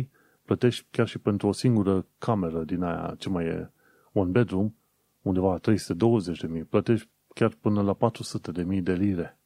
1-3, 0.02 0.06
plătești 0.46 0.86
chiar 0.92 1.08
și 1.08 1.18
pentru 1.18 1.48
o 1.48 1.52
singură 1.52 2.06
cameră 2.18 2.64
din 2.64 2.82
aia, 2.84 3.16
ce 3.18 3.30
mai 3.30 3.46
e, 3.46 3.72
one 4.14 4.30
bedroom, 4.30 4.74
undeva 5.22 5.58
320 5.58 6.40
de 6.40 6.48
mii, 6.48 6.64
plătești 6.64 7.10
chiar 7.34 7.54
până 7.62 7.82
la 7.82 7.94
400 7.94 8.52
de 8.52 8.64
mii 8.64 8.82
de 8.82 8.94
lire. 8.94 9.40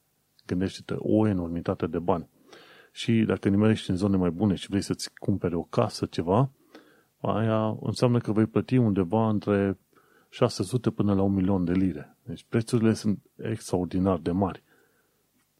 Gândește-te, 0.49 0.93
o 0.97 1.27
enormitate 1.27 1.87
de 1.87 1.99
bani. 1.99 2.29
Și 2.91 3.23
dacă 3.27 3.49
nimerești 3.49 3.89
în 3.89 3.95
zone 3.95 4.17
mai 4.17 4.29
bune 4.29 4.55
și 4.55 4.69
vrei 4.69 4.81
să-ți 4.81 5.13
cumpere 5.13 5.55
o 5.55 5.63
casă, 5.63 6.05
ceva, 6.05 6.51
aia 7.17 7.77
înseamnă 7.81 8.19
că 8.19 8.31
vei 8.31 8.45
plăti 8.45 8.77
undeva 8.77 9.29
între 9.29 9.79
600 10.29 10.89
până 10.89 11.13
la 11.13 11.21
un 11.21 11.33
milion 11.33 11.63
de 11.63 11.73
lire. 11.73 12.17
Deci 12.23 12.45
prețurile 12.49 12.93
sunt 12.93 13.19
extraordinar 13.35 14.17
de 14.17 14.31
mari 14.31 14.63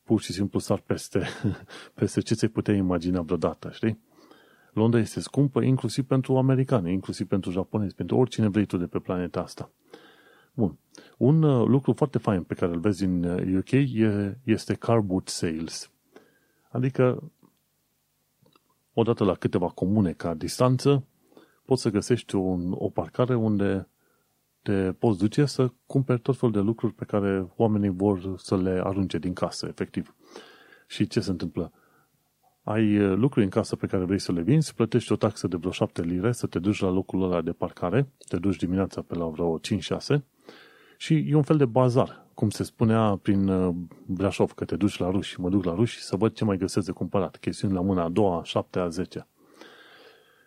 pur 0.10 0.22
și 0.22 0.34
simplu 0.34 0.60
sar 0.60 0.80
peste, 0.80 1.28
peste 2.00 2.22
ce 2.22 2.34
ți-ai 2.34 2.52
putea 2.52 2.74
imagina 2.74 3.22
vreodată, 3.22 3.70
știi? 3.72 4.00
Londra 4.74 5.00
este 5.00 5.20
scumpă 5.20 5.62
inclusiv 5.62 6.06
pentru 6.06 6.38
americani, 6.38 6.94
inclusiv 6.94 7.28
pentru 7.28 7.52
japonezi, 7.52 7.96
pentru 7.96 8.18
oricine 8.18 8.48
vrei 8.48 8.66
tu 8.66 8.78
de 8.78 8.86
pe 8.86 9.00
planeta 9.00 9.42
asta. 9.42 9.72
Bun. 10.60 10.78
Un 11.18 11.44
uh, 11.44 11.68
lucru 11.68 11.94
foarte 11.94 12.18
fain 12.18 12.44
pe 12.44 12.54
care 12.54 12.72
îl 12.72 12.80
vezi 12.80 13.04
în 13.04 13.24
UK 13.56 13.72
uh, 13.72 13.94
e, 13.94 14.38
este 14.44 14.74
car 14.74 15.00
boot 15.00 15.28
sales. 15.28 15.92
Adică, 16.70 17.32
odată 18.94 19.24
la 19.24 19.34
câteva 19.34 19.68
comune 19.68 20.12
ca 20.12 20.34
distanță, 20.34 21.06
poți 21.66 21.82
să 21.82 21.90
găsești 21.90 22.36
un, 22.36 22.72
o 22.72 22.90
parcare 22.90 23.36
unde 23.36 23.90
te 24.62 24.92
poți 24.92 25.20
duce 25.20 25.46
să 25.46 25.72
cumperi 25.86 26.20
tot 26.20 26.38
felul 26.38 26.56
de 26.56 26.62
lucruri 26.62 26.94
pe 26.94 27.06
care 27.06 27.52
oamenii 27.56 27.90
vor 27.90 28.38
să 28.38 28.58
le 28.58 28.82
arunce 28.84 29.18
din 29.18 29.34
casă, 29.34 29.68
efectiv. 29.68 30.16
Și 30.88 31.08
ce 31.08 31.20
se 31.20 31.30
întâmplă? 31.30 31.72
Ai 32.64 32.98
uh, 32.98 33.18
lucruri 33.18 33.46
în 33.46 33.52
casă 33.52 33.76
pe 33.76 33.88
care 33.88 34.04
vrei 34.04 34.20
să 34.20 34.32
le 34.32 34.42
vinzi, 34.42 34.74
plătești 34.74 35.12
o 35.12 35.16
taxă 35.16 35.48
de 35.48 35.58
vreo 35.58 35.72
7 35.72 36.02
lire 36.02 36.32
să 36.32 36.48
te 36.48 36.60
duci 36.60 36.80
la 36.80 36.90
locul 36.90 37.24
ăla 37.24 37.42
de 37.42 37.52
parcare, 37.52 38.08
te 38.28 38.38
duci 38.38 38.56
dimineața 38.56 39.02
pe 39.02 39.16
la 39.16 39.26
vreo 39.26 39.60
5-6 39.60 40.22
și 40.98 41.26
e 41.30 41.36
un 41.36 41.42
fel 41.42 41.58
de 41.58 41.66
bazar, 41.66 42.26
cum 42.34 42.50
se 42.50 42.64
spunea 42.64 43.20
prin 43.22 43.48
uh, 43.48 43.76
Brașov, 44.06 44.52
că 44.52 44.66
te 44.66 44.76
duci 44.76 44.98
la 44.98 45.10
ruși, 45.10 45.40
mă 45.40 45.50
duc 45.50 45.64
la 45.64 45.76
ruși 45.76 46.02
să 46.02 46.16
văd 46.16 46.34
ce 46.34 46.44
mai 46.44 46.58
găsesc 46.58 46.86
de 46.86 46.92
cumpărat, 46.92 47.38
chestiuni 47.38 47.74
la 47.74 47.82
mâna 47.82 48.04
a 48.04 48.10
doua, 48.10 48.40
a 48.40 48.44
șaptea, 48.44 48.82
a 48.82 48.90
zecea. 48.90 49.28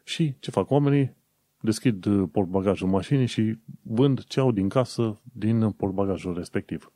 Și 0.04 0.34
ce 0.38 0.50
fac 0.50 0.70
oamenii? 0.70 1.20
deschid 1.62 2.04
uh, 2.04 2.28
portbagajul 2.32 2.88
mașinii 2.88 3.26
și 3.26 3.58
vând 3.82 4.24
ce 4.24 4.40
au 4.40 4.52
din 4.52 4.68
casă 4.68 5.20
din 5.22 5.70
portbagajul 5.70 6.34
respectiv. 6.34 6.92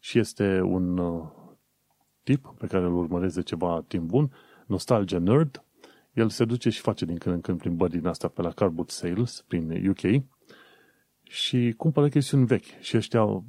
Și 0.00 0.18
este 0.18 0.60
un 0.60 0.98
uh, 0.98 1.22
tip 2.22 2.54
pe 2.58 2.66
care 2.66 2.84
îl 2.84 2.96
urmăresc 2.96 3.34
de 3.34 3.42
ceva 3.42 3.84
timp 3.88 4.08
bun, 4.08 4.32
Nostalgia 4.66 5.18
Nerd. 5.18 5.64
El 6.12 6.28
se 6.28 6.44
duce 6.44 6.70
și 6.70 6.80
face 6.80 7.04
din 7.04 7.16
când 7.16 7.34
în 7.34 7.40
când 7.40 7.58
plimbări 7.58 7.90
din 7.90 8.06
astea 8.06 8.28
pe 8.28 8.42
la 8.42 8.50
Carboot 8.50 8.90
Sales 8.90 9.44
prin 9.48 9.88
UK 9.88 10.22
și 11.22 11.74
cumpără 11.76 12.08
chestiuni 12.08 12.46
vechi. 12.46 12.80
Și 12.80 12.96
ăștia 12.96 13.44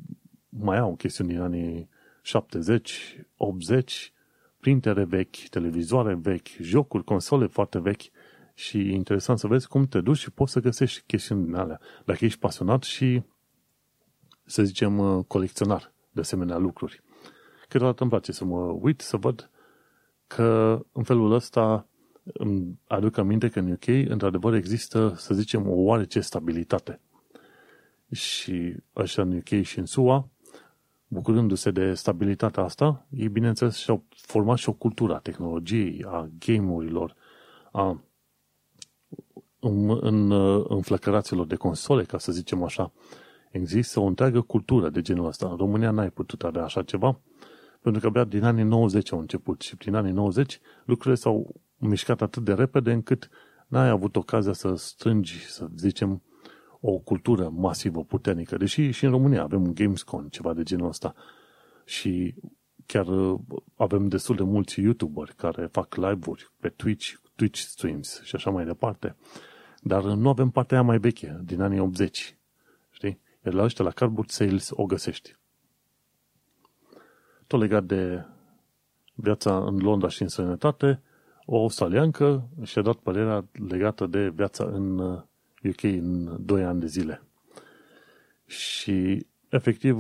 mai 0.50 0.78
au 0.78 0.96
chestiuni 0.96 1.30
din 1.30 1.40
anii 1.40 1.90
70, 2.22 3.18
80, 3.38 4.14
printere 4.60 5.04
vechi, 5.04 5.36
televizoare 5.50 6.16
vechi, 6.16 6.48
jocuri, 6.60 7.04
console 7.04 7.48
foarte 7.48 7.80
vechi 7.80 8.02
și 8.54 8.78
e 8.78 8.94
interesant 8.94 9.40
să 9.40 9.48
vezi 9.48 9.68
cum 9.68 9.88
te 9.88 10.02
duci 10.02 10.18
și 10.18 10.32
poți 10.32 10.52
să 10.52 10.60
găsești 10.60 11.04
chestiuni 11.06 11.46
din 11.46 11.56
alea. 11.56 11.80
Dacă 12.06 12.26
ești 12.26 12.40
pasionat 12.40 12.84
și, 12.84 13.24
să 14.46 14.64
zicem, 14.64 14.98
uh, 14.98 15.26
colecționar 15.28 15.94
de 16.12 16.20
asemenea 16.20 16.58
lucruri. 16.58 17.03
Câteodată 17.74 18.02
îmi 18.02 18.12
place 18.12 18.32
să 18.32 18.46
mă 18.46 18.78
uit, 18.82 19.02
să 19.02 19.18
văd 19.18 19.50
că 20.28 20.80
în 20.92 21.04
felul 21.04 21.32
ăsta 21.32 21.88
îmi 22.24 22.80
aduc 22.88 23.18
aminte 23.18 23.50
că 23.50 23.60
în 23.60 23.72
UK, 23.72 23.88
într-adevăr, 23.88 24.54
există, 24.54 25.14
să 25.18 25.34
zicem, 25.34 25.70
o 25.70 25.74
oarece 25.74 26.20
stabilitate. 26.20 27.00
Și 28.12 28.76
așa 28.94 29.22
în 29.22 29.36
UK 29.38 29.62
și 29.62 29.80
în 29.80 29.86
SUA, 29.86 30.30
bucurându-se 31.08 31.72
de 31.72 31.94
stabilitatea 31.94 32.64
asta, 32.64 33.06
ei, 33.10 33.30
bineînțeles, 33.30 33.78
și-au 33.78 34.04
format 34.10 34.58
și 34.58 34.70
o 34.70 34.74
cultură 34.74 35.14
a 35.16 35.20
tehnologiei, 35.20 36.06
a 36.08 36.30
game-urilor, 36.40 37.16
a 37.72 38.02
în, 39.60 39.98
în, 40.02 40.32
în 40.68 40.82
flăcăraților 40.82 41.46
de 41.46 41.56
console, 41.56 42.04
ca 42.04 42.18
să 42.18 42.32
zicem 42.32 42.64
așa, 42.64 42.92
există 43.52 44.00
o 44.00 44.06
întreagă 44.06 44.42
cultură 44.42 44.90
de 44.90 45.02
genul 45.02 45.28
ăsta. 45.28 45.48
În 45.48 45.58
România 45.58 45.92
n-ai 45.92 46.10
putut 46.10 46.44
avea 46.44 46.64
așa 46.64 46.84
ceva, 46.84 47.20
pentru 47.84 48.02
că 48.02 48.08
abia 48.08 48.24
din 48.24 48.44
anii 48.44 48.64
90 48.64 49.12
au 49.12 49.20
început 49.20 49.62
și 49.62 49.76
prin 49.76 49.96
anii 49.96 50.12
90 50.12 50.60
lucrurile 50.86 51.16
s-au 51.16 51.62
mișcat 51.78 52.22
atât 52.22 52.44
de 52.44 52.54
repede 52.54 52.92
încât 52.92 53.30
n-ai 53.68 53.90
avut 53.90 54.16
ocazia 54.16 54.54
să 54.54 54.74
strângi, 54.76 55.46
să 55.46 55.68
zicem, 55.76 56.22
o 56.80 56.98
cultură 56.98 57.50
masivă, 57.50 58.04
puternică. 58.04 58.58
Deși 58.58 58.92
și 58.92 59.06
în 59.06 59.12
România 59.12 59.42
avem 59.42 59.64
un 59.64 59.74
Gamescom, 59.74 60.28
ceva 60.28 60.54
de 60.54 60.64
genul 60.64 60.88
ăsta. 60.88 61.14
Și 61.86 62.36
chiar 62.86 63.08
avem 63.76 64.08
destul 64.08 64.36
de 64.36 64.44
mulți 64.44 64.80
YouTuberi 64.80 65.36
care 65.36 65.66
fac 65.72 65.96
live-uri 65.96 66.52
pe 66.60 66.70
Twitch, 66.70 67.14
Twitch 67.36 67.60
streams 67.60 68.22
și 68.24 68.36
așa 68.36 68.50
mai 68.50 68.66
departe. 68.66 69.16
Dar 69.82 70.04
nu 70.04 70.30
avem 70.30 70.50
partea 70.50 70.78
aia 70.78 70.86
mai 70.86 70.98
veche, 70.98 71.40
din 71.44 71.62
anii 71.62 71.80
80. 71.80 72.38
Știi? 72.92 73.20
Iar 73.46 73.54
la 73.54 73.64
ăștia, 73.64 73.86
la 73.86 73.92
Cardboard 73.92 74.30
Sales, 74.30 74.70
o 74.72 74.86
găsești. 74.86 75.36
Tot 77.54 77.62
legat 77.62 77.84
de 77.84 78.26
viața 79.14 79.58
în 79.58 79.78
Londra 79.78 80.08
și 80.08 80.22
în 80.22 80.28
sănătate, 80.28 81.02
o 81.46 81.58
australiancă 81.58 82.50
și-a 82.64 82.82
dat 82.82 82.96
părerea 82.96 83.46
legată 83.70 84.06
de 84.06 84.30
viața 84.30 84.64
în 84.64 85.00
UK 85.64 85.82
uh, 85.84 85.92
în 85.92 86.38
2 86.46 86.64
ani 86.64 86.80
de 86.80 86.86
zile. 86.86 87.22
Și, 88.46 89.28
efectiv, 89.50 89.98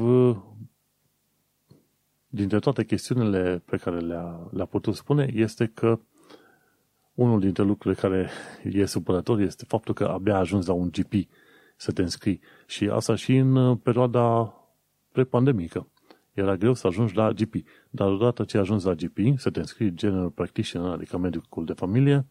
dintre 2.27 2.59
toate 2.59 2.85
chestiunile 2.85 3.61
pe 3.65 3.77
care 3.77 3.99
le-a, 3.99 4.47
le-a 4.51 4.65
putut 4.65 4.95
spune, 4.95 5.29
este 5.33 5.71
că 5.73 5.99
unul 7.13 7.39
dintre 7.39 7.63
lucrurile 7.63 8.01
care 8.01 8.29
e 8.79 8.85
supărător 8.85 9.39
este 9.39 9.65
faptul 9.67 9.93
că 9.93 10.05
abia 10.05 10.37
ajuns 10.37 10.65
la 10.65 10.73
un 10.73 10.89
GP 10.89 11.13
să 11.75 11.91
te 11.91 12.01
înscrii. 12.01 12.39
Și 12.65 12.89
asta 12.89 13.15
și 13.15 13.35
în 13.35 13.55
uh, 13.55 13.77
perioada 13.83 14.53
prepandemică. 15.11 15.87
Era 16.33 16.55
greu 16.55 16.73
să 16.73 16.87
ajungi 16.87 17.15
la 17.15 17.31
GP. 17.31 17.55
Dar 17.89 18.07
odată 18.07 18.43
ce 18.43 18.57
ajungi 18.57 18.85
la 18.85 18.93
GP, 18.93 19.17
să 19.39 19.49
te 19.49 19.59
înscrii 19.59 19.93
General 19.93 20.29
Practitioner, 20.29 20.91
adică 20.91 21.17
medicul 21.17 21.65
de 21.65 21.73
familie, 21.73 22.25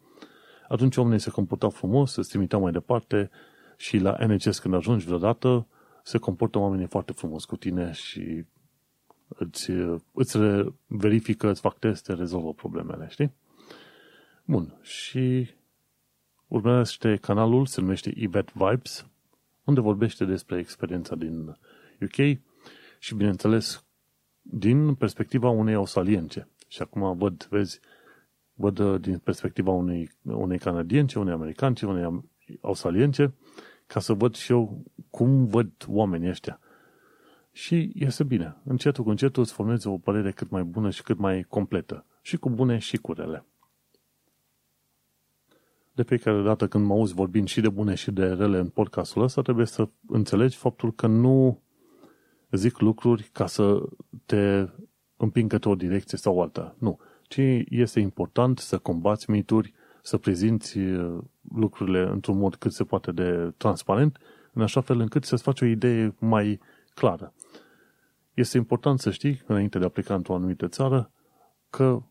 atunci 0.67 0.97
oamenii 0.97 1.19
se 1.19 1.29
comportau 1.29 1.69
frumos, 1.69 2.11
se 2.11 2.21
trimiteau 2.21 2.61
mai 2.61 2.71
departe 2.71 3.29
și 3.77 3.97
la 3.97 4.17
NHS 4.25 4.59
când 4.59 4.73
ajungi 4.73 5.05
vreodată, 5.05 5.67
se 6.03 6.17
comportă 6.17 6.57
oamenii 6.59 6.87
foarte 6.87 7.11
frumos 7.11 7.45
cu 7.45 7.55
tine 7.55 7.91
și 7.91 8.45
îți, 9.27 9.71
îți 10.11 10.37
verifică, 10.87 11.49
îți 11.49 11.61
fac 11.61 11.79
teste, 11.79 12.13
rezolvă 12.13 12.53
problemele, 12.53 13.07
știi? 13.09 13.33
Bun, 14.45 14.79
și 14.81 15.49
urmește 16.47 17.15
canalul, 17.15 17.65
se 17.65 17.81
numește 17.81 18.13
Ibet 18.15 18.53
Vibes, 18.53 19.07
unde 19.63 19.79
vorbește 19.79 20.25
despre 20.25 20.59
experiența 20.59 21.15
din 21.15 21.57
UK 22.01 22.39
și, 22.99 23.15
bineînțeles, 23.15 23.85
din 24.43 24.95
perspectiva 24.95 25.49
unei 25.49 25.73
australience. 25.73 26.47
Și 26.67 26.81
acum 26.81 27.17
văd, 27.17 27.47
vezi, 27.49 27.79
văd 28.53 28.79
uh, 28.79 29.01
din 29.01 29.17
perspectiva 29.17 29.71
unei, 29.71 30.11
unei 30.21 30.57
canadience, 30.57 31.19
unei 31.19 31.33
americance, 31.33 31.85
unei 31.85 32.23
australience, 32.61 33.33
ca 33.87 33.99
să 33.99 34.13
văd 34.13 34.35
și 34.35 34.51
eu 34.51 34.83
cum 35.09 35.45
văd 35.45 35.71
oamenii 35.87 36.29
ăștia. 36.29 36.59
Și 37.51 37.91
iese 37.95 38.23
bine. 38.23 38.55
Încetul 38.63 39.03
cu 39.03 39.09
încetul 39.09 39.43
îți 39.43 39.53
formezi 39.53 39.87
o 39.87 39.97
părere 39.97 40.31
cât 40.31 40.49
mai 40.49 40.63
bună 40.63 40.89
și 40.89 41.03
cât 41.03 41.17
mai 41.17 41.43
completă. 41.43 42.05
Și 42.21 42.37
cu 42.37 42.49
bune 42.49 42.77
și 42.77 42.97
cu 42.97 43.13
rele. 43.13 43.45
De 45.91 46.03
fiecare 46.03 46.41
dată 46.41 46.67
când 46.67 46.85
mă 46.85 46.93
auzi 46.93 47.13
vorbind 47.13 47.47
și 47.47 47.61
de 47.61 47.69
bune 47.69 47.95
și 47.95 48.11
de 48.11 48.25
rele 48.25 48.57
în 48.57 48.69
podcastul 48.69 49.23
ăsta, 49.23 49.41
trebuie 49.41 49.65
să 49.65 49.89
înțelegi 50.07 50.57
faptul 50.57 50.93
că 50.93 51.07
nu 51.07 51.61
zic 52.57 52.79
lucruri 52.79 53.29
ca 53.31 53.47
să 53.47 53.83
te 54.25 54.67
împing 55.17 55.49
către 55.49 55.69
o 55.69 55.75
direcție 55.75 56.17
sau 56.17 56.41
alta. 56.41 56.75
Nu. 56.79 56.99
Ci 57.21 57.39
este 57.69 57.99
important 57.99 58.59
să 58.59 58.77
combați 58.77 59.29
mituri, 59.29 59.73
să 60.01 60.17
prezinți 60.17 60.77
uh, 60.77 61.17
lucrurile 61.55 62.01
într-un 62.01 62.37
mod 62.37 62.55
cât 62.55 62.73
se 62.73 62.83
poate 62.83 63.11
de 63.11 63.53
transparent, 63.57 64.17
în 64.53 64.61
așa 64.61 64.81
fel 64.81 64.99
încât 64.99 65.23
să-ți 65.23 65.43
faci 65.43 65.61
o 65.61 65.65
idee 65.65 66.15
mai 66.19 66.59
clară. 66.93 67.33
Este 68.33 68.57
important 68.57 68.99
să 68.99 69.11
știi, 69.11 69.41
înainte 69.47 69.79
de 69.79 69.85
a 69.85 69.89
pleca 69.89 70.15
într-o 70.15 70.35
anumită 70.35 70.67
țară, 70.67 71.11
că 71.69 72.01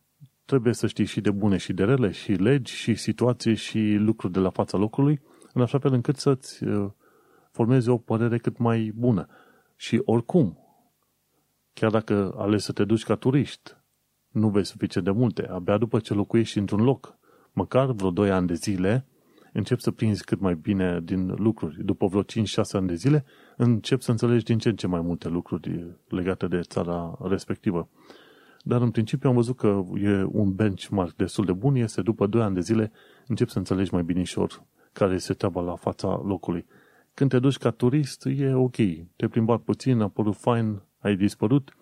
trebuie 0.44 0.74
să 0.74 0.86
știi 0.86 1.04
și 1.04 1.20
de 1.20 1.30
bune 1.30 1.56
și 1.56 1.72
de 1.72 1.84
rele, 1.84 2.10
și 2.10 2.32
legi, 2.32 2.74
și 2.74 2.94
situații, 2.94 3.54
și 3.54 3.94
lucruri 3.94 4.32
de 4.32 4.38
la 4.38 4.50
fața 4.50 4.78
locului, 4.78 5.20
în 5.52 5.62
așa 5.62 5.78
fel 5.78 5.92
încât 5.92 6.16
să-ți 6.16 6.64
uh, 6.64 6.90
formezi 7.50 7.88
o 7.88 7.96
părere 7.96 8.38
cât 8.38 8.58
mai 8.58 8.92
bună. 8.94 9.28
Și 9.82 10.02
oricum, 10.04 10.58
chiar 11.72 11.90
dacă 11.90 12.34
alegi 12.36 12.64
să 12.64 12.72
te 12.72 12.84
duci 12.84 13.04
ca 13.04 13.14
turiști, 13.14 13.70
nu 14.28 14.48
vei 14.48 14.64
suficient 14.64 15.06
de 15.06 15.12
multe. 15.12 15.46
Abia 15.46 15.78
după 15.78 15.98
ce 15.98 16.14
locuiești 16.14 16.58
într-un 16.58 16.82
loc, 16.82 17.18
măcar 17.52 17.90
vreo 17.90 18.10
2 18.10 18.30
ani 18.30 18.46
de 18.46 18.54
zile, 18.54 19.06
încep 19.52 19.78
să 19.78 19.90
prinzi 19.90 20.24
cât 20.24 20.40
mai 20.40 20.54
bine 20.54 21.00
din 21.00 21.34
lucruri. 21.36 21.84
După 21.84 22.06
vreo 22.06 22.22
5-6 22.22 22.24
ani 22.72 22.86
de 22.86 22.94
zile, 22.94 23.24
încep 23.56 24.00
să 24.00 24.10
înțelegi 24.10 24.44
din 24.44 24.58
ce 24.58 24.68
în 24.68 24.76
ce 24.76 24.86
mai 24.86 25.00
multe 25.00 25.28
lucruri 25.28 25.96
legate 26.08 26.46
de 26.46 26.60
țara 26.60 27.18
respectivă. 27.20 27.88
Dar 28.62 28.80
în 28.80 28.90
principiu 28.90 29.28
am 29.28 29.34
văzut 29.34 29.56
că 29.56 29.84
e 29.94 30.24
un 30.24 30.54
benchmark 30.54 31.16
destul 31.16 31.44
de 31.44 31.52
bun, 31.52 31.74
este 31.74 32.02
după 32.02 32.26
2 32.26 32.42
ani 32.42 32.54
de 32.54 32.60
zile 32.60 32.92
încep 33.26 33.48
să 33.48 33.58
înțelegi 33.58 33.94
mai 33.94 34.02
binișor 34.02 34.64
care 34.92 35.14
este 35.14 35.34
treaba 35.34 35.60
la 35.60 35.74
fața 35.74 36.22
locului. 36.24 36.66
Când 37.14 37.30
te 37.30 37.38
duci 37.38 37.56
ca 37.56 37.70
turist, 37.70 38.26
e 38.26 38.54
ok. 38.54 38.76
Te 39.16 39.28
plimbat 39.28 39.60
puțin, 39.60 40.00
a 40.00 40.08
părut 40.08 40.36
fain, 40.36 40.82
ai 40.98 41.16
dispărut 41.16 41.76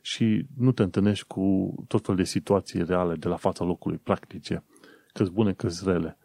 și 0.00 0.46
nu 0.56 0.72
te 0.72 0.82
întâlnești 0.82 1.26
cu 1.26 1.74
tot 1.88 2.04
fel 2.04 2.14
de 2.14 2.24
situații 2.24 2.84
reale 2.84 3.14
de 3.14 3.28
la 3.28 3.36
fața 3.36 3.64
locului, 3.64 3.98
practice, 3.98 4.64
cât 5.12 5.28
bune, 5.28 5.52
cât 5.52 5.80
rele. 5.84 6.18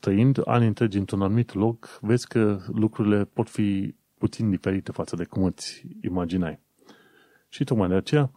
Trăind 0.00 0.40
ani 0.44 0.66
întregi 0.66 0.98
într-un 0.98 1.22
anumit 1.22 1.54
loc, 1.54 1.98
vezi 2.00 2.26
că 2.26 2.60
lucrurile 2.66 3.24
pot 3.24 3.48
fi 3.48 3.94
puțin 4.18 4.50
diferite 4.50 4.92
față 4.92 5.16
de 5.16 5.24
cum 5.24 5.42
îți 5.44 5.82
imaginai. 6.02 6.60
Și 7.48 7.64
tocmai 7.64 7.88
de 7.88 7.94
aceea, 7.94 8.30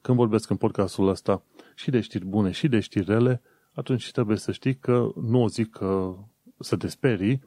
când 0.00 0.16
vorbesc 0.16 0.50
în 0.50 0.56
podcastul 0.56 1.08
ăsta 1.08 1.42
și 1.74 1.90
de 1.90 2.00
știri 2.00 2.24
bune 2.24 2.50
și 2.50 2.68
de 2.68 2.80
știri 2.80 3.04
rele, 3.04 3.42
atunci 3.72 4.10
trebuie 4.10 4.36
să 4.36 4.52
știi 4.52 4.76
că 4.76 5.08
nu 5.20 5.42
o 5.42 5.48
zic 5.48 5.70
că 5.70 6.16
să 6.58 6.76
te 6.76 6.88
sperii, 6.88 7.42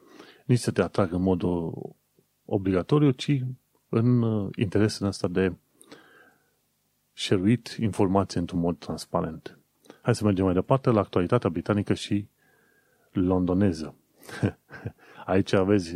nici 0.47 0.59
să 0.59 0.71
te 0.71 0.81
atragă 0.81 1.15
în 1.15 1.21
mod 1.21 1.41
obligatoriu, 2.45 3.11
ci 3.11 3.39
în 3.89 4.21
interesul 4.55 5.07
ăsta 5.07 5.27
de 5.27 5.53
șeruit 7.13 7.67
informații 7.79 8.39
într-un 8.39 8.59
mod 8.59 8.77
transparent. 8.77 9.59
Hai 10.01 10.15
să 10.15 10.23
mergem 10.23 10.45
mai 10.45 10.53
departe 10.53 10.89
la 10.89 10.99
actualitatea 10.99 11.49
britanică 11.49 11.93
și 11.93 12.27
londoneză. 13.11 13.95
Aici 15.25 15.53
aveți, 15.53 15.95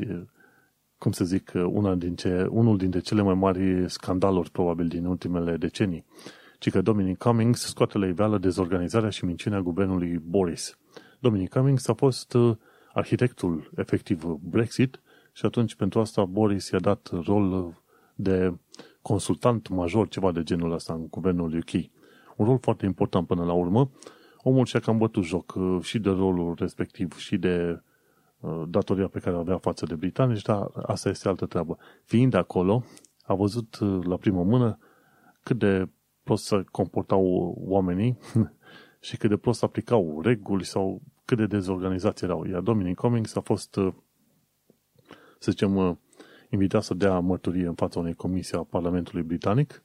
cum 0.98 1.12
să 1.12 1.26
zic, 1.26 1.52
una 1.54 1.96
dintre, 1.96 2.48
unul 2.48 2.78
dintre 2.78 3.00
cele 3.00 3.22
mai 3.22 3.34
mari 3.34 3.90
scandaluri 3.90 4.52
probabil 4.52 4.88
din 4.88 5.06
ultimele 5.06 5.58
decenii, 5.58 6.06
ci 6.60 6.70
că 6.70 6.82
Dominic 6.82 7.18
Cummings 7.18 7.62
scoate 7.62 7.98
la 7.98 8.08
iveală 8.08 8.38
dezorganizarea 8.38 9.10
și 9.10 9.26
minciunea 9.26 9.62
guvernului 9.62 10.18
Boris. 10.18 10.78
Dominic 11.20 11.50
Cummings 11.50 11.88
a 11.88 11.94
fost 11.94 12.34
uh, 12.34 12.58
arhitectul 12.94 13.72
efectiv 13.76 14.24
Brexit 14.24 15.02
și 15.32 15.46
atunci 15.46 15.76
pentru 15.76 16.00
asta 16.00 16.26
Boris 16.26 16.70
i-a 16.70 16.80
dat 16.80 17.10
rol 17.24 17.76
de 18.16 18.54
consultant 19.02 19.68
major, 19.68 20.08
ceva 20.08 20.32
de 20.32 20.44
genul 20.44 20.72
ăsta 20.72 20.94
în 20.94 21.08
guvernul 21.10 21.58
UK. 21.58 21.72
Un 22.36 22.46
rol 22.46 22.58
foarte 22.60 22.86
important 22.86 23.28
până 23.28 23.44
la 23.44 23.54
urmă. 23.54 23.92
Omul 24.44 24.66
și-a 24.66 24.80
cam 24.80 24.98
bătut 24.98 25.24
joc 25.24 25.54
uh, 25.56 25.78
și 25.82 26.00
de 26.00 26.10
rolul 26.10 26.56
respectiv 26.60 27.18
și 27.18 27.38
de 27.38 27.82
uh, 28.40 28.64
datoria 28.68 29.08
pe 29.08 29.20
care 29.20 29.36
o 29.36 29.40
avea 29.40 29.58
față 29.58 29.86
de 29.86 29.96
britanici, 29.96 30.42
dar 30.42 30.68
asta 30.86 31.10
este 31.10 31.28
altă 31.28 31.46
treabă. 31.46 31.78
Fiind 32.04 32.34
acolo, 32.34 32.84
a 33.24 33.34
văzut 33.34 33.80
uh, 33.80 34.06
la 34.06 34.16
primă 34.16 34.44
mână 34.44 34.78
cât 35.44 35.58
de 35.58 35.90
prost 36.24 36.46
să 36.46 36.64
comportau 36.72 37.56
oamenii 37.58 38.18
și 39.00 39.18
cât 39.18 39.30
de 39.30 39.38
prost 39.38 39.64
aplicau 39.64 40.22
reguli 40.22 40.64
sau 40.64 41.02
cât 41.36 41.40
de 41.40 41.56
dezorganizați 41.56 42.24
erau. 42.24 42.46
Iar 42.46 42.62
Dominic 42.62 42.96
Cummings 42.96 43.36
a 43.36 43.40
fost, 43.40 43.74
să 45.40 45.52
zicem, 45.52 46.00
invitat 46.50 46.84
să 46.84 46.94
dea 46.94 47.20
mărturie 47.20 47.68
în 47.68 47.74
fața 47.74 48.00
unei 48.00 48.14
comisii 48.14 48.58
a 48.58 48.64
Parlamentului 48.64 49.24
Britanic 49.24 49.84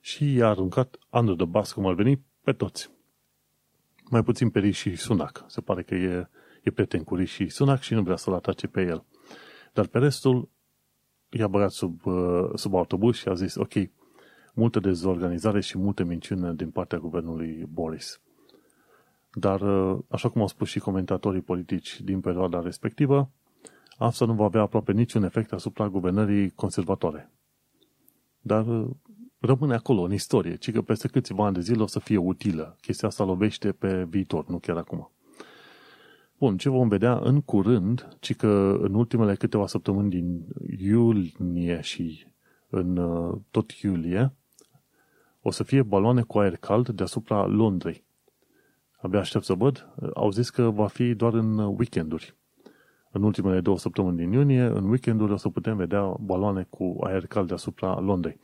și 0.00 0.34
i-a 0.34 0.48
aruncat 0.48 0.96
under 1.10 1.34
the 1.34 1.44
bus, 1.44 1.72
cum 1.72 1.86
ar 1.86 1.94
veni, 1.94 2.24
pe 2.42 2.52
toți. 2.52 2.90
Mai 4.10 4.22
puțin 4.22 4.50
pe 4.50 4.58
Rishi 4.58 4.94
Sunak. 4.94 5.44
Se 5.46 5.60
pare 5.60 5.82
că 5.82 5.94
e, 5.94 6.28
e 6.62 6.70
prieten 6.70 7.04
cu 7.04 7.14
Rishi 7.14 7.48
Sunak 7.48 7.80
și 7.80 7.94
nu 7.94 8.02
vrea 8.02 8.16
să-l 8.16 8.34
atace 8.34 8.66
pe 8.66 8.82
el. 8.82 9.04
Dar 9.72 9.86
pe 9.86 9.98
restul 9.98 10.48
i-a 11.30 11.48
băgat 11.48 11.70
sub, 11.70 12.06
uh, 12.06 12.50
sub 12.54 12.74
autobuz 12.74 13.16
și 13.16 13.28
a 13.28 13.34
zis, 13.34 13.54
ok, 13.54 13.72
multă 14.54 14.80
dezorganizare 14.80 15.60
și 15.60 15.78
multe 15.78 16.04
minciune 16.04 16.54
din 16.54 16.70
partea 16.70 16.98
guvernului 16.98 17.66
Boris. 17.72 18.20
Dar, 19.34 19.60
uh, 19.60 19.98
așa 20.08 20.28
cum 20.28 20.40
au 20.40 20.46
spus 20.46 20.68
și 20.68 20.78
comentatorii 20.78 21.40
politici 21.40 22.00
din 22.00 22.20
perioada 22.20 22.60
respectivă, 22.60 23.30
asta 23.96 24.24
nu 24.24 24.32
va 24.32 24.44
avea 24.44 24.60
aproape 24.60 24.92
niciun 24.92 25.22
efect 25.22 25.52
asupra 25.52 25.88
guvernării 25.88 26.50
conservatoare. 26.50 27.30
Dar 28.40 28.66
uh, 28.66 28.90
rămâne 29.38 29.74
acolo, 29.74 30.00
în 30.02 30.12
istorie, 30.12 30.56
ci 30.56 30.72
că 30.72 30.82
peste 30.82 31.08
câțiva 31.08 31.44
ani 31.44 31.54
de 31.54 31.60
zile 31.60 31.82
o 31.82 31.86
să 31.86 31.98
fie 31.98 32.16
utilă. 32.16 32.76
Chestia 32.80 33.08
asta 33.08 33.24
lovește 33.24 33.72
pe 33.72 34.04
viitor, 34.04 34.46
nu 34.46 34.58
chiar 34.58 34.76
acum. 34.76 35.10
Bun, 36.38 36.56
ce 36.56 36.68
vom 36.68 36.88
vedea 36.88 37.18
în 37.18 37.40
curând, 37.40 38.16
ci 38.20 38.34
că 38.34 38.78
în 38.80 38.94
ultimele 38.94 39.34
câteva 39.34 39.66
săptămâni 39.66 40.10
din 40.10 40.46
iulie 40.78 41.80
și 41.80 42.26
în 42.68 42.96
uh, 42.96 43.38
tot 43.50 43.70
iulie, 43.70 44.34
o 45.40 45.50
să 45.50 45.62
fie 45.62 45.82
baloane 45.82 46.22
cu 46.22 46.38
aer 46.38 46.56
cald 46.56 46.88
deasupra 46.88 47.46
Londrei. 47.46 48.04
Abia 49.02 49.18
aștept 49.18 49.44
să 49.44 49.54
văd. 49.54 49.88
Au 50.14 50.30
zis 50.30 50.50
că 50.50 50.70
va 50.70 50.86
fi 50.86 51.14
doar 51.14 51.34
în 51.34 51.58
weekenduri 51.58 52.36
în 53.12 53.22
ultimele 53.22 53.60
două 53.60 53.78
săptămâni 53.78 54.16
din 54.16 54.32
iunie, 54.32 54.62
în 54.62 54.88
weekenduri 54.88 55.32
o 55.32 55.36
să 55.36 55.48
putem 55.48 55.76
vedea 55.76 56.14
baloane 56.20 56.66
cu 56.70 56.96
aer 57.00 57.26
cald 57.26 57.48
deasupra 57.48 58.00
Londrei. 58.00 58.38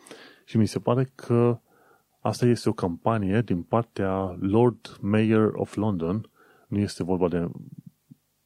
Și 0.44 0.56
mi 0.56 0.66
se 0.66 0.78
pare 0.78 1.12
că 1.14 1.60
asta 2.20 2.46
este 2.46 2.68
o 2.68 2.72
campanie 2.72 3.40
din 3.40 3.62
partea 3.62 4.36
Lord 4.40 4.98
Mayor 5.00 5.52
of 5.54 5.74
London. 5.74 6.30
Nu 6.68 6.78
este 6.78 7.04
vorba 7.04 7.28
de 7.28 7.50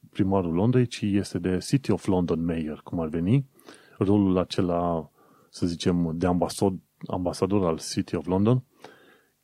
primarul 0.09 0.53
Londrei, 0.53 0.85
ci 0.85 1.01
este 1.01 1.39
de 1.39 1.57
City 1.57 1.91
of 1.91 2.05
London 2.05 2.45
Mayor, 2.45 2.81
cum 2.83 2.99
ar 2.99 3.07
veni. 3.07 3.49
Rolul 3.97 4.37
acela, 4.37 5.09
să 5.49 5.65
zicem, 5.65 6.11
de 6.15 6.25
ambasad, 6.25 6.73
ambasador 7.07 7.65
al 7.65 7.77
City 7.77 8.15
of 8.15 8.25
London. 8.25 8.63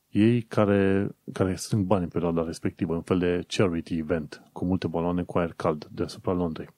Ei 0.10 0.41
care, 0.41 1.10
care 1.34 1.55
strâng 1.55 1.86
bani 1.86 2.03
în 2.03 2.10
perioada 2.10 2.43
respectivă, 2.43 2.93
în 2.93 3.01
fel 3.01 3.20
de 3.20 3.43
charity 3.47 3.97
event, 3.97 4.43
cu 4.51 4.66
multe 4.66 4.88
baloane 4.88 5.24
cu 5.24 5.38
aer 5.38 5.53
cald 5.53 5.88
deasupra 5.91 6.32
Londrei. 6.32 6.70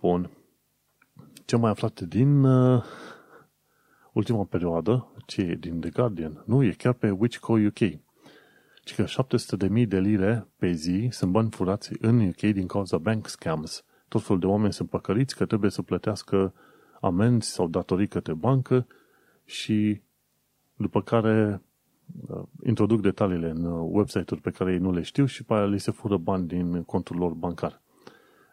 Bun. 0.00 0.30
Ce 1.44 1.56
mai 1.56 1.70
aflat 1.70 2.00
din 2.00 2.44
uh, 2.44 2.82
ultima 4.12 4.44
perioadă, 4.44 5.12
ce 5.26 5.40
e 5.40 5.54
din 5.54 5.80
The 5.80 5.90
Guardian, 5.90 6.42
nu, 6.46 6.62
e 6.62 6.70
chiar 6.70 6.92
pe 6.92 7.10
Wichco 7.10 7.52
UK. 7.52 7.78
Ci 8.84 8.94
că 8.94 9.04
700.000 9.04 9.88
de 9.88 10.00
lire 10.00 10.46
pe 10.56 10.72
zi 10.72 11.08
sunt 11.10 11.30
bani 11.30 11.50
furați 11.50 11.92
în 12.00 12.28
UK 12.28 12.40
din 12.40 12.66
cauza 12.66 12.98
bank 12.98 13.28
scams. 13.28 13.84
Tot 14.08 14.22
felul 14.22 14.40
de 14.40 14.46
oameni 14.46 14.72
sunt 14.72 14.88
păcăriți 14.88 15.36
că 15.36 15.46
trebuie 15.46 15.70
să 15.70 15.82
plătească 15.82 16.54
amenzi 17.00 17.50
sau 17.50 17.68
datorii 17.68 18.08
către 18.08 18.34
bancă 18.34 18.86
și 19.44 20.02
după 20.76 21.02
care 21.02 21.52
uh, 21.52 21.67
introduc 22.64 23.00
detaliile 23.00 23.50
în 23.50 23.64
uh, 23.64 23.88
website-uri 23.92 24.40
pe 24.40 24.50
care 24.50 24.72
ei 24.72 24.78
nu 24.78 24.92
le 24.92 25.02
știu 25.02 25.24
și 25.24 25.44
pe 25.44 25.54
aia 25.54 25.64
li 25.64 25.78
se 25.78 25.90
fură 25.90 26.16
bani 26.16 26.46
din 26.46 26.82
contul 26.82 27.16
lor 27.16 27.32
bancar. 27.32 27.82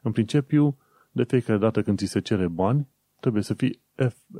În 0.01 0.11
principiu, 0.11 0.77
de 1.11 1.23
fiecare 1.23 1.59
dată 1.59 1.81
când 1.81 1.97
ți 1.97 2.05
se 2.05 2.19
cere 2.19 2.47
bani, 2.47 2.87
trebuie 3.19 3.43
să 3.43 3.53
fii 3.53 3.81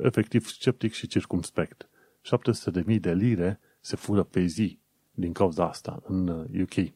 efectiv 0.02 0.46
sceptic 0.46 0.92
și 0.92 1.06
circumspect. 1.06 1.88
700.000 2.86 3.00
de 3.00 3.12
lire 3.12 3.60
se 3.80 3.96
fură 3.96 4.22
pe 4.22 4.44
zi 4.44 4.80
din 5.10 5.32
cauza 5.32 5.68
asta 5.68 6.02
în 6.06 6.28
UK. 6.60 6.92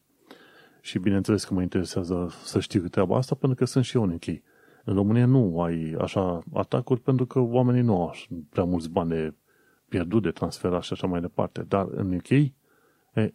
Și 0.81 0.99
bineînțeles 0.99 1.45
că 1.45 1.55
mă 1.55 1.63
interesează 1.63 2.31
să 2.45 2.61
știu 2.61 2.89
treaba 2.89 3.17
asta 3.17 3.35
pentru 3.35 3.59
că 3.59 3.65
sunt 3.65 3.85
și 3.85 3.97
eu 3.97 4.03
în 4.03 4.11
UK. 4.11 4.27
În 4.85 4.95
România 4.95 5.27
nu 5.27 5.61
ai 5.61 5.95
așa 5.99 6.43
atacuri 6.53 7.01
pentru 7.01 7.27
că 7.27 7.39
oamenii 7.39 7.83
nu 7.83 8.01
au 8.01 8.15
prea 8.51 8.65
mulți 8.65 8.91
bani 8.91 9.09
de 9.09 9.35
pierdut, 9.91 10.23
de 10.23 10.31
transferat 10.31 10.83
și 10.83 10.93
așa 10.93 11.07
mai 11.07 11.21
departe. 11.21 11.63
Dar 11.63 11.87
în 11.91 12.15
UK, 12.15 12.31
e, 12.31 12.53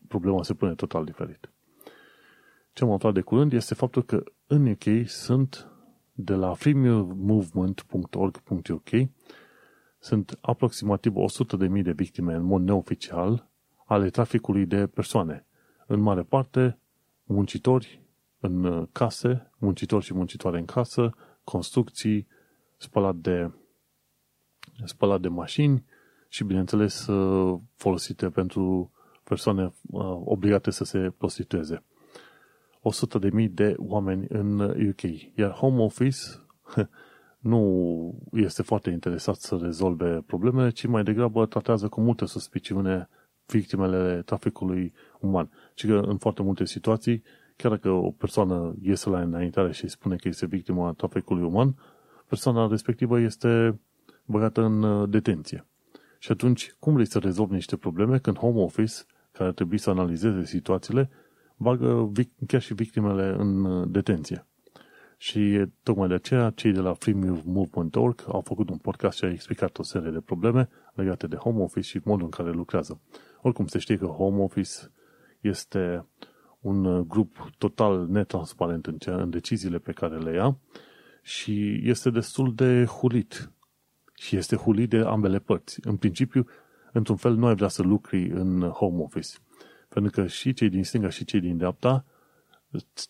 problema 0.08 0.43
se 0.43 0.53
pune 0.53 0.76
total 0.76 1.06
diferit. 1.06 1.49
Ce 2.74 2.84
am 2.84 2.91
aflat 2.91 3.14
de 3.14 3.22
curând 3.22 3.53
este 3.53 3.74
faptul 3.74 4.03
că 4.03 4.24
în 4.47 4.68
UK 4.68 4.84
sunt 5.06 5.70
de 6.14 6.34
la 6.34 6.53
freemovement.org.uk 6.53 8.89
sunt 9.99 10.38
aproximativ 10.41 11.14
100.000 11.14 11.84
de 11.84 11.91
victime 11.91 12.34
în 12.34 12.43
mod 12.43 12.62
neoficial 12.62 13.49
ale 13.86 14.10
traficului 14.10 14.66
de 14.66 14.88
persoane. 14.88 15.45
În 15.88 15.99
mare 15.99 16.22
parte, 16.22 16.80
muncitori 17.24 18.03
în 18.39 18.88
case, 18.91 19.51
muncitori 19.58 20.03
și 20.03 20.14
muncitoare 20.14 20.60
în 20.60 20.66
casă, 20.66 21.16
construcții, 21.43 22.28
spălat 22.78 23.16
de, 23.16 23.51
spălat 24.84 25.22
de 25.22 25.28
mașini 25.28 25.86
și, 26.28 26.43
bineînțeles, 26.43 27.07
folosite 27.76 28.30
pentru 28.30 28.91
persoane 29.23 29.63
uh, 29.63 30.01
obligate 30.23 30.71
să 30.71 30.84
se 30.84 31.13
prostitueze. 31.17 31.84
100.000 33.39 33.49
de 33.51 33.76
oameni 33.78 34.26
în 34.30 34.59
UK. 34.59 35.01
Iar 35.36 35.51
Home 35.51 35.82
Office 35.82 36.17
nu 37.39 37.61
este 38.32 38.61
foarte 38.61 38.89
interesat 38.89 39.36
să 39.36 39.59
rezolve 39.61 40.23
problemele, 40.26 40.69
ci 40.69 40.86
mai 40.86 41.03
degrabă 41.03 41.45
tratează 41.45 41.88
cu 41.88 42.01
multă 42.01 42.26
suspiciune 42.26 43.09
victimele 43.45 44.21
traficului 44.26 44.93
uman. 45.19 45.49
Și 45.73 45.88
că 45.88 45.93
în 45.93 46.17
foarte 46.17 46.41
multe 46.41 46.65
situații, 46.65 47.23
chiar 47.55 47.71
dacă 47.71 47.89
o 47.89 48.11
persoană 48.11 48.76
iese 48.82 49.09
la 49.09 49.21
înaintare 49.21 49.71
și 49.71 49.88
spune 49.88 50.15
că 50.15 50.28
este 50.28 50.45
victima 50.45 50.93
traficului 50.93 51.43
uman, 51.43 51.76
persoana 52.28 52.67
respectivă 52.67 53.19
este 53.19 53.80
băgată 54.26 54.61
în 54.61 54.84
uh, 54.84 55.09
detenție. 55.09 55.65
Și 56.26 56.32
atunci, 56.32 56.76
cum 56.80 56.93
vrei 56.93 57.05
să 57.05 57.19
rezolvi 57.19 57.53
niște 57.53 57.78
probleme 57.78 58.17
când 58.17 58.38
home 58.38 58.59
office, 58.59 58.93
care 59.32 59.47
ar 59.49 59.53
trebui 59.53 59.78
să 59.78 59.89
analizeze 59.89 60.45
situațiile, 60.45 61.09
bagă 61.57 62.11
chiar 62.47 62.61
și 62.61 62.73
victimele 62.73 63.36
în 63.38 63.65
uh, 63.65 63.88
detenție? 63.91 64.45
Și 65.17 65.65
tocmai 65.84 66.07
de 66.07 66.13
aceea, 66.13 66.49
cei 66.49 66.71
de 66.71 66.80
la 66.80 66.93
freemovement.org 66.93 68.23
au 68.28 68.41
făcut 68.41 68.69
un 68.69 68.78
podcast 68.78 69.17
și 69.17 69.23
au 69.23 69.32
explicat 69.32 69.78
o 69.78 69.84
serie 69.84 70.11
de 70.11 70.19
probleme 70.19 70.69
legate 70.93 71.28
de 71.28 71.36
home 71.36 71.61
office 71.61 71.88
și 71.88 72.01
modul 72.03 72.23
în 72.23 72.32
care 72.32 72.51
lucrează. 72.51 73.01
Oricum 73.41 73.67
se 73.67 73.80
știe 73.80 73.97
că 73.97 74.05
home 74.05 74.41
office 74.41 74.71
este 75.41 76.05
un 76.59 76.86
uh, 76.86 77.05
grup 77.07 77.49
total 77.57 78.07
netransparent 78.07 78.86
în, 78.86 78.97
în 79.05 79.30
deciziile 79.30 79.78
pe 79.78 79.91
care 79.91 80.17
le 80.17 80.34
ia 80.34 80.57
și 81.21 81.82
este 81.84 82.09
destul 82.09 82.53
de 82.55 82.86
hulit. 82.86 83.51
Și 84.16 84.36
este 84.36 84.55
hulit 84.55 84.89
de 84.89 84.97
ambele 84.97 85.39
părți. 85.39 85.80
În 85.84 85.95
principiu, 85.95 86.45
într-un 86.91 87.16
fel, 87.16 87.36
nu 87.36 87.45
ai 87.45 87.55
vrea 87.55 87.68
să 87.68 87.82
lucri 87.82 88.30
în 88.30 88.61
home 88.61 89.01
office. 89.01 89.38
Pentru 89.89 90.11
că 90.11 90.28
și 90.28 90.53
cei 90.53 90.70
din 90.70 90.84
stânga 90.84 91.09
și 91.09 91.26
cei 91.26 91.39
din 91.39 91.57
dreapta 91.57 92.05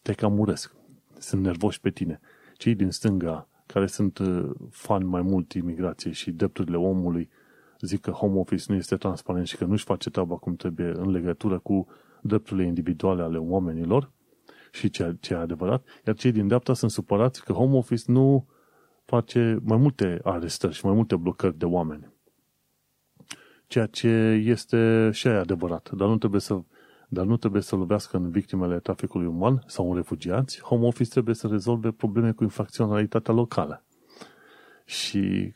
te 0.02 0.14
cam 0.14 0.40
urăsc 0.40 0.76
sunt 1.20 1.42
nervoși 1.42 1.80
pe 1.80 1.90
tine. 1.90 2.20
Cei 2.58 2.76
din 2.76 2.92
stânga, 2.92 3.48
care 3.66 3.88
sunt 3.88 4.18
uh, 4.18 4.50
fan 4.70 5.06
mai 5.06 5.22
mult 5.22 5.54
imigrație 5.54 6.12
și 6.12 6.32
drepturile 6.32 6.78
omului, 6.78 7.30
zic 7.82 8.02
că 8.02 8.12
home 8.12 8.40
office 8.40 8.64
nu 8.68 8.76
este 8.76 8.96
transparent 8.96 9.48
și 9.48 9.58
că 9.58 9.66
nu-și 9.66 9.84
face 9.84 10.10
treaba 10.10 10.36
cum 10.36 10.56
trebuie 10.56 10.88
în 10.88 11.12
legătură 11.12 11.60
cu 11.60 11.88
drepturile 12.22 12.66
individuale 12.66 13.22
ale 13.22 13.38
oamenilor 13.38 14.12
și 14.72 14.90
ce, 14.90 15.16
ce 15.20 15.34
e 15.34 15.38
adevărat, 15.38 15.86
iar 16.06 16.16
cei 16.16 16.32
din 16.32 16.48
dreapta 16.48 16.74
sunt 16.74 16.92
supărați 16.92 17.44
că 17.44 17.54
home 17.54 17.76
office 17.76 18.04
nu 18.12 18.48
face 19.06 19.60
mai 19.64 19.78
multe 19.78 20.20
arestări 20.24 20.74
și 20.74 20.86
mai 20.86 20.94
multe 20.94 21.16
blocări 21.16 21.58
de 21.58 21.66
oameni. 21.66 22.14
Ceea 23.68 23.86
ce 23.86 24.08
este 24.46 25.10
și 25.14 25.28
aia 25.28 25.40
adevărat, 25.40 25.90
dar 25.92 26.08
nu 26.08 26.18
trebuie 26.18 26.42
să 26.42 26.62
dar 27.08 27.26
nu 27.26 27.38
trebuie 27.38 27.62
să 27.62 27.76
lovească 27.76 28.18
în 28.18 28.30
victimele 28.30 28.80
traficului 28.80 29.28
uman 29.28 29.64
sau 29.68 29.90
în 29.90 29.96
refugiați, 29.96 30.62
Home 30.62 30.86
Office 30.86 31.10
trebuie 31.10 31.36
să 31.36 31.48
rezolve 31.48 31.92
probleme 31.92 32.32
cu 32.32 32.44
infracționalitatea 32.44 33.34
locală. 33.34 33.84
Și 34.86 35.52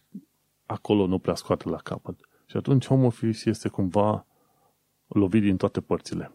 acolo 0.66 1.08
nu 1.08 1.20
prea 1.20 1.36
scoate 1.36 1.70
la 1.70 1.78
capăt. 1.78 2.16
Și 2.45 2.58
atunci 2.58 2.86
Home 2.86 3.06
Office 3.06 3.50
este 3.50 3.70
cumva 3.70 4.26
lovit 5.08 5.41
din 5.41 5.58
toate 5.58 5.82
părțile. 5.82 6.32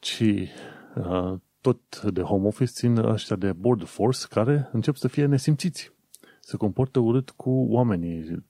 Și 0.00 0.48
uh, 0.94 1.34
tot 1.60 2.02
de 2.02 2.22
Home 2.22 2.46
Office 2.46 2.70
țin 2.70 2.96
ăștia 2.96 3.36
de 3.36 3.52
Border 3.52 3.86
Force 3.86 4.26
care 4.28 4.68
încep 4.72 4.94
să 4.94 5.08
fie 5.08 5.26
nesimțiți. 5.26 5.92
Se 6.40 6.56
comportă 6.56 6.98
urât 6.98 7.30
cu 7.30 7.50
oamenii. 7.50 8.44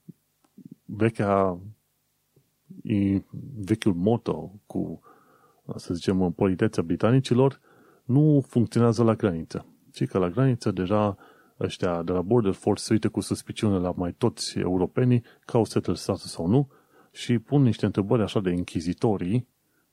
Vechea 0.85 1.61
vechiul 3.55 3.95
moto 3.95 4.53
cu, 4.67 5.01
să 5.77 5.95
zicem, 5.95 6.33
politețea 6.33 6.83
britanicilor 6.83 7.61
nu 8.05 8.45
funcționează 8.47 9.03
la 9.03 9.15
graniță. 9.15 9.67
Ci 9.93 10.07
că 10.07 10.19
la 10.19 10.29
graniță 10.29 10.71
deja 10.71 11.17
ăștia 11.61 12.03
de 12.03 12.13
la 12.13 12.23
Border 12.23 12.53
Force 12.53 12.83
se 12.83 12.93
uită 12.93 13.09
cu 13.09 13.21
suspiciune 13.21 13.79
la 13.79 13.93
mai 13.97 14.13
toți 14.13 14.59
europenii 14.59 15.23
că 15.45 15.57
au 15.57 15.65
settled 15.65 15.97
status 15.97 16.31
sau 16.31 16.47
nu 16.47 16.69
și 17.13 17.39
pun 17.39 17.63
niște 17.63 17.87
întrebări 17.87 18.23
așa 18.23 18.41
de 18.41 18.51
închizitorii 18.51 19.49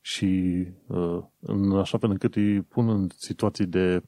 și 0.08 0.64
uh, 0.88 1.20
în 1.39 1.72
așa 1.72 1.97
fel 1.97 2.10
încât 2.10 2.36
îi 2.36 2.62
pun 2.62 2.89
în 2.89 3.08
situații 3.16 3.66
de 3.66 4.03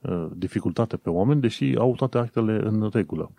uh, 0.00 0.26
dificultate 0.34 0.96
pe 0.96 1.10
oameni, 1.10 1.40
deși 1.40 1.74
au 1.78 1.94
toate 1.94 2.18
actele 2.18 2.60
în 2.62 2.88
regulă. 2.92 3.32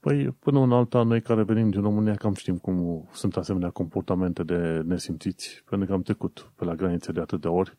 Păi, 0.00 0.30
până 0.30 0.60
în 0.60 0.72
alta, 0.72 1.02
noi 1.02 1.20
care 1.20 1.42
venim 1.42 1.70
din 1.70 1.80
România 1.80 2.14
cam 2.14 2.34
știm 2.34 2.56
cum 2.56 3.08
sunt 3.12 3.36
asemenea 3.36 3.70
comportamente 3.70 4.42
de 4.42 4.82
nesimțiți, 4.84 5.62
pentru 5.68 5.88
că 5.88 5.94
am 5.94 6.02
trecut 6.02 6.52
pe 6.56 6.64
la 6.64 6.74
granițe 6.74 7.12
de 7.12 7.20
atât 7.20 7.40
de 7.40 7.48
ori, 7.48 7.76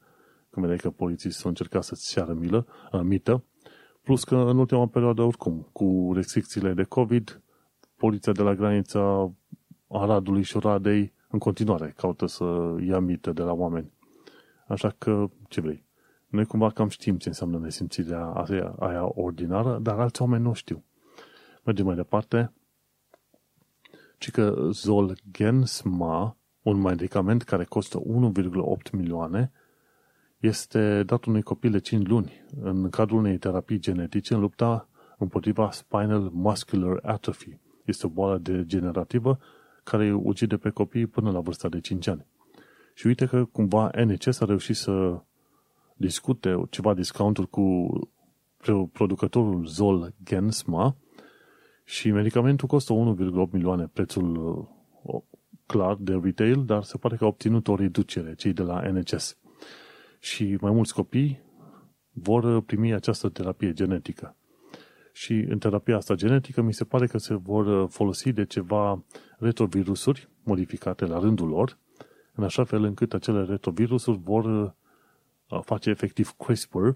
când 0.49 0.65
vedeai 0.65 0.77
că 0.77 0.89
polițiștii 0.89 1.43
au 1.43 1.49
încercat 1.49 1.83
să-ți 1.83 2.11
ceară 2.11 2.33
milă, 2.33 2.67
uh, 2.91 3.01
mită, 3.03 3.43
plus 4.03 4.23
că 4.23 4.35
în 4.35 4.57
ultima 4.57 4.87
perioadă, 4.87 5.21
oricum, 5.21 5.69
cu 5.71 6.11
restricțiile 6.15 6.73
de 6.73 6.83
COVID, 6.83 7.41
poliția 7.95 8.31
de 8.31 8.41
la 8.41 8.53
granița 8.53 9.31
Aradului 9.87 10.41
și 10.43 10.57
Oradei 10.57 11.15
în 11.27 11.39
continuare 11.39 11.93
caută 11.97 12.25
să 12.25 12.75
ia 12.79 12.99
mită 12.99 13.31
de 13.31 13.41
la 13.41 13.53
oameni. 13.53 13.91
Așa 14.67 14.95
că, 14.97 15.29
ce 15.47 15.61
vrei? 15.61 15.85
Noi 16.27 16.45
cumva 16.45 16.69
cam 16.69 16.87
știm 16.87 17.17
ce 17.17 17.27
înseamnă 17.27 17.57
nesimțirea 17.57 18.25
aia, 18.25 18.75
aia 18.79 19.09
ordinară, 19.13 19.79
dar 19.81 19.99
alți 19.99 20.21
oameni 20.21 20.43
nu 20.43 20.53
știu. 20.53 20.83
Mergem 21.63 21.85
mai 21.85 21.95
departe. 21.95 22.53
Ci 24.17 24.31
că 24.31 24.67
Zolgensma, 24.71 26.37
un 26.61 26.81
medicament 26.81 27.43
care 27.43 27.63
costă 27.63 28.01
1,8 28.01 28.91
milioane, 28.91 29.51
este 30.37 31.03
dat 31.03 31.25
unui 31.25 31.41
copil 31.41 31.71
de 31.71 31.79
5 31.79 32.07
luni 32.07 32.45
în 32.61 32.89
cadrul 32.89 33.17
unei 33.17 33.37
terapii 33.37 33.79
genetice 33.79 34.33
în 34.33 34.39
lupta 34.39 34.89
împotriva 35.17 35.71
spinal 35.71 36.29
muscular 36.33 36.99
atrophy. 37.03 37.59
Este 37.85 38.05
o 38.05 38.09
boală 38.09 38.37
degenerativă 38.37 39.39
care 39.89 40.13
ucide 40.13 40.57
pe 40.57 40.69
copii 40.69 41.05
până 41.05 41.31
la 41.31 41.39
vârsta 41.39 41.69
de 41.69 41.79
5 41.79 42.07
ani. 42.07 42.25
Și 42.93 43.07
uite 43.07 43.25
că 43.25 43.45
cumva 43.45 43.91
NHS 44.05 44.39
a 44.39 44.45
reușit 44.45 44.75
să 44.75 45.21
discute 45.95 46.63
ceva 46.69 46.93
discounturi 46.93 47.49
cu 47.49 47.89
producătorul 48.91 49.65
Zolgensma 49.65 50.95
și 51.83 52.11
medicamentul 52.11 52.67
costă 52.67 52.93
1,8 52.93 53.51
milioane 53.51 53.89
prețul 53.93 54.35
uh, 55.03 55.21
clar 55.65 55.95
de 55.99 56.19
retail, 56.23 56.65
dar 56.65 56.83
se 56.83 56.97
pare 56.97 57.15
că 57.15 57.23
a 57.23 57.27
obținut 57.27 57.67
o 57.67 57.75
reducere, 57.75 58.35
cei 58.35 58.53
de 58.53 58.61
la 58.61 58.89
NHS. 58.89 59.37
Și 60.19 60.57
mai 60.61 60.71
mulți 60.71 60.93
copii 60.93 61.41
vor 62.11 62.43
uh, 62.43 62.63
primi 62.65 62.93
această 62.93 63.29
terapie 63.29 63.73
genetică. 63.73 64.36
Și 65.17 65.33
în 65.33 65.57
terapia 65.59 65.95
asta 65.95 66.15
genetică 66.15 66.61
mi 66.61 66.73
se 66.73 66.83
pare 66.83 67.07
că 67.07 67.17
se 67.17 67.33
vor 67.33 67.65
uh, 67.65 67.89
folosi 67.89 68.31
de 68.31 68.45
ceva 68.45 69.03
retrovirusuri 69.37 70.29
modificate 70.43 71.05
la 71.05 71.19
rândul 71.19 71.47
lor, 71.47 71.77
în 72.35 72.43
așa 72.43 72.63
fel 72.63 72.83
încât 72.83 73.13
acele 73.13 73.43
retrovirusuri 73.43 74.19
vor 74.23 74.75
face 75.61 75.89
efectiv 75.89 76.31
CRISPR 76.31 76.87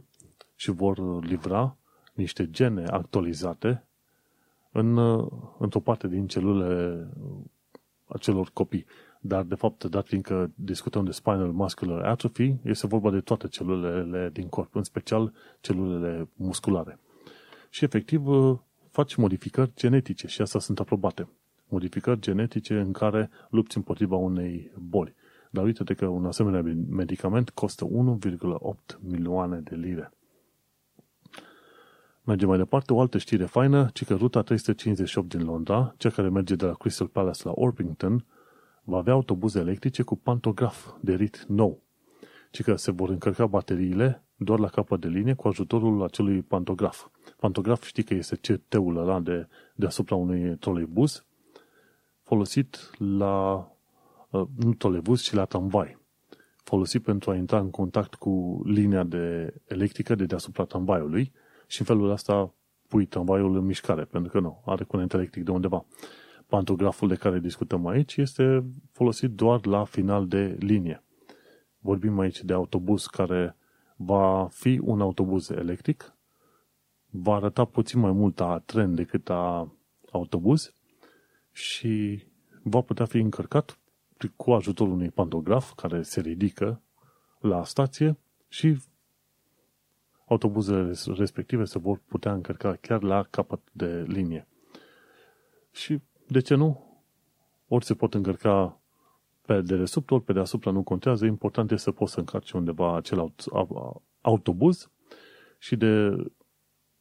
și 0.56 0.72
vor 0.72 1.24
livra 1.24 1.78
niște 2.14 2.50
gene 2.50 2.86
actualizate 2.86 3.84
în, 4.72 4.98
într-o 5.58 5.80
parte 5.80 6.08
din 6.08 6.28
celulele 6.28 7.08
acelor 8.06 8.50
copii. 8.54 8.86
Dar, 9.20 9.44
de 9.44 9.56
fapt, 9.56 9.84
dat 9.84 10.08
fiindcă 10.08 10.52
discutăm 10.56 11.06
de 11.06 11.12
spinal 11.12 11.52
muscular 11.52 12.02
atrophy, 12.02 12.56
este 12.64 12.88
vorba 12.88 13.12
de 13.12 13.20
toate 13.20 13.48
celulele 13.48 14.30
din 14.34 14.48
corp, 14.48 14.76
în 14.76 14.84
special 14.84 15.34
celulele 15.62 16.28
musculare. 16.36 17.00
Și, 17.74 17.84
efectiv, 17.84 18.24
faci 18.90 19.16
modificări 19.16 19.72
genetice 19.76 20.28
și 20.28 20.42
astea 20.42 20.60
sunt 20.60 20.80
aprobate. 20.80 21.28
Modificări 21.68 22.20
genetice 22.20 22.80
în 22.80 22.92
care 22.92 23.30
lupți 23.50 23.78
împotriva 23.78 24.16
unei 24.16 24.72
boli. 24.78 25.16
Dar 25.52 25.64
uite-te 25.64 25.94
că 25.94 26.08
un 26.08 26.26
asemenea 26.26 26.62
medicament 26.90 27.50
costă 27.50 27.86
1,8 27.86 28.98
milioane 29.00 29.60
de 29.60 29.76
lire. 29.76 30.12
Mergem 32.24 32.48
mai 32.48 32.58
departe, 32.58 32.94
o 32.94 33.00
altă 33.00 33.18
știre 33.18 33.46
faină, 33.46 33.90
ci 33.94 34.06
că 34.06 34.14
ruta 34.14 34.42
358 34.42 35.36
din 35.36 35.46
Londra, 35.46 35.94
cea 35.98 36.10
care 36.10 36.30
merge 36.30 36.56
de 36.56 36.66
la 36.66 36.74
Crystal 36.74 37.08
Palace 37.08 37.42
la 37.44 37.52
Orpington, 37.56 38.26
va 38.84 38.98
avea 38.98 39.14
autobuze 39.14 39.60
electrice 39.60 40.04
cu 40.04 40.16
pantograf 40.16 40.88
de 41.02 41.16
rit 41.16 41.46
nou. 41.48 41.82
Ci 42.52 42.62
că 42.62 42.76
se 42.76 42.92
vor 42.92 43.10
încărca 43.10 43.46
bateriile 43.46 44.24
doar 44.44 44.60
la 44.60 44.68
capăt 44.68 45.00
de 45.00 45.08
linie 45.08 45.34
cu 45.34 45.48
ajutorul 45.48 46.04
acelui 46.04 46.42
pantograf. 46.42 47.08
Pantograf 47.40 47.84
știi 47.84 48.04
că 48.04 48.14
este 48.14 48.36
CT-ul 48.36 48.98
ăla 48.98 49.20
de, 49.20 49.48
deasupra 49.76 50.16
unui 50.16 50.58
troleibuz 50.58 51.26
folosit 52.32 52.90
la, 52.98 53.68
uh, 54.30 54.48
nu 54.56 54.74
troleibuz, 54.74 55.22
ci 55.22 55.34
la 55.34 55.46
tramvai. 55.46 55.98
Folosit 56.64 57.04
pentru 57.04 57.32
a 57.32 57.36
intra 57.36 57.60
în 57.60 57.70
contact 57.70 58.16
cu 58.16 58.62
linia 58.66 59.04
de 59.04 59.54
electrică 59.68 60.16
de 60.16 60.26
deasupra 60.26 60.64
tramvaiului 60.64 61.32
și 61.68 61.80
în 61.80 61.86
felul 61.86 62.10
ăsta 62.10 62.54
pui 62.88 63.06
tramvaiul 63.06 63.56
în 63.56 63.66
mișcare, 63.66 64.04
pentru 64.04 64.32
că 64.32 64.40
nu, 64.40 64.62
are 64.66 64.84
curent 64.84 65.14
electric 65.14 65.44
de 65.44 65.52
undeva. 65.52 65.86
Pantograful 66.48 67.08
de 67.08 67.16
care 67.16 67.40
discutăm 67.40 67.88
aici 67.88 68.18
este 68.18 68.64
folosit 68.92 69.30
doar 69.30 69.66
la 69.66 69.84
final 69.84 70.28
de 70.28 70.56
linie. 70.60 71.04
Vorbim 71.80 72.20
aici 72.20 72.44
de 72.44 72.54
autobuz 72.54 73.06
care 73.06 73.56
va 74.06 74.48
fi 74.52 74.80
un 74.84 75.02
autobuz 75.02 75.50
electric, 75.50 76.16
va 77.10 77.36
arăta 77.36 77.66
puțin 77.66 78.00
mai 78.00 78.12
mult 78.12 78.40
a 78.42 78.62
tren 78.66 78.96
decât 78.96 79.30
a 79.30 79.76
autobuz 80.12 80.74
și 81.52 82.24
va 82.64 82.82
putea 82.82 83.06
fi 83.06 83.18
încărcat 83.18 83.80
cu 84.36 84.52
ajutorul 84.52 84.94
unui 84.94 85.10
pantograf 85.10 85.74
care 85.74 86.02
se 86.02 86.22
ridică 86.22 86.82
la 87.40 87.64
stație 87.64 88.18
și 88.48 88.78
autobuzele 90.26 90.94
respective 91.06 91.64
se 91.64 91.80
vor 91.80 92.02
putea 92.06 92.34
încărca 92.34 92.76
chiar 92.76 93.04
la 93.04 93.24
capăt 93.24 93.62
de 93.72 94.04
linie. 94.08 94.48
Și 95.72 96.02
de 96.28 96.40
ce 96.40 96.56
nu? 96.56 97.00
Ori 97.68 97.86
se 97.86 97.94
pot 97.94 98.14
încărca 98.14 98.81
pe 99.52 99.62
dedesubt, 99.62 100.12
ori 100.12 100.24
pe 100.24 100.34
deasupra 100.34 100.72
nu 100.72 100.84
contează. 100.84 101.26
Important 101.26 101.72
este 101.72 101.84
să 101.84 101.92
poți 101.92 102.14
să 102.14 102.20
încarci 102.20 102.52
undeva 102.52 102.96
acel 102.96 103.34
autobuz 104.22 104.92
și 105.58 105.76
de 105.76 106.16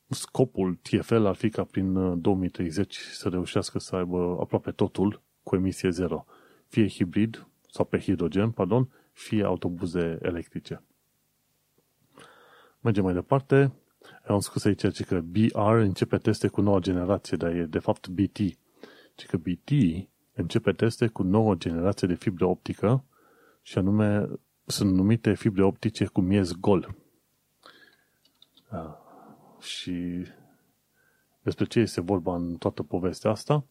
scopul 0.08 0.78
TFL 0.82 1.24
ar 1.24 1.34
fi 1.34 1.48
ca 1.48 1.64
prin 1.64 2.20
2030 2.20 2.96
uh, 2.96 3.02
să 3.12 3.28
reușească 3.28 3.78
să 3.78 3.96
aibă 3.96 4.36
aproape 4.40 4.70
totul 4.70 5.22
cu 5.42 5.56
emisie 5.56 5.90
zero. 5.90 6.24
Fie 6.66 6.88
hibrid 6.88 7.46
sau 7.70 7.84
pe 7.84 7.98
hidrogen, 7.98 8.50
pardon, 8.50 8.88
fie 9.12 9.44
autobuze 9.44 10.18
electrice. 10.22 10.82
Mergem 12.80 13.04
mai 13.04 13.14
departe. 13.14 13.72
Am 14.26 14.40
scos 14.40 14.64
aici 14.64 15.04
că 15.04 15.20
BR 15.20 15.58
începe 15.58 16.18
teste 16.18 16.48
cu 16.48 16.60
noua 16.60 16.78
generație, 16.78 17.36
dar 17.36 17.54
e 17.54 17.64
de 17.64 17.78
fapt 17.78 18.08
BT. 18.08 18.38
Ci 19.14 19.26
că 19.26 19.36
BT 19.36 19.70
începe 20.40 20.72
teste 20.72 21.06
cu 21.06 21.22
nouă 21.22 21.54
generație 21.54 22.08
de 22.08 22.14
fibră 22.14 22.44
optică 22.44 23.04
și 23.62 23.78
anume 23.78 24.28
sunt 24.64 24.94
numite 24.94 25.34
fibre 25.34 25.62
optice 25.62 26.06
cu 26.06 26.20
miez 26.20 26.52
gol. 26.52 26.94
Da. 28.70 29.02
Și 29.60 30.26
despre 31.42 31.64
ce 31.64 31.80
este 31.80 32.00
vorba 32.00 32.34
în 32.36 32.56
toată 32.56 32.82
povestea 32.82 33.30
asta? 33.30 33.64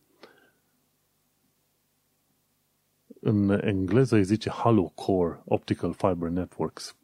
În 3.20 3.50
engleză 3.50 4.16
îi 4.16 4.24
zice 4.24 4.50
Hollow 4.50 4.92
Core 4.96 5.42
Optical 5.46 5.94
Fiber 5.94 6.30
Networks. 6.30 6.96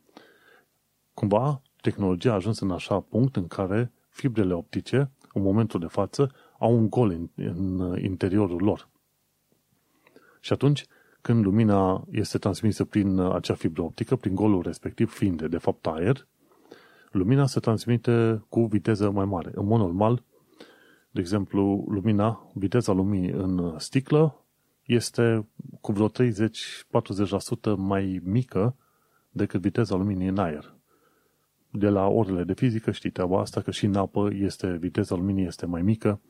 Cumva, 1.13 1.61
tehnologia 1.81 2.31
a 2.31 2.35
ajuns 2.35 2.59
în 2.59 2.71
așa 2.71 2.99
punct 2.99 3.35
în 3.35 3.47
care 3.47 3.91
fibrele 4.09 4.53
optice, 4.53 5.11
în 5.33 5.41
momentul 5.41 5.79
de 5.79 5.85
față, 5.85 6.31
au 6.59 6.73
un 6.73 6.89
gol 6.89 7.09
în, 7.09 7.29
în 7.35 7.97
interiorul 8.03 8.63
lor. 8.63 8.89
Și 10.45 10.53
atunci, 10.53 10.85
când 11.21 11.43
lumina 11.43 12.07
este 12.11 12.37
transmisă 12.37 12.83
prin 12.85 13.19
acea 13.19 13.53
fibră 13.53 13.81
optică, 13.81 14.15
prin 14.15 14.35
golul 14.35 14.61
respectiv 14.61 15.11
fiind 15.11 15.47
de 15.47 15.57
fapt 15.57 15.87
aer, 15.87 16.27
lumina 17.11 17.45
se 17.45 17.59
transmite 17.59 18.43
cu 18.49 18.65
viteză 18.65 19.11
mai 19.11 19.25
mare. 19.25 19.51
În 19.55 19.65
mod 19.65 19.79
normal, 19.79 20.23
de 21.11 21.19
exemplu, 21.19 21.85
lumina, 21.89 22.51
viteza 22.53 22.91
luminii 22.91 23.29
în 23.29 23.75
sticlă 23.77 24.45
este 24.83 25.47
cu 25.81 25.91
vreo 25.91 26.09
30-40% 26.09 26.11
mai 27.77 28.21
mică 28.23 28.75
decât 29.31 29.61
viteza 29.61 29.95
luminii 29.95 30.27
în 30.27 30.37
aer. 30.37 30.73
De 31.69 31.89
la 31.89 32.07
orele 32.07 32.43
de 32.43 32.53
fizică 32.53 32.91
știți 32.91 33.13
treaba 33.13 33.39
asta, 33.39 33.61
că 33.61 33.71
și 33.71 33.85
în 33.85 33.95
apă 33.95 34.29
este, 34.33 34.77
viteza 34.79 35.15
luminii 35.15 35.45
este 35.45 35.65
mai 35.65 35.81
mică 35.81 36.21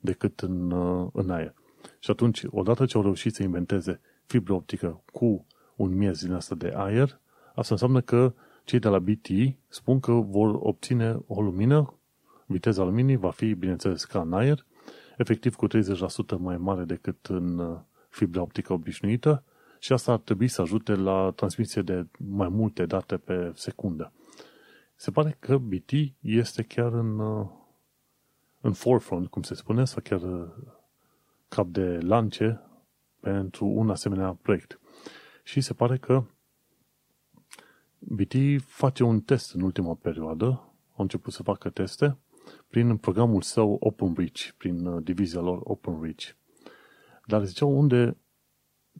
decât 0.00 0.40
în, 0.40 0.70
în 1.12 1.30
aer. 1.30 1.54
Și 2.00 2.10
atunci, 2.10 2.42
odată 2.50 2.86
ce 2.86 2.96
au 2.96 3.02
reușit 3.02 3.34
să 3.34 3.42
inventeze 3.42 4.00
fibră 4.26 4.52
optică 4.52 5.02
cu 5.12 5.46
un 5.76 5.96
miez 5.96 6.22
din 6.22 6.32
asta 6.32 6.54
de 6.54 6.72
aer, 6.74 7.20
asta 7.54 7.74
înseamnă 7.74 8.00
că 8.00 8.32
cei 8.64 8.78
de 8.78 8.88
la 8.88 8.98
BT 8.98 9.26
spun 9.68 10.00
că 10.00 10.12
vor 10.12 10.58
obține 10.60 11.18
o 11.26 11.42
lumină, 11.42 11.94
viteza 12.46 12.82
luminii 12.82 13.16
va 13.16 13.30
fi, 13.30 13.54
bineînțeles, 13.54 14.04
ca 14.04 14.20
în 14.20 14.32
aer, 14.32 14.66
efectiv 15.16 15.54
cu 15.54 15.66
30% 15.68 15.70
mai 16.38 16.56
mare 16.56 16.84
decât 16.84 17.26
în 17.26 17.58
uh, 17.58 17.78
fibra 18.08 18.40
optică 18.40 18.72
obișnuită 18.72 19.42
și 19.78 19.92
asta 19.92 20.12
ar 20.12 20.18
trebui 20.18 20.48
să 20.48 20.60
ajute 20.60 20.94
la 20.94 21.32
transmisie 21.36 21.82
de 21.82 22.06
mai 22.18 22.48
multe 22.48 22.86
date 22.86 23.16
pe 23.16 23.52
secundă. 23.54 24.12
Se 24.94 25.10
pare 25.10 25.36
că 25.38 25.58
BT 25.58 25.90
este 26.20 26.62
chiar 26.62 26.92
în, 26.92 27.18
uh, 27.18 27.46
în 28.60 28.72
forefront, 28.72 29.28
cum 29.28 29.42
se 29.42 29.54
spune, 29.54 29.84
sau 29.84 30.02
chiar 30.02 30.22
uh, 30.22 30.46
cap 31.50 31.66
de 31.66 31.98
lance 32.02 32.60
pentru 33.20 33.66
un 33.66 33.90
asemenea 33.90 34.38
proiect. 34.42 34.80
Și 35.42 35.60
se 35.60 35.74
pare 35.74 35.96
că 35.98 36.24
BT 37.98 38.34
face 38.66 39.04
un 39.04 39.20
test 39.20 39.54
în 39.54 39.60
ultima 39.60 39.94
perioadă, 39.94 40.46
au 40.92 41.02
început 41.02 41.32
să 41.32 41.42
facă 41.42 41.70
teste 41.70 42.18
prin 42.68 42.96
programul 42.96 43.42
său 43.42 43.76
OpenReach, 43.80 44.48
prin 44.56 44.86
uh, 44.86 45.02
divizia 45.02 45.40
lor 45.40 45.60
OpenReach. 45.64 46.24
Dar 47.26 47.44
ziceau 47.44 47.78
unde 47.78 48.16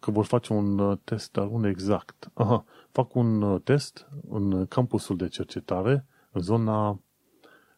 că 0.01 0.11
vor 0.11 0.25
face 0.25 0.53
un 0.53 0.79
uh, 0.79 0.99
test, 1.05 1.33
dar 1.33 1.47
unde 1.47 1.69
exact? 1.69 2.31
Aha, 2.35 2.65
fac 2.91 3.15
un 3.15 3.43
uh, 3.43 3.61
test 3.63 4.09
în 4.29 4.67
campusul 4.67 5.17
de 5.17 5.29
cercetare 5.29 6.07
în 6.33 6.41
zona 6.41 7.01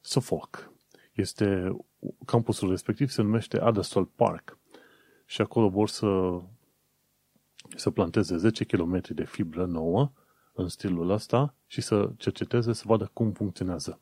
Suffolk. 0.01 0.73
Este 1.13 1.77
campusul 2.27 2.71
respectiv 2.71 3.09
se 3.09 3.23
numește 3.23 3.61
Addersall 3.61 4.05
Park 4.05 4.59
și 5.33 5.41
acolo 5.41 5.69
vor 5.69 5.89
să 5.89 6.41
să 7.77 7.91
planteze 7.91 8.37
10 8.37 8.65
km 8.65 9.01
de 9.15 9.25
fibră 9.25 9.67
nouă 9.67 10.13
în 10.53 10.69
stilul 10.69 11.11
ăsta 11.11 11.55
și 11.67 11.81
să 11.81 12.11
cerceteze, 12.17 12.73
să 12.73 12.83
vadă 12.87 13.11
cum 13.13 13.33
funcționează. 13.33 14.01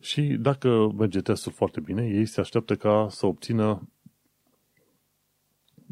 Și 0.00 0.22
dacă 0.22 0.92
merge 0.96 1.20
testul 1.20 1.52
foarte 1.52 1.80
bine, 1.80 2.06
ei 2.06 2.26
se 2.26 2.40
așteaptă 2.40 2.76
ca 2.76 3.06
să 3.10 3.26
obțină 3.26 3.88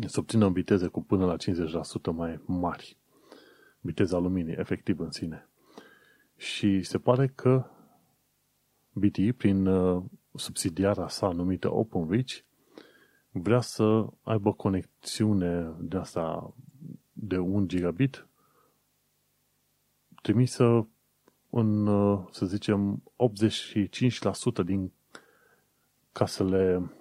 să 0.07 0.21
obțină 0.21 0.51
viteze 0.51 0.87
cu 0.87 1.03
până 1.03 1.27
la 1.27 1.37
50% 1.37 2.13
mai 2.13 2.41
mari. 2.47 2.97
Viteza 3.81 4.19
luminii, 4.19 4.55
efectiv 4.55 5.01
în 5.01 5.11
sine. 5.11 5.49
Și 6.37 6.83
se 6.83 6.99
pare 6.99 7.29
că 7.29 7.67
BT, 8.93 9.33
prin 9.37 9.67
uh, 9.67 10.03
subsidiara 10.35 11.09
sa 11.09 11.29
numită 11.29 11.73
OpenReach, 11.73 12.33
vrea 13.33 13.61
să 13.61 14.07
aibă 14.23 14.53
conexiune 14.53 15.75
de 15.81 15.97
asta 15.97 16.55
de 17.13 17.37
1 17.39 17.67
gigabit 17.67 18.27
trimisă 20.23 20.89
în, 21.51 21.87
să 22.31 22.47
zicem, 22.47 23.03
85% 24.63 24.65
din 24.65 24.93
casele 26.13 26.93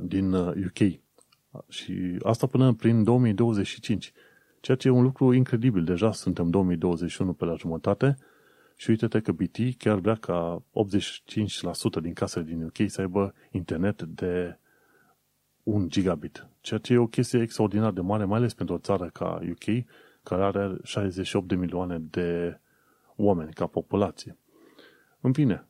din 0.00 0.32
UK. 0.32 0.80
Uh, 0.80 1.60
Și 1.68 2.18
asta 2.22 2.46
până 2.46 2.74
prin 2.74 3.02
2025. 3.04 4.12
Ceea 4.60 4.76
ce 4.76 4.88
e 4.88 4.90
un 4.90 5.02
lucru 5.02 5.32
incredibil. 5.32 5.84
Deja 5.84 6.12
suntem 6.12 6.50
2021 6.50 7.32
pe 7.32 7.44
la 7.44 7.54
jumătate 7.54 8.16
și 8.76 8.90
uite-te 8.90 9.20
că 9.20 9.32
BT 9.32 9.56
chiar 9.78 9.98
vrea 9.98 10.14
ca 10.14 10.62
85% 11.98 12.00
din 12.02 12.12
casele 12.12 12.44
din 12.44 12.62
UK 12.62 12.90
să 12.90 13.00
aibă 13.00 13.34
internet 13.50 14.02
de 14.02 14.58
1 15.66 15.86
gigabit. 15.86 16.46
Ceea 16.60 16.80
ce 16.80 16.92
e 16.92 16.98
o 16.98 17.06
chestie 17.06 17.40
extraordinar 17.40 17.92
de 17.92 18.00
mare, 18.00 18.24
mai 18.24 18.38
ales 18.38 18.54
pentru 18.54 18.74
o 18.74 18.78
țară 18.78 19.10
ca 19.12 19.38
UK, 19.50 19.84
care 20.22 20.44
are 20.44 20.76
68 20.82 21.48
de 21.48 21.54
milioane 21.54 21.98
de 21.98 22.60
oameni 23.16 23.52
ca 23.52 23.66
populație. 23.66 24.38
În 25.20 25.32
fine, 25.32 25.66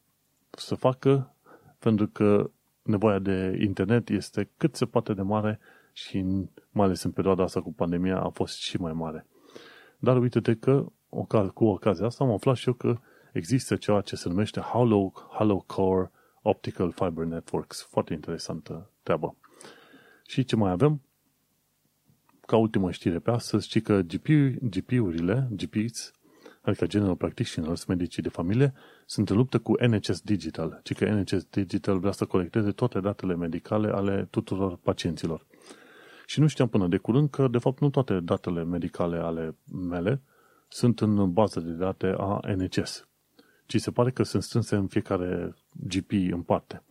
să 0.50 0.74
facă 0.74 1.34
pentru 1.78 2.08
că 2.08 2.50
nevoia 2.82 3.18
de 3.18 3.58
internet 3.62 4.08
este 4.08 4.50
cât 4.56 4.74
se 4.74 4.86
poate 4.86 5.14
de 5.14 5.22
mare 5.22 5.58
și 5.92 6.18
în, 6.18 6.48
mai 6.70 6.86
ales 6.86 7.02
în 7.02 7.10
perioada 7.10 7.42
asta 7.42 7.62
cu 7.62 7.72
pandemia 7.72 8.20
a 8.20 8.28
fost 8.28 8.58
și 8.58 8.76
mai 8.76 8.92
mare. 8.92 9.26
Dar 9.98 10.18
uite-te 10.20 10.54
că 10.54 10.86
cu 11.54 11.64
ocazia 11.64 12.06
asta 12.06 12.24
am 12.24 12.30
aflat 12.30 12.56
și 12.56 12.68
eu 12.68 12.74
că 12.74 12.98
există 13.32 13.76
ceva 13.76 14.00
ce 14.00 14.16
se 14.16 14.28
numește 14.28 14.60
Hollow, 14.60 15.12
Hollow 15.30 15.64
Core 15.66 16.10
Optical 16.42 16.92
Fiber 16.92 17.24
Networks. 17.24 17.82
Foarte 17.82 18.12
interesantă 18.12 18.90
treabă. 19.02 19.36
Și 20.26 20.44
ce 20.44 20.56
mai 20.56 20.70
avem? 20.70 21.00
Ca 22.46 22.56
ultimă 22.56 22.90
știre 22.90 23.18
pe 23.18 23.30
astăzi, 23.30 23.68
ci 23.68 23.82
că 23.82 24.00
GP, 24.00 24.28
GP-urile, 24.60 25.48
GPs, 25.50 26.12
adică 26.60 26.86
General 26.86 27.16
Practitioners, 27.16 27.84
medicii 27.84 28.22
de 28.22 28.28
familie, 28.28 28.72
sunt 29.06 29.30
în 29.30 29.36
luptă 29.36 29.58
cu 29.58 29.86
NHS 29.86 30.20
Digital, 30.20 30.80
ci 30.82 30.94
că 30.94 31.04
NHS 31.04 31.44
Digital 31.44 31.98
vrea 31.98 32.12
să 32.12 32.24
colecteze 32.24 32.70
toate 32.70 33.00
datele 33.00 33.34
medicale 33.34 33.88
ale 33.88 34.26
tuturor 34.30 34.76
pacienților. 34.76 35.46
Și 36.26 36.40
nu 36.40 36.46
știam 36.46 36.68
până 36.68 36.88
de 36.88 36.96
curând 36.96 37.30
că, 37.30 37.48
de 37.48 37.58
fapt, 37.58 37.80
nu 37.80 37.90
toate 37.90 38.20
datele 38.20 38.64
medicale 38.64 39.16
ale 39.16 39.56
mele 39.88 40.22
sunt 40.68 41.00
în 41.00 41.32
bază 41.32 41.60
de 41.60 41.72
date 41.72 42.14
a 42.18 42.40
NHS, 42.56 43.08
ci 43.66 43.80
se 43.80 43.90
pare 43.90 44.10
că 44.10 44.22
sunt 44.22 44.42
strânse 44.42 44.76
în 44.76 44.86
fiecare 44.86 45.54
GP 45.72 46.10
în 46.10 46.42
parte. 46.42 46.82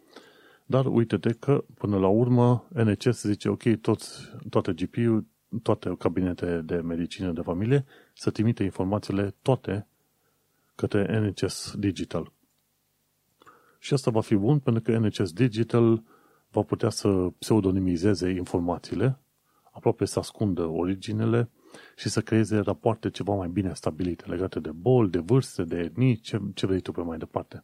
Dar 0.66 0.86
uite-te 0.86 1.34
că, 1.34 1.64
până 1.74 1.98
la 1.98 2.08
urmă, 2.08 2.68
NHS 2.70 3.22
zice, 3.22 3.50
ok, 3.50 3.64
toți, 3.82 4.32
toate 4.50 4.74
gp 4.74 5.26
toate 5.62 5.96
cabinete 5.98 6.62
de 6.62 6.76
medicină 6.76 7.32
de 7.32 7.42
familie 7.42 7.86
să 8.14 8.30
trimite 8.30 8.64
informațiile 8.64 9.36
toate 9.42 9.88
către 10.76 11.20
NHS 11.20 11.74
Digital. 11.78 12.32
Și 13.80 13.94
asta 13.94 14.12
va 14.12 14.22
fi 14.22 14.36
bun 14.36 14.60
pentru 14.60 14.82
că 14.82 14.98
NHS 14.98 15.32
Digital 15.32 16.04
va 16.52 16.62
putea 16.62 16.90
să 16.90 17.28
pseudonimizeze 17.40 18.30
informațiile, 18.30 19.20
aproape 19.72 20.06
să 20.06 20.20
ascundă 20.20 20.66
originele 20.66 21.50
și 21.96 22.10
să 22.10 22.22
creeze 22.22 22.58
rapoarte 22.58 23.10
ceva 23.10 23.34
mai 23.34 23.48
bine 23.48 23.74
stabilite 23.74 24.26
legate 24.28 24.60
de 24.60 24.72
boli, 24.72 25.10
de 25.10 25.20
vârste, 25.20 25.64
de 25.64 25.78
etnii, 25.78 26.16
ce, 26.16 26.42
ce 26.54 26.66
vrei 26.66 26.82
tu 26.82 26.92
pe 26.92 27.02
mai 27.02 27.18
departe. 27.18 27.64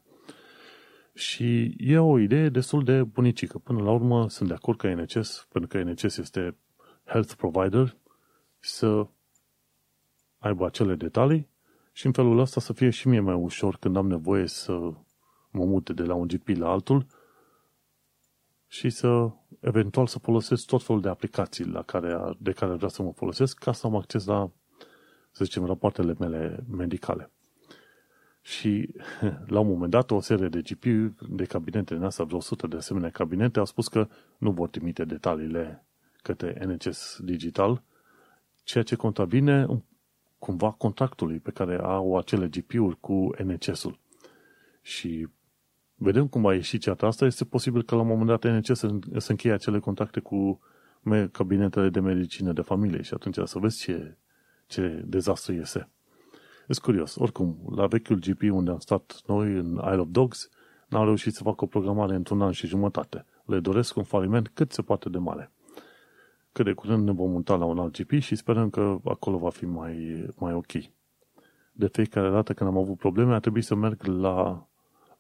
Și 1.22 1.76
e 1.78 1.98
o 1.98 2.20
idee 2.20 2.50
destul 2.50 2.84
de 2.84 3.04
bunicică. 3.04 3.58
Până 3.58 3.84
la 3.84 3.92
urmă 3.92 4.30
sunt 4.30 4.48
de 4.48 4.54
acord 4.54 4.78
că 4.78 4.94
NHS, 4.94 5.48
pentru 5.52 5.70
că 5.70 5.84
NHS 5.84 6.18
este 6.18 6.58
health 7.04 7.34
provider, 7.34 7.98
să 8.60 9.08
aibă 10.38 10.66
acele 10.66 10.96
detalii 10.96 11.50
și 11.92 12.06
în 12.06 12.12
felul 12.12 12.40
ăsta 12.40 12.60
să 12.60 12.74
fie 12.74 12.90
și 12.90 13.08
mie 13.08 13.20
mai 13.20 13.36
ușor 13.36 13.78
când 13.78 13.96
am 13.96 14.08
nevoie 14.08 14.48
să 14.48 14.72
mă 15.52 15.66
mute 15.66 15.94
de 15.94 16.04
la 16.04 16.14
un 16.14 16.28
GP 16.28 16.48
la 16.48 16.70
altul 16.70 17.06
și 18.68 18.90
să 18.90 19.32
eventual 19.60 20.08
să 20.08 20.20
folosesc 20.20 20.66
tot 20.66 20.84
felul 20.84 21.02
de 21.02 21.10
aplicații 21.10 21.66
la 21.66 21.82
care, 21.82 22.36
de 22.38 22.52
care 22.52 22.74
vreau 22.74 22.90
să 22.90 23.02
mă 23.02 23.12
folosesc 23.12 23.58
ca 23.58 23.72
să 23.72 23.88
am 23.88 23.96
acces 23.96 24.26
la, 24.26 24.52
să 25.32 25.44
zicem, 25.44 25.66
rapoartele 25.66 26.16
mele 26.20 26.64
medicale. 26.70 27.32
Și 28.42 28.90
la 29.54 29.60
un 29.60 29.68
moment 29.68 29.92
dat, 29.92 30.12
o 30.12 30.22
serie 30.22 30.48
de 30.48 30.62
GP 30.62 30.86
de 31.30 31.46
cabinete 31.46 31.94
în 31.94 32.04
asta, 32.04 32.24
vreo 32.24 32.38
100 32.38 32.68
de 32.68 32.76
asemenea 32.76 33.10
cabinete, 33.10 33.60
au 33.60 33.66
spus 33.66 33.88
că 33.88 34.08
nu 34.38 34.52
vor 34.52 34.70
trimite 34.70 35.06
detaliile 35.06 35.86
către 36.22 36.66
NHS 36.66 37.20
Digital, 37.24 37.84
ceea 38.64 38.84
ce 38.84 38.96
contravine 38.96 39.84
cumva 40.40 40.72
contractului 40.72 41.40
pe 41.40 41.52
care 41.52 41.78
au 41.78 42.18
acele 42.18 42.48
GP-uri 42.48 43.00
cu 43.00 43.30
NHS-ul. 43.44 44.00
Și 44.82 45.28
vedem 45.96 46.28
cum 46.28 46.46
a 46.46 46.54
ieșit 46.54 46.82
ceata 46.82 47.08
asta, 47.08 47.26
este 47.26 47.46
posibil 47.46 47.84
că 47.84 47.96
la 47.96 48.02
un 48.02 48.08
moment 48.08 48.28
dat 48.28 48.44
NHS 48.44 48.80
să, 48.80 49.00
să 49.18 49.32
încheie 49.32 49.54
acele 49.54 49.80
contacte 49.80 50.20
cu 50.20 50.60
cabinetele 51.32 51.90
de 51.90 52.00
medicină 52.00 52.54
de 52.54 52.62
familie 52.62 53.02
și 53.02 53.14
atunci 53.14 53.38
să 53.44 53.60
vezi 53.60 53.80
ce, 53.80 54.18
ce 54.68 55.04
dezastru 55.06 55.54
iese. 55.54 55.90
E 56.72 56.80
curios. 56.82 57.16
Oricum, 57.16 57.58
la 57.76 57.88
vechiul 57.88 58.20
GP 58.20 58.42
unde 58.42 58.72
am 58.72 58.80
stat 58.80 59.22
noi 59.26 59.54
în 59.54 59.82
Isle 59.86 60.00
of 60.00 60.08
Dogs, 60.10 60.50
n-am 60.88 61.06
reușit 61.06 61.34
să 61.34 61.44
fac 61.44 61.62
o 61.62 61.66
programare 61.66 62.16
într-un 62.16 62.42
an 62.42 62.52
și 62.52 62.68
jumătate. 62.68 63.26
Le 63.46 63.60
doresc 63.60 63.96
un 63.96 64.04
faliment 64.04 64.48
cât 64.54 64.72
se 64.72 64.82
poate 64.82 65.10
de 65.10 65.18
mare. 65.18 65.52
Cât 66.52 66.66
de 66.66 66.74
curând 66.74 67.06
ne 67.06 67.12
vom 67.12 67.32
muta 67.32 67.56
la 67.56 67.66
un 67.66 67.80
alt 67.80 68.02
GP 68.02 68.12
și 68.20 68.36
sperăm 68.36 68.70
că 68.70 68.98
acolo 69.04 69.38
va 69.38 69.50
fi 69.50 69.66
mai, 69.66 70.26
mai 70.38 70.54
ok. 70.54 70.72
De 71.72 71.88
fiecare 71.88 72.30
dată 72.30 72.54
când 72.54 72.70
am 72.70 72.78
avut 72.78 72.98
probleme, 72.98 73.34
a 73.34 73.40
trebuit 73.40 73.64
să 73.64 73.76
merg 73.76 74.04
la 74.04 74.68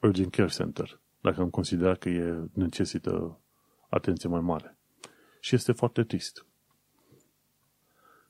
Urgent 0.02 0.32
Care 0.32 0.50
Center, 0.50 1.00
dacă 1.22 1.42
am 1.42 1.50
considerat 1.50 1.98
că 1.98 2.10
e 2.10 2.50
necesită 2.54 3.40
atenție 3.90 4.30
mai 4.30 4.42
mare. 4.42 4.78
Și 5.40 5.56
este 5.56 5.72
foarte 5.72 6.04
trist. 6.04 6.46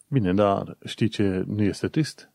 Bine, 0.07 0.33
dar 0.33 0.77
știi 0.85 1.07
ce 1.07 1.43
nu 1.47 1.63
este 1.63 1.87
trist? 1.87 2.30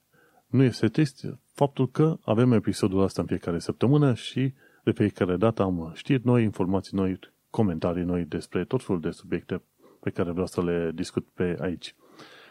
Nu 0.46 0.62
este 0.62 0.88
trist 0.88 1.26
faptul 1.52 1.90
că 1.90 2.18
avem 2.24 2.52
episodul 2.52 3.02
ăsta 3.02 3.20
în 3.20 3.26
fiecare 3.26 3.58
săptămână 3.58 4.14
și 4.14 4.52
de 4.84 4.92
fiecare 4.92 5.36
dată 5.36 5.62
am 5.62 5.92
știri 5.94 6.26
noi, 6.26 6.42
informații 6.42 6.96
noi, 6.96 7.18
comentarii 7.50 8.04
noi 8.04 8.24
despre 8.24 8.64
tot 8.64 8.82
felul 8.82 9.00
de 9.00 9.10
subiecte 9.10 9.62
pe 10.00 10.10
care 10.10 10.30
vreau 10.30 10.46
să 10.46 10.62
le 10.62 10.90
discut 10.94 11.26
pe 11.34 11.56
aici. 11.60 11.94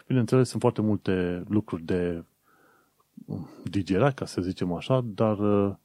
Bineînțeles, 0.07 0.49
sunt 0.49 0.61
foarte 0.61 0.81
multe 0.81 1.43
lucruri 1.47 1.83
de 1.83 2.23
digerat, 3.63 4.13
ca 4.13 4.25
să 4.25 4.41
zicem 4.41 4.73
așa, 4.73 5.01
dar 5.05 5.39
uh, 5.39 5.75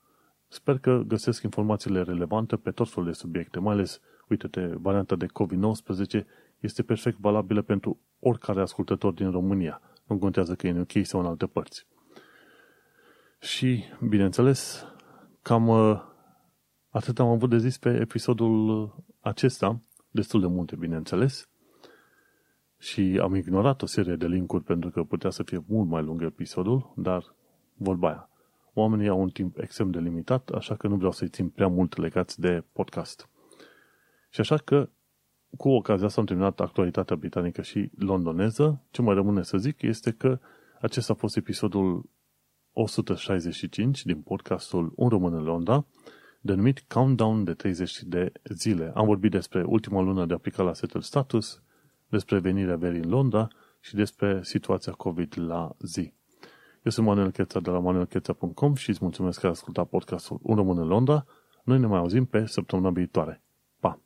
sper 0.49 0.79
că 0.79 1.03
găsesc 1.07 1.43
informațiile 1.43 2.03
relevante 2.03 2.57
pe 2.57 2.71
tot 2.71 2.89
felul 2.91 3.09
de 3.09 3.15
subiecte, 3.15 3.59
mai 3.59 3.75
ales, 3.75 4.01
uite-te, 4.29 4.67
varianta 4.67 5.17
de 5.17 5.27
COVID-19 5.27 6.25
este 6.61 6.83
perfect 6.83 7.19
valabilă 7.19 7.63
pentru 7.63 7.99
oricare 8.19 8.61
ascultător 8.61 9.13
din 9.13 9.31
România. 9.31 9.81
Nu 10.07 10.19
contează 10.19 10.55
că 10.55 10.67
e 10.67 10.71
în 10.71 10.81
UK 10.81 10.93
sau 11.03 11.21
în 11.21 11.27
alte 11.27 11.47
părți. 11.47 11.87
Și, 13.41 13.85
bineînțeles, 14.09 14.87
cam 15.43 15.69
uh, 15.69 16.03
atât 16.89 17.19
am 17.19 17.29
avut 17.29 17.51
de 17.51 17.59
zis 17.59 17.79
pe 17.79 17.99
episodul 18.01 18.95
acesta, 19.21 19.81
destul 20.11 20.41
de 20.41 20.47
multe, 20.47 20.77
bineînțeles, 20.77 21.49
și 22.79 23.19
am 23.23 23.35
ignorat 23.35 23.83
o 23.83 23.87
serie 23.87 24.17
de 24.17 24.27
linkuri 24.27 24.65
pentru 24.65 24.91
că 24.91 25.03
putea 25.03 25.31
să 25.31 25.43
fie 25.43 25.65
mult 25.67 25.89
mai 25.89 26.03
lung 26.03 26.23
episodul, 26.23 26.93
dar 26.97 27.35
vorba 27.75 28.09
aia. 28.09 28.29
Oamenii 28.75 29.09
au 29.09 29.21
un 29.21 29.29
timp 29.29 29.59
extrem 29.59 29.91
de 29.91 29.99
limitat, 29.99 30.49
așa 30.49 30.77
că 30.77 30.89
nu 30.89 30.97
vreau 30.97 31.13
să-i 31.13 31.29
țin 31.29 31.49
prea 31.49 31.69
mult 31.69 31.97
legați 31.97 32.41
de 32.41 32.65
podcast. 32.73 33.29
Și 34.31 34.41
așa 34.41 34.57
că, 34.57 34.89
cu 35.57 35.69
ocazia 35.69 36.07
asta 36.07 36.21
am 36.21 36.27
terminat 36.27 36.61
actualitatea 36.61 37.17
britanică 37.17 37.63
și 37.63 37.91
londoneză. 37.99 38.83
Ce 38.91 39.03
mai 39.03 39.15
rămâne 39.15 39.43
să 39.43 39.57
zic 39.57 39.83
este 39.83 40.11
că 40.11 40.39
acesta 40.81 41.13
a 41.13 41.17
fost 41.17 41.37
episodul 41.37 42.09
165 42.73 44.05
din 44.05 44.21
podcastul 44.21 44.93
Un 44.97 45.09
român 45.09 45.35
în 45.35 45.43
Londra, 45.43 45.87
denumit 46.41 46.85
Countdown 46.89 47.45
de 47.45 47.55
30 47.55 48.03
de 48.03 48.33
zile. 48.55 48.93
Am 48.95 49.07
vorbit 49.07 49.31
despre 49.31 49.63
ultima 49.63 50.01
lună 50.01 50.27
de 50.27 50.35
aplicat 50.35 50.67
la 50.67 50.75
Settled 50.75 51.03
Status, 51.03 51.63
despre 52.09 52.39
venirea 52.39 52.77
verii 52.77 53.01
în 53.01 53.09
Londra 53.09 53.49
și 53.81 53.95
despre 53.95 54.41
situația 54.43 54.93
COVID 54.93 55.35
la 55.37 55.77
zi. 55.79 56.13
Eu 56.83 56.91
sunt 56.91 57.07
Manuel 57.07 57.31
Cheța 57.31 57.61
de 57.61 57.71
la 57.71 57.79
manuelcheța.com 57.79 58.75
și 58.75 58.91
îți 58.91 58.99
mulțumesc 59.03 59.41
că 59.41 59.47
ai 59.47 59.53
ascultat 59.53 59.89
podcastul 59.89 60.39
Un 60.43 60.57
român 60.57 60.79
în 60.79 60.87
Londra. 60.87 61.25
Noi 61.65 61.79
ne 61.79 61.87
mai 61.87 61.99
auzim 61.99 62.25
pe 62.25 62.47
săptămâna 62.47 62.91
viitoare. 62.91 63.43
Pa! 63.81 64.01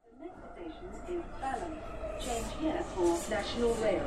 The 0.00 0.16
next 0.20 0.36
station 0.52 0.88
is 1.16 1.24
Balham. 1.40 1.72
Change 2.26 2.50
here 2.60 2.82
for 2.92 3.08
National 3.36 3.72
Rail 3.82 4.00
Service. 4.00 4.05